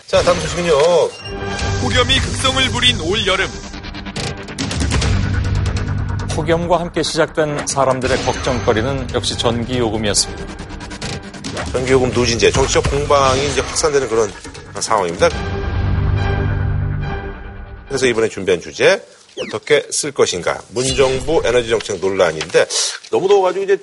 [0.07, 0.79] 자, 다음 소식은요.
[1.83, 3.49] 폭염이 극성을 부린 올 여름.
[6.37, 10.45] 폭염과 함께 시작된 사람들의 걱정거리는 역시 전기요금이었습니다.
[11.73, 14.31] 전기요금 누진제, 정치적 공방이 이제 확산되는 그런
[14.79, 15.31] 상황입니다.
[17.89, 19.03] 그래서 이번에 준비한 주제,
[19.41, 20.61] 어떻게 쓸 것인가.
[20.69, 22.67] 문정부 에너지 정책 논란인데,
[23.11, 23.79] 너무 더워가지고 이제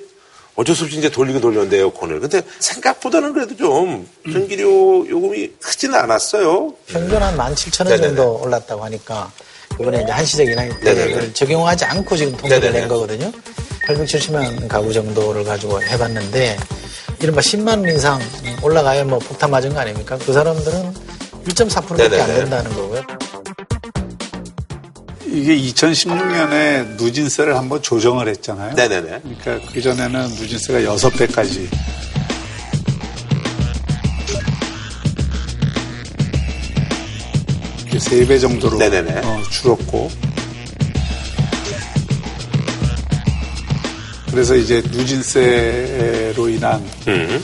[0.54, 2.20] 어쩔 수 없이 이제 돌리고 돌렸는데 에어컨을.
[2.20, 6.72] 근데 생각보다는 그래도 좀 전기료 요금이 크지는 않았어요.
[6.86, 8.06] 평균 한 17,000원 네네네.
[8.06, 9.32] 정도 올랐다고 하니까
[9.80, 11.00] 이번에 이제 한시적 인하 네네네.
[11.02, 12.72] 혜택을 적용하지 않고 지금 통계를.
[12.72, 13.30] 낸 거거든요.
[13.88, 16.56] 870만 가구 정도를 가지고 해봤는데
[17.20, 18.20] 이른바 10만 원 이상
[18.62, 20.16] 올라가야 뭐 폭탄 맞은 거 아닙니까?
[20.24, 20.94] 그 사람들은
[21.46, 22.26] 1.4%밖에 안.
[22.34, 23.02] 된다는 거고요.
[25.26, 28.74] 이게 2016년에 누진세를 한번 조정을 했잖아요.
[28.74, 29.20] 네네네.
[29.42, 31.68] 그러니까 그전에는 누진세가 6배까지
[37.98, 40.10] 3배 정도로 어, 줄었고
[44.30, 46.84] 그래서 이제 누진세로 인한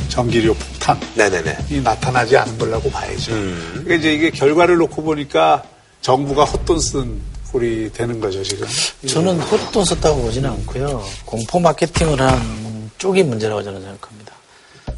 [0.09, 1.81] 전기료 폭탄이 네네네.
[1.85, 3.31] 나타나지 않은 걸라고 봐야죠.
[3.31, 5.63] 그러니까 이제 이게 결과를 놓고 보니까
[6.01, 7.21] 정부가 헛돈 쓴
[7.53, 8.67] 꼴이 되는 거죠, 지금.
[9.07, 11.05] 저는 헛돈 썼다고 보지는 않고요.
[11.25, 14.33] 공포 마케팅을 한 쪽이 문제라고 저는 생각합니다.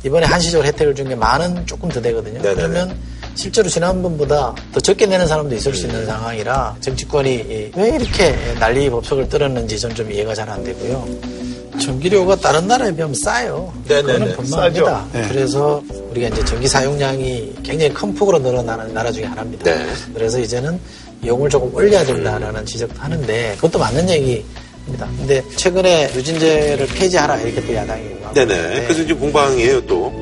[0.05, 2.41] 이번에 한시적 혜택을 준게 만원 조금 더 되거든요.
[2.41, 2.55] 네네네.
[2.55, 2.99] 그러면
[3.35, 5.91] 실제로 지난번보다 더 적게 내는 사람도 있을 수 음.
[5.91, 11.07] 있는 상황이라 정치권이 왜 이렇게 난리 법석을 떨었는지 좀 이해가 잘 안 되고요.
[11.81, 13.73] 전기료가 다른 나라에 비하면 싸요.
[13.89, 14.35] 네네네.
[14.37, 14.59] 분명합니다.
[14.61, 15.09] 싸죠.
[15.15, 15.29] 네.
[15.29, 19.65] 그래서 우리가 이제 전기 사용량이 굉장히 큰 폭으로 늘어나는 나라 중에 하나입니다.
[19.65, 19.87] 네.
[20.13, 20.79] 그래서 이제는
[21.25, 24.45] 요금을 조금 올려야 된다라는 지적도 하는데 그것도 맞는 얘기
[24.87, 25.09] 입니다.
[25.17, 28.83] 근데 최근에 유진제를 폐지하라 이렇게 또 야당이 요구하고 네네.
[28.85, 30.13] 그래서 이제 공방이에요, 또.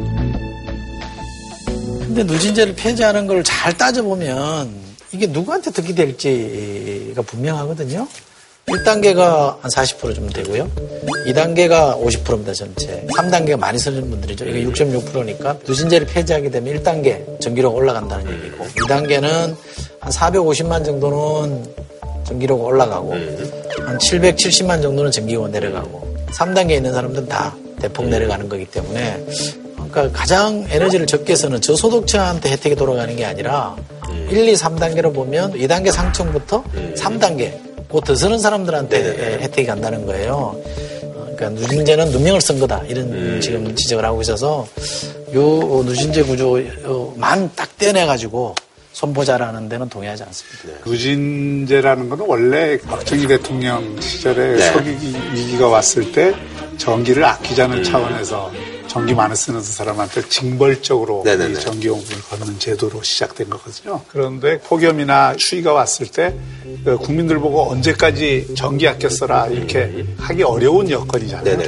[2.10, 4.70] 근데 누진제를 폐지하는 걸 잘 따져보면
[5.12, 8.06] 이게 누구한테 득이 될지가 분명하거든요.
[8.66, 10.70] 1단계가 한 40% 정도 되고요.
[11.26, 13.04] 2단계가 50%입니다, 전체.
[13.16, 14.44] 3단계가 많이 쓰는 분들이죠.
[14.46, 19.56] 이게 6.6%니까 누진제를 폐지하게 되면 1단계 전기료가 올라간다는 얘기고 2단계는
[20.00, 21.64] 한 450만 정도는
[22.24, 29.24] 전기료가 올라가고 한 770만 정도는 전기료가 내려가고 3단계에 있는 사람들은 다 대폭 내려가는 거기 때문에
[29.90, 33.76] 그러니까 가장 에너지를 적게 쓰는 저소득층한테 혜택이 돌아가는 게 아니라
[34.30, 36.64] 1, 2, 3단계로 보면 2단계 상층부터
[36.96, 40.56] 3단계 그더 쓰는 사람들한테 혜택이 간다는 거예요.
[41.02, 44.66] 어, 그러니까 누진제는 누명을 쓴 거다 이런 지금 지적을 하고 있어서
[45.34, 48.54] 요 누진제 구조만 딱 떼내가지고
[48.92, 50.84] 손보자라는 데는 동의하지 않습니다.
[50.84, 54.72] 누진제라는 거는 원래 박정희 대통령 시절에 네.
[54.72, 54.90] 석유
[55.32, 56.34] 위기가 왔을 때
[56.76, 58.50] 전기를 아끼자는 차원에서
[58.90, 64.00] 전기 많이 쓰는 사람한테 징벌적으로 이 전기요금을 걷는 제도로 시작된 거거든요.
[64.08, 66.34] 그런데 폭염이나 추위가 왔을 때
[66.84, 71.58] 그 국민들 보고 언제까지 전기 아껴 써라 이렇게 하기 어려운 여건이잖아요.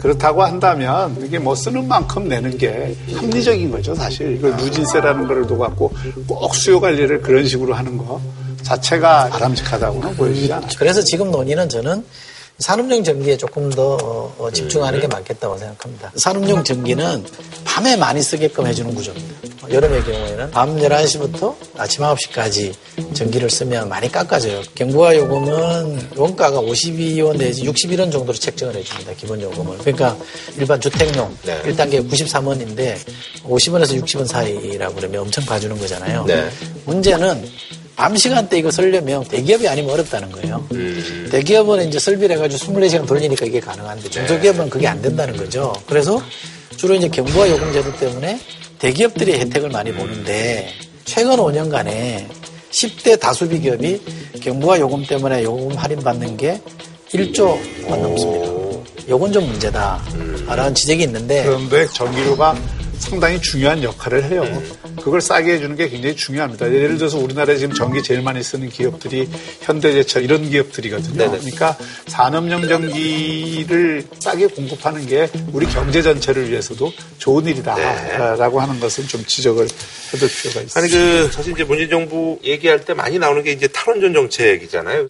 [0.00, 4.36] 그렇다고 한다면 이게 뭐 쓰는 만큼 내는 게 합리적인 거죠, 사실.
[4.36, 5.92] 이거 누진세라는 거를 둬갖고
[6.26, 8.20] 꼭 수요 관리를 그런 식으로 하는 거
[8.62, 10.70] 자체가 바람직하다고는 보여지지 않아요.
[10.78, 12.04] 그래서 지금 논의는 저는
[12.62, 16.12] 산업용 전기에 조금 더 어, 어, 집중하는 게 맞겠다고 생각합니다.
[16.14, 17.24] 산업용 전기는
[17.64, 19.42] 밤에 많이 쓰게끔 해주는 구조입니다.
[19.70, 22.74] 여름의 경우에는 밤 11시부터 아침 9시까지
[23.14, 24.62] 전기를 쓰면 많이 깎아져요.
[24.74, 29.12] 경부화 요금은 원가가 52원 내지 61원 정도로 책정을 해줍니다.
[29.14, 29.78] 기본 요금을.
[29.78, 30.16] 그러니까
[30.58, 32.96] 일반 주택용 1단계 93원인데
[33.44, 36.24] 50원에서 60원 사이라고 그러면 엄청 봐주는 거잖아요.
[36.26, 36.48] 네.
[36.84, 37.44] 문제는
[37.96, 40.66] 밤 시간대 이거 쓰려면 대기업이 아니면 어렵다는 거예요.
[41.30, 45.72] 대기업은 이제 설비를 해가지고 24시간 돌리니까 이게 가능한데 중소기업은 그게 안 된다는 거죠.
[45.86, 46.22] 그래서
[46.76, 48.40] 주로 이제 경부화 요금 제도 때문에
[48.78, 50.68] 대기업들이 혜택을 많이 보는데
[51.04, 52.26] 최근 5년간에
[52.70, 54.00] 10대 다수비 기업이
[54.40, 56.60] 경부화 요금 때문에 요금 할인 받는 게
[57.10, 58.52] 1조가 넘습니다.
[59.08, 62.56] 요건 좀 문제다라는 지적이 있는데 그런데 전기료가
[62.98, 64.62] 상당히 중요한 역할을 해요.
[64.96, 66.66] 그걸 싸게 해주는 게 굉장히 중요합니다.
[66.72, 69.28] 예를 들어서 우리나라에 지금 전기 제일 많이 쓰는 기업들이
[69.60, 71.30] 현대제철 이런 기업들이거든요.
[71.30, 79.24] 그러니까 산업용 전기를 싸게 공급하는 게 우리 경제 전체를 위해서도 좋은 일이다라고 하는 것은 좀
[79.24, 79.66] 지적을
[80.12, 80.80] 해둘 필요가 있습니다.
[80.80, 85.08] 아니 그 사실 이제 문재인 정부 얘기할 때 많이 나오는 게 이제 탈원전 정책이잖아요.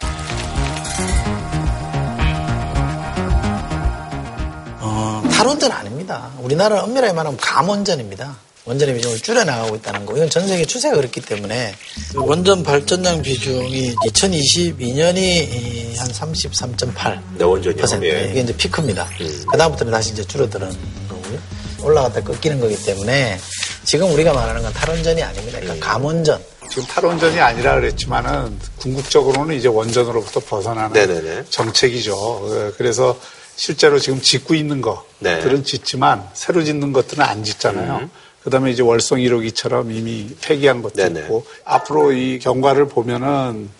[4.81, 6.31] 어, 탈원전 아닙니다.
[6.41, 8.37] 우리나라는 엄밀하게 말하면 감원전입니다.
[8.65, 10.17] 원전의 비중을 줄여나가고 있다는 거.
[10.17, 11.75] 이건 전 세계 추세가 그렇기 때문에
[12.15, 17.21] 원전 발전량 비중이 2022년이 한 33.8%.
[17.39, 18.05] 네, 원전이요.
[18.05, 18.29] 예.
[18.31, 19.09] 이게 이제 피크입니다.
[19.19, 20.71] 그 다음부터는 다시 이제 줄어드는
[21.09, 21.39] 거고요.
[21.83, 23.39] 올라갔다 꺾이는 거기 때문에
[23.85, 25.59] 지금 우리가 말하는 건 탈원전이 아닙니다.
[25.61, 26.41] 그러니까 감원전.
[26.71, 31.45] 지금 탈원전이 아니라 그랬지만은 궁극적으로는 이제 원전으로부터 벗어나는 네네네.
[31.51, 32.15] 정책이죠.
[32.15, 33.19] 어, 그래서
[33.57, 35.63] 실제로 지금 짓고 있는 것들은 네.
[35.63, 37.97] 짓지만 새로 짓는 것들은 안 짓잖아요.
[38.03, 38.11] 음.
[38.45, 43.71] 그다음에 이제 월성 1호기처럼 이미 폐기한 것도 있고 앞으로 이 경과를 보면은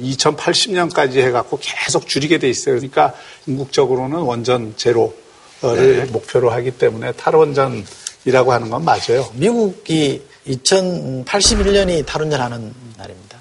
[0.00, 2.76] 2080년까지 해갖고 계속 줄이게 돼 있어요.
[2.76, 5.14] 그러니까 궁극적으로는 원전 제로
[5.60, 6.04] 네.
[6.06, 9.30] 목표로 하기 때문에 탈원전이라고 하는 건 맞아요.
[9.34, 13.40] 미국이 2081년이 탈원전하는 날입니다.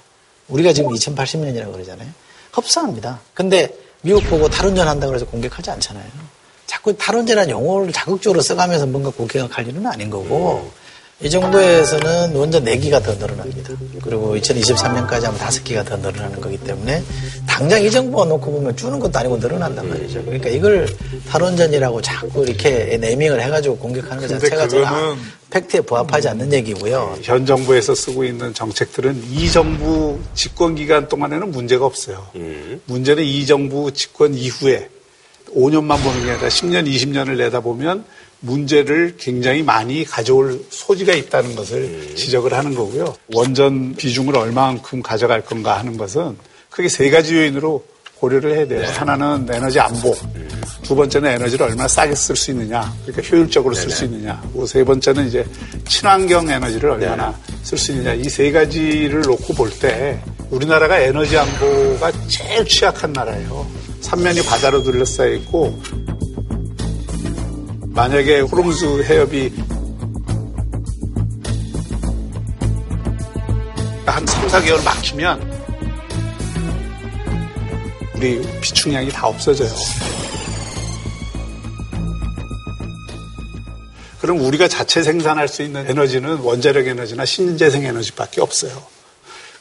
[0.50, 2.10] 우리가 지금 2080년이라고 그러잖아요.
[2.52, 3.22] 흡사합니다.
[3.34, 6.06] 근데 미국 보고 탈원전 한다고 해서 공격하지 않잖아요.
[6.72, 10.72] 자꾸 탈원전이라는 용어를 자극적으로 써가면서 뭔가 공격할 일은 아닌 거고
[11.22, 13.74] 이 정도에서는 원전 4기가 더 늘어납니다.
[14.02, 17.04] 그리고 2023년까지 하면 5기가 더 늘어나는 거기 때문에
[17.46, 20.24] 당장 이 정부가 놓고 보면 주는 것도 아니고 늘어난단 말이죠.
[20.24, 20.88] 그러니까 이걸
[21.28, 25.16] 탈원전이라고 자꾸 이렇게 네이밍을 해가지고 공격하는 것 자체가 제가
[25.50, 27.18] 팩트에 부합하지 않는 얘기고요.
[27.22, 32.28] 현 정부에서 쓰고 있는 정책들은 이 정부 집권 기간 동안에는 문제가 없어요.
[32.86, 34.90] 문제는 이 정부 집권 이후에
[35.56, 38.06] 5년만 보는 게 아니라 10년, 20년을 내다보면
[38.40, 43.14] 문제를 굉장히 많이 가져올 소지가 있다는 것을 지적을 하는 거고요.
[43.34, 46.38] 원전 비중을 얼마만큼 가져갈 건가 하는 것은
[46.70, 47.84] 크게 세 가지 요인으로
[48.16, 48.88] 고려를 해야 돼요.
[48.96, 50.16] 하나는 에너지 안보,
[50.84, 54.84] 두 번째는 에너지를 얼마나 싸게 쓸 수 있느냐, 그러니까 효율적으로 쓸 수 있느냐, 그리고 세
[54.84, 55.44] 번째는 이제
[55.88, 60.20] 친환경 에너지를 얼마나 쓸 수 있느냐 이 세 가지를 놓고 볼 때
[60.52, 63.66] 우리나라가 에너지 안보가 제일 취약한 나라예요.
[64.02, 65.80] 삼면이 바다로 둘러싸여 있고
[67.88, 69.54] 만약에 호르무즈 해협이
[74.06, 75.62] 한 3, 4개월 막히면
[78.16, 79.70] 우리 비축량이 다 없어져요.
[84.20, 88.72] 그럼 우리가 자체 생산할 수 있는 에너지는 원자력 에너지나 신재생 에너지밖에 없어요.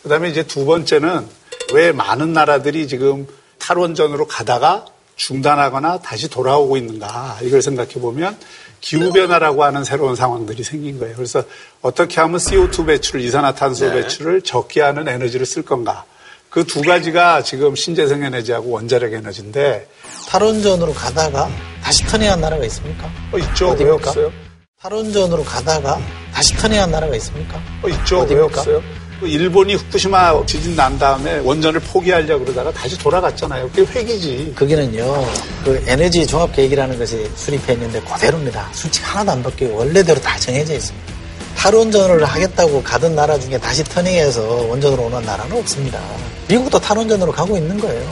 [0.02, 1.26] 그 다음에 이제 두 번째는
[1.72, 3.26] 왜 많은 나라들이 지금
[3.70, 4.84] 탈원전으로 가다가
[5.14, 8.36] 중단하거나 다시 돌아오고 있는가 이걸 생각해 보면
[8.80, 11.14] 기후변화라고 하는 새로운 상황들이 생긴 거예요.
[11.14, 11.44] 그래서
[11.80, 14.02] 어떻게 하면 CO2 배출을, 이산화탄소 네.
[14.02, 16.04] 배출을 적게 하는 에너지를 쓸 건가.
[16.48, 19.86] 그 두 가지가 지금 신재생 에너지하고 원자력 에너지인데
[20.28, 21.48] 탈원전으로 가다가
[21.80, 23.08] 다시 턴해한 나라가 있습니까?
[23.32, 23.70] 어, 있죠.
[23.70, 23.84] 어디입니까?
[23.86, 24.32] 왜 없어요?
[24.80, 26.00] 탈원전으로 가다가
[26.34, 27.60] 다시 턴해한 나라가 있습니까?
[27.84, 28.20] 어, 있죠.
[28.22, 28.62] 어디입니까?
[28.66, 28.99] 왜 없어요?
[29.20, 33.68] 그 일본이 후쿠시마 지진 난 다음에 원전을 포기하려고 그러다가 다시 돌아갔잖아요.
[33.68, 34.54] 그게 회기지.
[34.56, 35.26] 거기는요,
[35.62, 38.70] 그 에너지 종합 계획이라는 것이 수립해 있는데 그대로입니다.
[38.72, 41.12] 수칙 하나도 안 바뀌고 원래대로 다 정해져 있습니다.
[41.54, 46.00] 탈원전을 하겠다고 가던 나라 중에 다시 turning해서 원전으로 오는 나라는 없습니다.
[46.48, 48.02] 미국도 탈원전으로 가고 있는 거예요.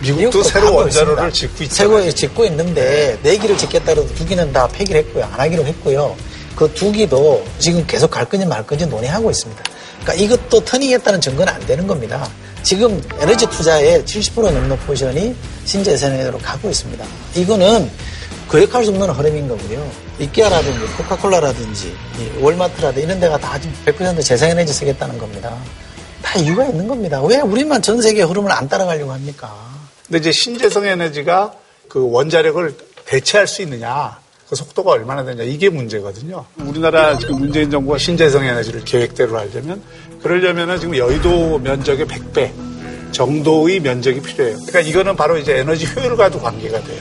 [0.00, 2.00] 미국도, 미국도 새로 원자로를 짓고 있잖아요.
[2.00, 5.24] 새로 짓고 있는데 네 기를 짓겠다고 두 기는 다 폐기를 했고요.
[5.24, 6.16] 안 하기로 했고요.
[6.56, 9.62] 그 두 기도 지금 계속 갈 건지 말 건지 논의하고 있습니다.
[10.02, 12.28] 그러니까 이것도 turning했다는 증거는 안 되는 겁니다.
[12.62, 15.34] 지금 에너지 투자의 70% 넘는 포션이
[15.64, 17.04] 신재생에너지로 가고 있습니다.
[17.36, 17.90] 이거는
[18.48, 19.90] 거역할 수 없는 흐름인 거고요.
[20.18, 21.94] 이케아라든지 코카콜라라든지
[22.40, 25.56] 월마트라든지 이런 데가 다 지금 100% 재생에너지 쓰겠다는 겁니다.
[26.22, 27.22] 다 이유가 있는 겁니다.
[27.22, 29.54] 왜 우리만 전 세계 흐름을 안 따라가려고 합니까?
[30.06, 31.52] 근데 이제 신재생 에너지가
[31.88, 34.18] 그 원자력을 대체할 수 있느냐?
[34.48, 36.44] 그 속도가 얼마나 되냐 이게 문제거든요.
[36.64, 39.82] 우리나라 지금 문재인 정부가 신재생 에너지를 계획대로 하려면
[40.22, 42.50] 그러려면은 지금 여의도 면적의 100배
[43.12, 44.56] 정도의 면적이 필요해요.
[44.66, 47.00] 그러니까 이거는 바로 이제 에너지 효율과도 관계가 돼요.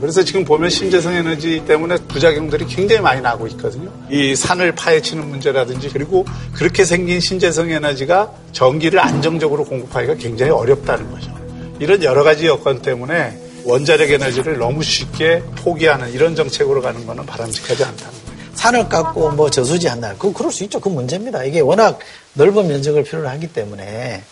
[0.00, 3.90] 그래서 지금 보면 신재생 에너지 때문에 부작용들이 굉장히 많이 나고 있거든요.
[4.10, 11.32] 이 산을 파헤치는 문제라든지 그리고 그렇게 생긴 신재생 에너지가 전기를 안정적으로 공급하기가 굉장히 어렵다는 거죠.
[11.80, 17.84] 이런 여러 가지 여건 때문에 원자력 에너지를 너무 쉽게 포기하는 이런 정책으로 가는 것은 바람직하지
[17.84, 18.38] 않다는 거예요.
[18.54, 20.14] 산을 깎고 뭐 저수지 한다.
[20.18, 20.78] 그 그럴 수 있죠.
[20.80, 21.44] 그 문제입니다.
[21.44, 21.98] 이게 워낙
[22.34, 24.22] 넓은 면적을 필요로 하기 때문에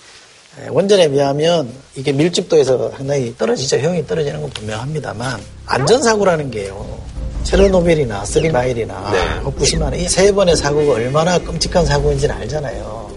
[0.68, 3.78] 원전에 비하면 이게 밀집도에서 상당히 떨어지죠.
[3.78, 7.00] 효용이 떨어지는 건 분명합니다만 안전사고라는 게요.
[7.44, 9.18] 체르노빌이나 쓰리마일이나 네.
[9.42, 13.10] 후쿠시마는 이 세 번의 사고가 얼마나 끔찍한 사고인지는 알잖아요.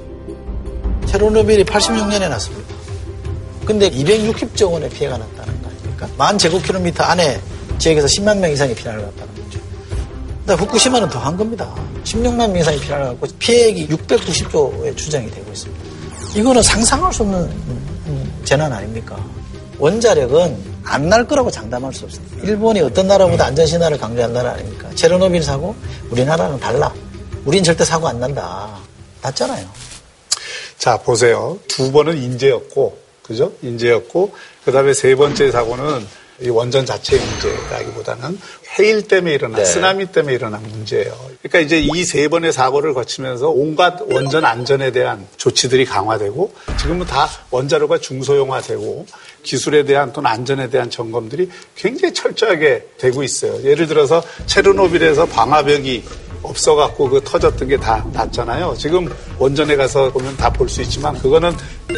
[1.06, 2.74] 체르노빌이 86년에 났습니다.
[3.66, 5.55] 근데 260조 원의 피해가 났다는
[5.96, 6.08] 아닙니까?
[6.18, 7.40] 만 제곱킬로미터 안에
[7.80, 9.60] 지역에서 10만 명 이상이 피난을 갔다는 거죠.
[10.46, 11.74] 근데 후쿠시마는 더한 겁니다.
[12.04, 15.84] 16만 명 이상이 피난을 갔고 피해액이 690조에 추정이 되고 있습니다.
[16.36, 17.50] 이거는 상상할 수 없는
[18.44, 19.18] 재난 아닙니까?
[19.80, 22.38] 원자력은 안 날 거라고 장담할 수 없습니다.
[22.44, 24.88] 일본이 어떤 나라보다 안전신화를 강조한 나라 아닙니까?
[24.94, 25.76] 체르노빌 사고
[26.12, 26.94] 우리나라는 달라.
[27.44, 28.70] 우린 절대 사고 안 난다.
[29.24, 29.66] 났잖아요.
[30.78, 31.58] 자, 보세요.
[31.68, 33.52] 두 번은 인재였고, 그죠?
[33.64, 34.36] 인재였고,
[34.66, 36.06] 그 다음에 세 번째 사고는
[36.42, 38.38] 이 원전 자체의 문제라기보다는
[38.78, 39.66] 해일 때문에 일어난, 네.
[39.66, 41.16] 쓰나미 때문에 일어난 문제예요.
[41.42, 47.30] 그러니까 이제 이 세 번의 사고를 거치면서 온갖 원전 안전에 대한 조치들이 강화되고 지금은 다
[47.52, 49.06] 원자로가 중소형화되고
[49.44, 53.64] 기술에 대한 또는 안전에 대한 점검들이 굉장히 철저하게 되고 있어요.
[53.64, 56.04] 예를 들어서 체르노빌에서 방화벽이
[56.50, 58.76] 없어갖고 그 터졌던 게 다 났잖아요.
[58.78, 59.08] 지금
[59.38, 61.52] 원전에 가서 보면 다 볼 수 있지만 그거는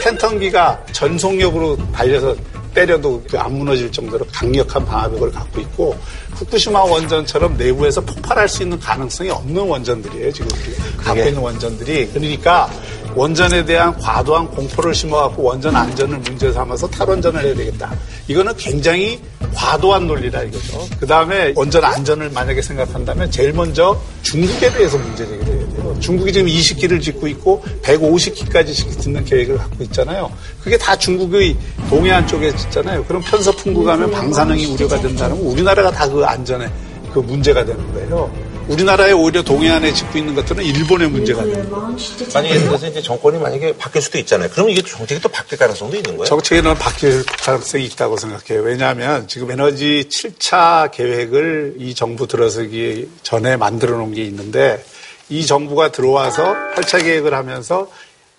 [0.03, 2.35] 팬턴기가 전속력으로 달려서
[2.73, 5.97] 때려도 그안 무너질 정도로 강력한 방화벽을 갖고 있고
[6.35, 10.31] 후쿠시마 원전처럼 내부에서 폭발할 수 있는 가능성이 없는 원전들이에요.
[10.31, 12.69] 지금 우리가 갖고 있는 원전들이 그러니까
[13.17, 17.91] 원전에 대한 과도한 공포를 심어갖고 원전 안전을 문제 삼아서 탈원전을 해야 되겠다.
[18.27, 19.19] 이거는 굉장히
[19.55, 20.87] 과도한 논리라 이거죠.
[20.99, 25.97] 그 다음에 원전 안전을 만약에 생각한다면 제일 먼저 중국에 대해서 문제 제기를 해야 돼요.
[25.99, 30.31] 중국이 지금 20기를 짓고 있고 150기까지 짓는 계획을 갖고 있잖아요.
[30.63, 31.57] 그게 다 중국의
[31.89, 33.03] 동해안 쪽에 짓잖아요.
[33.05, 36.71] 그럼 편서풍구 가면 방사능이 우려가 된다는 건 우리나라가 다 그 안전에
[37.13, 38.31] 그 문제가 되는 거예요.
[38.67, 41.95] 우리나라에 오히려 동해안에 짓고 있는 것들은 일본의 문제가 되는 거예요.
[42.33, 44.49] 만약에 그래서 이제 정권이 만약에 바뀔 수도 있잖아요.
[44.51, 46.25] 그러면 이게 정책이 또 바뀔 가능성도 있는 거예요?
[46.25, 48.63] 정책에는 바뀔 가능성이 있다고 생각해요.
[48.63, 54.83] 왜냐하면 지금 에너지 7차 계획을 이 정부 들어서기 전에 만들어 놓은 게 있는데
[55.29, 57.89] 이 정부가 들어와서 8차 계획을 하면서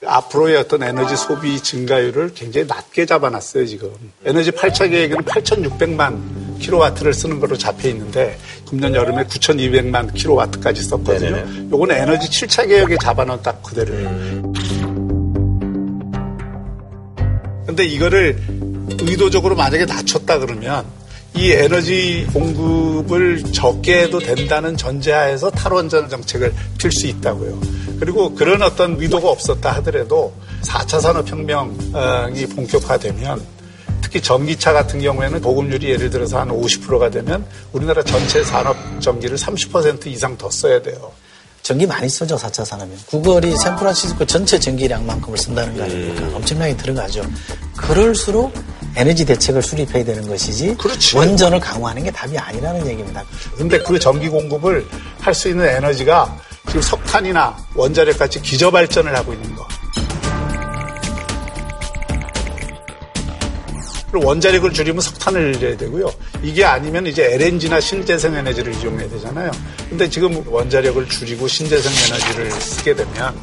[0.06, 3.90] 앞으로의 어떤 에너지 소비 증가율을 굉장히 낮게 잡아놨어요, 지금.
[4.24, 11.70] 에너지 8차 계획에는 8,600만 킬로와트를 쓰는 걸로 잡혀 있는데, 금년 여름에 9,200만 킬로와트까지 썼거든요.
[11.72, 14.52] 요거는 에너지 7차 계획에 잡아놓은 딱 그대로예요.
[17.66, 18.36] 근데 이거를
[19.00, 20.84] 의도적으로 만약에 낮췄다 그러면
[21.34, 27.60] 이 에너지 공급을 적게 해도 된다는 전제하에서 탈원전 정책을 필 수 있다고요.
[28.00, 30.32] 그리고 그런 어떤 의도가 없었다 하더라도
[30.62, 33.57] 4차 산업혁명이 본격화되면
[34.00, 40.06] 특히 전기차 같은 경우에는 보급률이 예를 들어서 한 50%가 되면 우리나라 전체 산업 전기를 30%
[40.06, 41.12] 이상 더 써야 돼요.
[41.62, 42.96] 전기 많이 쓰죠, 4차 산업은.
[43.06, 46.36] 구글이 샌프란시스코 전체 전기량만큼을 쓴다는 거 아닙니까?
[46.36, 47.22] 엄청나게 들어가죠.
[47.76, 48.54] 그럴수록
[48.96, 50.76] 에너지 대책을 수립해야 되는 것이지
[51.14, 53.22] 원전을 강화하는 게 답이 아니라는 얘기입니다.
[53.56, 54.86] 근데 그 전기 공급을
[55.20, 56.34] 할 수 있는 에너지가
[56.68, 59.66] 지금 석탄이나 원자력 같이 기저발전을 하고 있는 거.
[64.10, 66.10] 그리고 원자력을 줄이면 석탄을 늘려야 되고요.
[66.42, 69.50] 이게 아니면 이제 LNG나 신재생 에너지를 이용해야 되잖아요.
[69.88, 73.34] 근데 지금 원자력을 줄이고 신재생 에너지를 쓰게 되면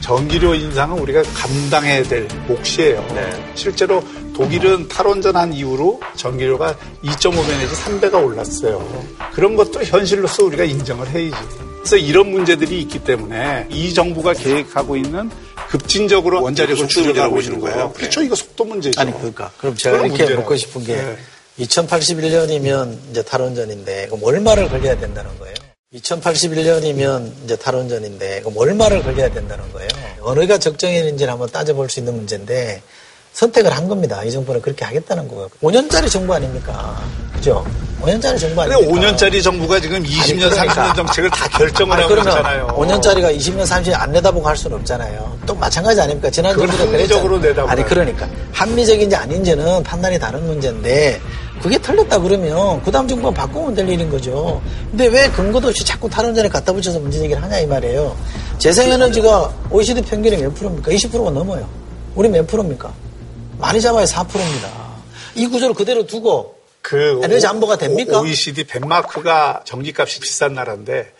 [0.00, 3.06] 전기료 인상은 우리가 감당해야 될 몫이에요.
[3.54, 4.02] 실제로
[4.34, 9.04] 독일은 탈원전 한 이후로 전기료가 2.5배 내지 3배가 올랐어요.
[9.34, 11.36] 그런 것도 현실로서 우리가 인정을 해야지.
[11.78, 15.30] 그래서 이런 문제들이 있기 때문에 이 정부가 계획하고 있는
[15.68, 17.76] 급진적으로 원자력을 줄여가고 보시는 있는 거예요?
[17.88, 17.92] 거예요.
[17.92, 18.22] 그렇죠.
[18.22, 19.00] 이거 속도 문제죠.
[19.00, 19.50] 아니, 그러니까.
[19.58, 20.40] 그럼 제가 이렇게 문제라고.
[20.42, 21.16] 묻고 싶은 게 네.
[21.60, 25.54] 2081년이면 이제 탈원전인데 그럼 얼마를 걸려야 된다는 거예요?
[25.94, 29.88] 2081년이면 이제 탈원전인데 그럼 얼마를 걸려야 된다는 거예요?
[30.22, 32.82] 어느가 적정인지를 한번 따져볼 수 있는 문제인데
[33.32, 34.22] 선택을 한 겁니다.
[34.24, 35.48] 이 정부는 그렇게 하겠다는 거예요.
[35.62, 37.00] 5년짜리 정부 아닙니까?
[37.34, 37.64] 그죠?
[38.02, 39.16] 5년짜리 정부 근데 아닙니까?
[39.16, 40.92] 5년짜리 정부가 지금 20년, 그러니까.
[40.92, 42.66] 30년 정책을 다 결정을 아니, 하고 있잖아요.
[42.68, 45.38] 5년짜리가 20년, 30년 안 내다보고 할 수는 없잖아요.
[45.46, 46.30] 또 마찬가지 아닙니까?
[46.30, 47.38] 지난 정부도 그랬잖아요.
[47.38, 48.28] 내다보고 아니, 그러니까.
[48.52, 51.20] 합리적인지 아닌지는 판단이 다른 문제인데,
[51.62, 54.60] 그게 틀렸다 그러면 그 다음 정부가 바꾸면 될 일인 거죠.
[54.90, 58.16] 근데 왜 근거도 없이 자꾸 탈원전에 갖다 붙여서 문제 제기를 하냐 이 말이에요.
[58.58, 60.90] 재생에너지가 OECD 평균이 몇 프로입니까?
[60.90, 61.66] 20%가 넘어요.
[62.16, 62.92] 우리 몇 프로입니까?
[63.62, 64.68] 많이 잡아야 4%입니다.
[65.36, 68.20] 이 구조를 그대로 두고 그 에너지 안보가 됩니까?
[68.20, 71.12] OECD 덴마크가 전기값이 비싼 나라인데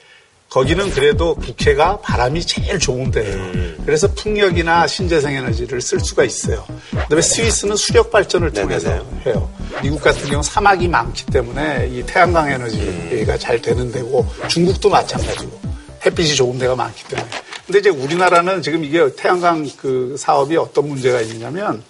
[0.50, 3.76] 거기는 그래도 국회가 바람이 제일 좋은데요.
[3.86, 6.66] 그래서 풍력이나 신재생 에너지를 쓸 수가 있어요.
[6.90, 8.90] 그다음에 스위스는 수력 발전을 통해서
[9.24, 9.48] 해요.
[9.80, 15.58] 미국 같은 경우 사막이 많기 때문에 이 태양광 에너지가 잘 되는 데고 중국도 마찬가지고
[16.04, 17.30] 햇빛이 좋은 데가 많기 때문에.
[17.64, 21.82] 근데 이제 우리나라는 지금 이게 태양광 그 사업이 어떤 문제가 있냐면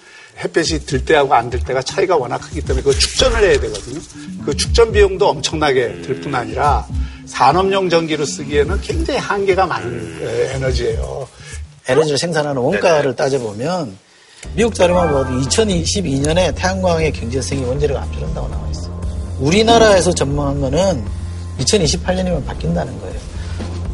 [0.43, 4.01] 햇볕이 들 때하고 안 들 때가 차이가 워낙 크기 때문에 그 축전을 해야 되거든요.
[4.45, 6.87] 그 축전 비용도 엄청나게 들 뿐 아니라
[7.27, 11.29] 산업용 전기로 쓰기에는 굉장히 한계가 많은 에, 에너지예요.
[11.89, 13.97] 에너지를 생산하는 원가를 따져보면
[14.55, 19.01] 미국 자료만 봐도 2022년에 태양광의 경제성이 원자력 앞지른다고 나와 있어요.
[19.41, 21.05] 우리나라에서 전망한 거는
[21.61, 23.15] 2028년이면 바뀐다는 거예요.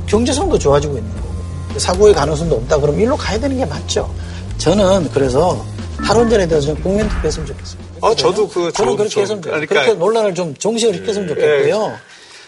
[0.06, 4.12] 경제성도 좋아지고 있는 거고 사고의 가능성도 없다 그러면 일로 가야 되는 게 맞죠.
[4.56, 5.64] 저는 그래서
[6.06, 7.80] 탈원전에 대해서 좀 국민 투표했으면 좋겠어요.
[8.00, 9.66] 어, 저도 그 저는 좀- 그렇게 좀- 했으면 좋겠어요.
[9.66, 11.98] 그러니까- 그렇게 논란을 좀 정식으로 시켰으면 좋겠고요.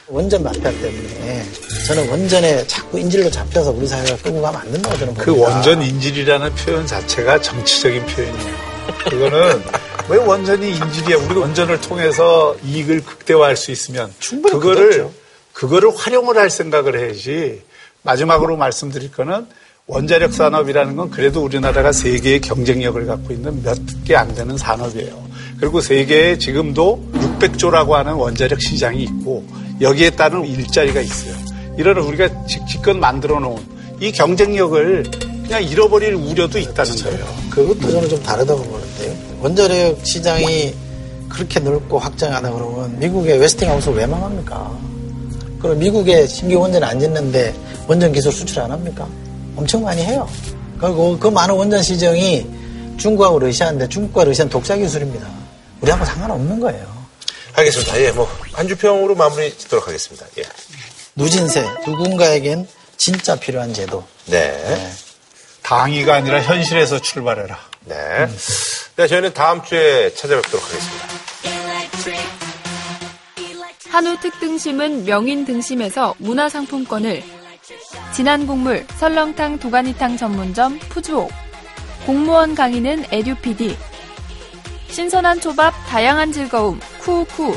[0.09, 1.47] 원전 마피아 때문에
[1.87, 5.25] 저는 원전에 자꾸 인질로 잡혀서 우리 사회가 끌고 가면 안 된다고 저는 봅니다.
[5.25, 8.55] 그 원전 인질이라는 표현 자체가 정치적인 표현이에요.
[9.09, 9.63] 그거는
[10.09, 11.17] 왜 원전이 인질이야?
[11.19, 14.13] 우리가 원전을 통해서 이익을 극대화할 수 있으면
[14.51, 15.13] 그거를 그렇죠.
[15.53, 17.63] 그거를 활용을 할 생각을 해야지.
[18.03, 19.47] 마지막으로 말씀드릴 거는
[19.93, 25.11] 원자력 산업이라는 건 그래도 우리나라가 세계의 경쟁력을 갖고 있는 몇 개 안 되는 산업이에요.
[25.59, 29.45] 그리고 세계에 지금도 600조라고 하는 원자력 시장이 있고
[29.81, 31.35] 여기에 따른 일자리가 있어요.
[31.77, 33.59] 이런 우리가 직- 기껏 만들어 놓은
[34.01, 35.11] 이 경쟁력을
[35.45, 37.27] 그냥 잃어버릴 우려도 있다는 거예요.
[37.51, 39.13] 그것도 저는 좀 다르다고 보는데요.
[39.41, 40.73] 원자력 시장이
[41.29, 44.71] 그렇게 넓고 확장하다 그러면 미국의 웨스팅하우스 왜 망합니까?
[45.61, 47.55] 그럼 미국에 신규 원전 안 짓는데
[47.89, 49.07] 원전 기술 수출 안 합니까?
[49.61, 50.29] 엄청 많이 해요.
[50.79, 52.47] 그리고 그 많은 원전 시정이
[52.99, 55.29] 중국하고 러시아인데 중국과 러시아는 독자 기술입니다.
[55.83, 57.01] 우리하고 상관없는 거예요.
[57.55, 58.01] 알겠습니다.
[58.01, 60.27] 예, 뭐, 한 주평으로 마무리 짓도록 하겠습니다.
[60.39, 60.43] 예.
[61.15, 62.67] 누진세, 누군가에겐
[62.97, 64.05] 진짜 필요한 제도.
[64.27, 64.93] 네.
[65.63, 67.59] 당위가 아니라 현실에서 출발해라.
[67.85, 68.27] 네.
[68.97, 71.07] 네, 저희는 다음 주에 찾아뵙도록 하겠습니다.
[73.91, 77.40] 한우 특등심은 명인 등심에서 문화상품권을
[78.15, 81.31] 진한 국물 설렁탕 도가니탕 전문점 푸주옥
[82.07, 83.77] 공무원 강의는 에듀피디
[84.89, 87.57] 신선한 초밥 다양한 즐거움 쿠쿠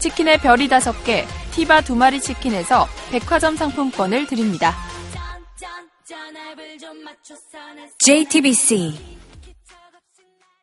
[0.00, 4.74] 치킨의 별이 다섯 개 티바 두 마리 치킨에서 백화점 상품권을 드립니다.
[7.98, 9.15] JTBC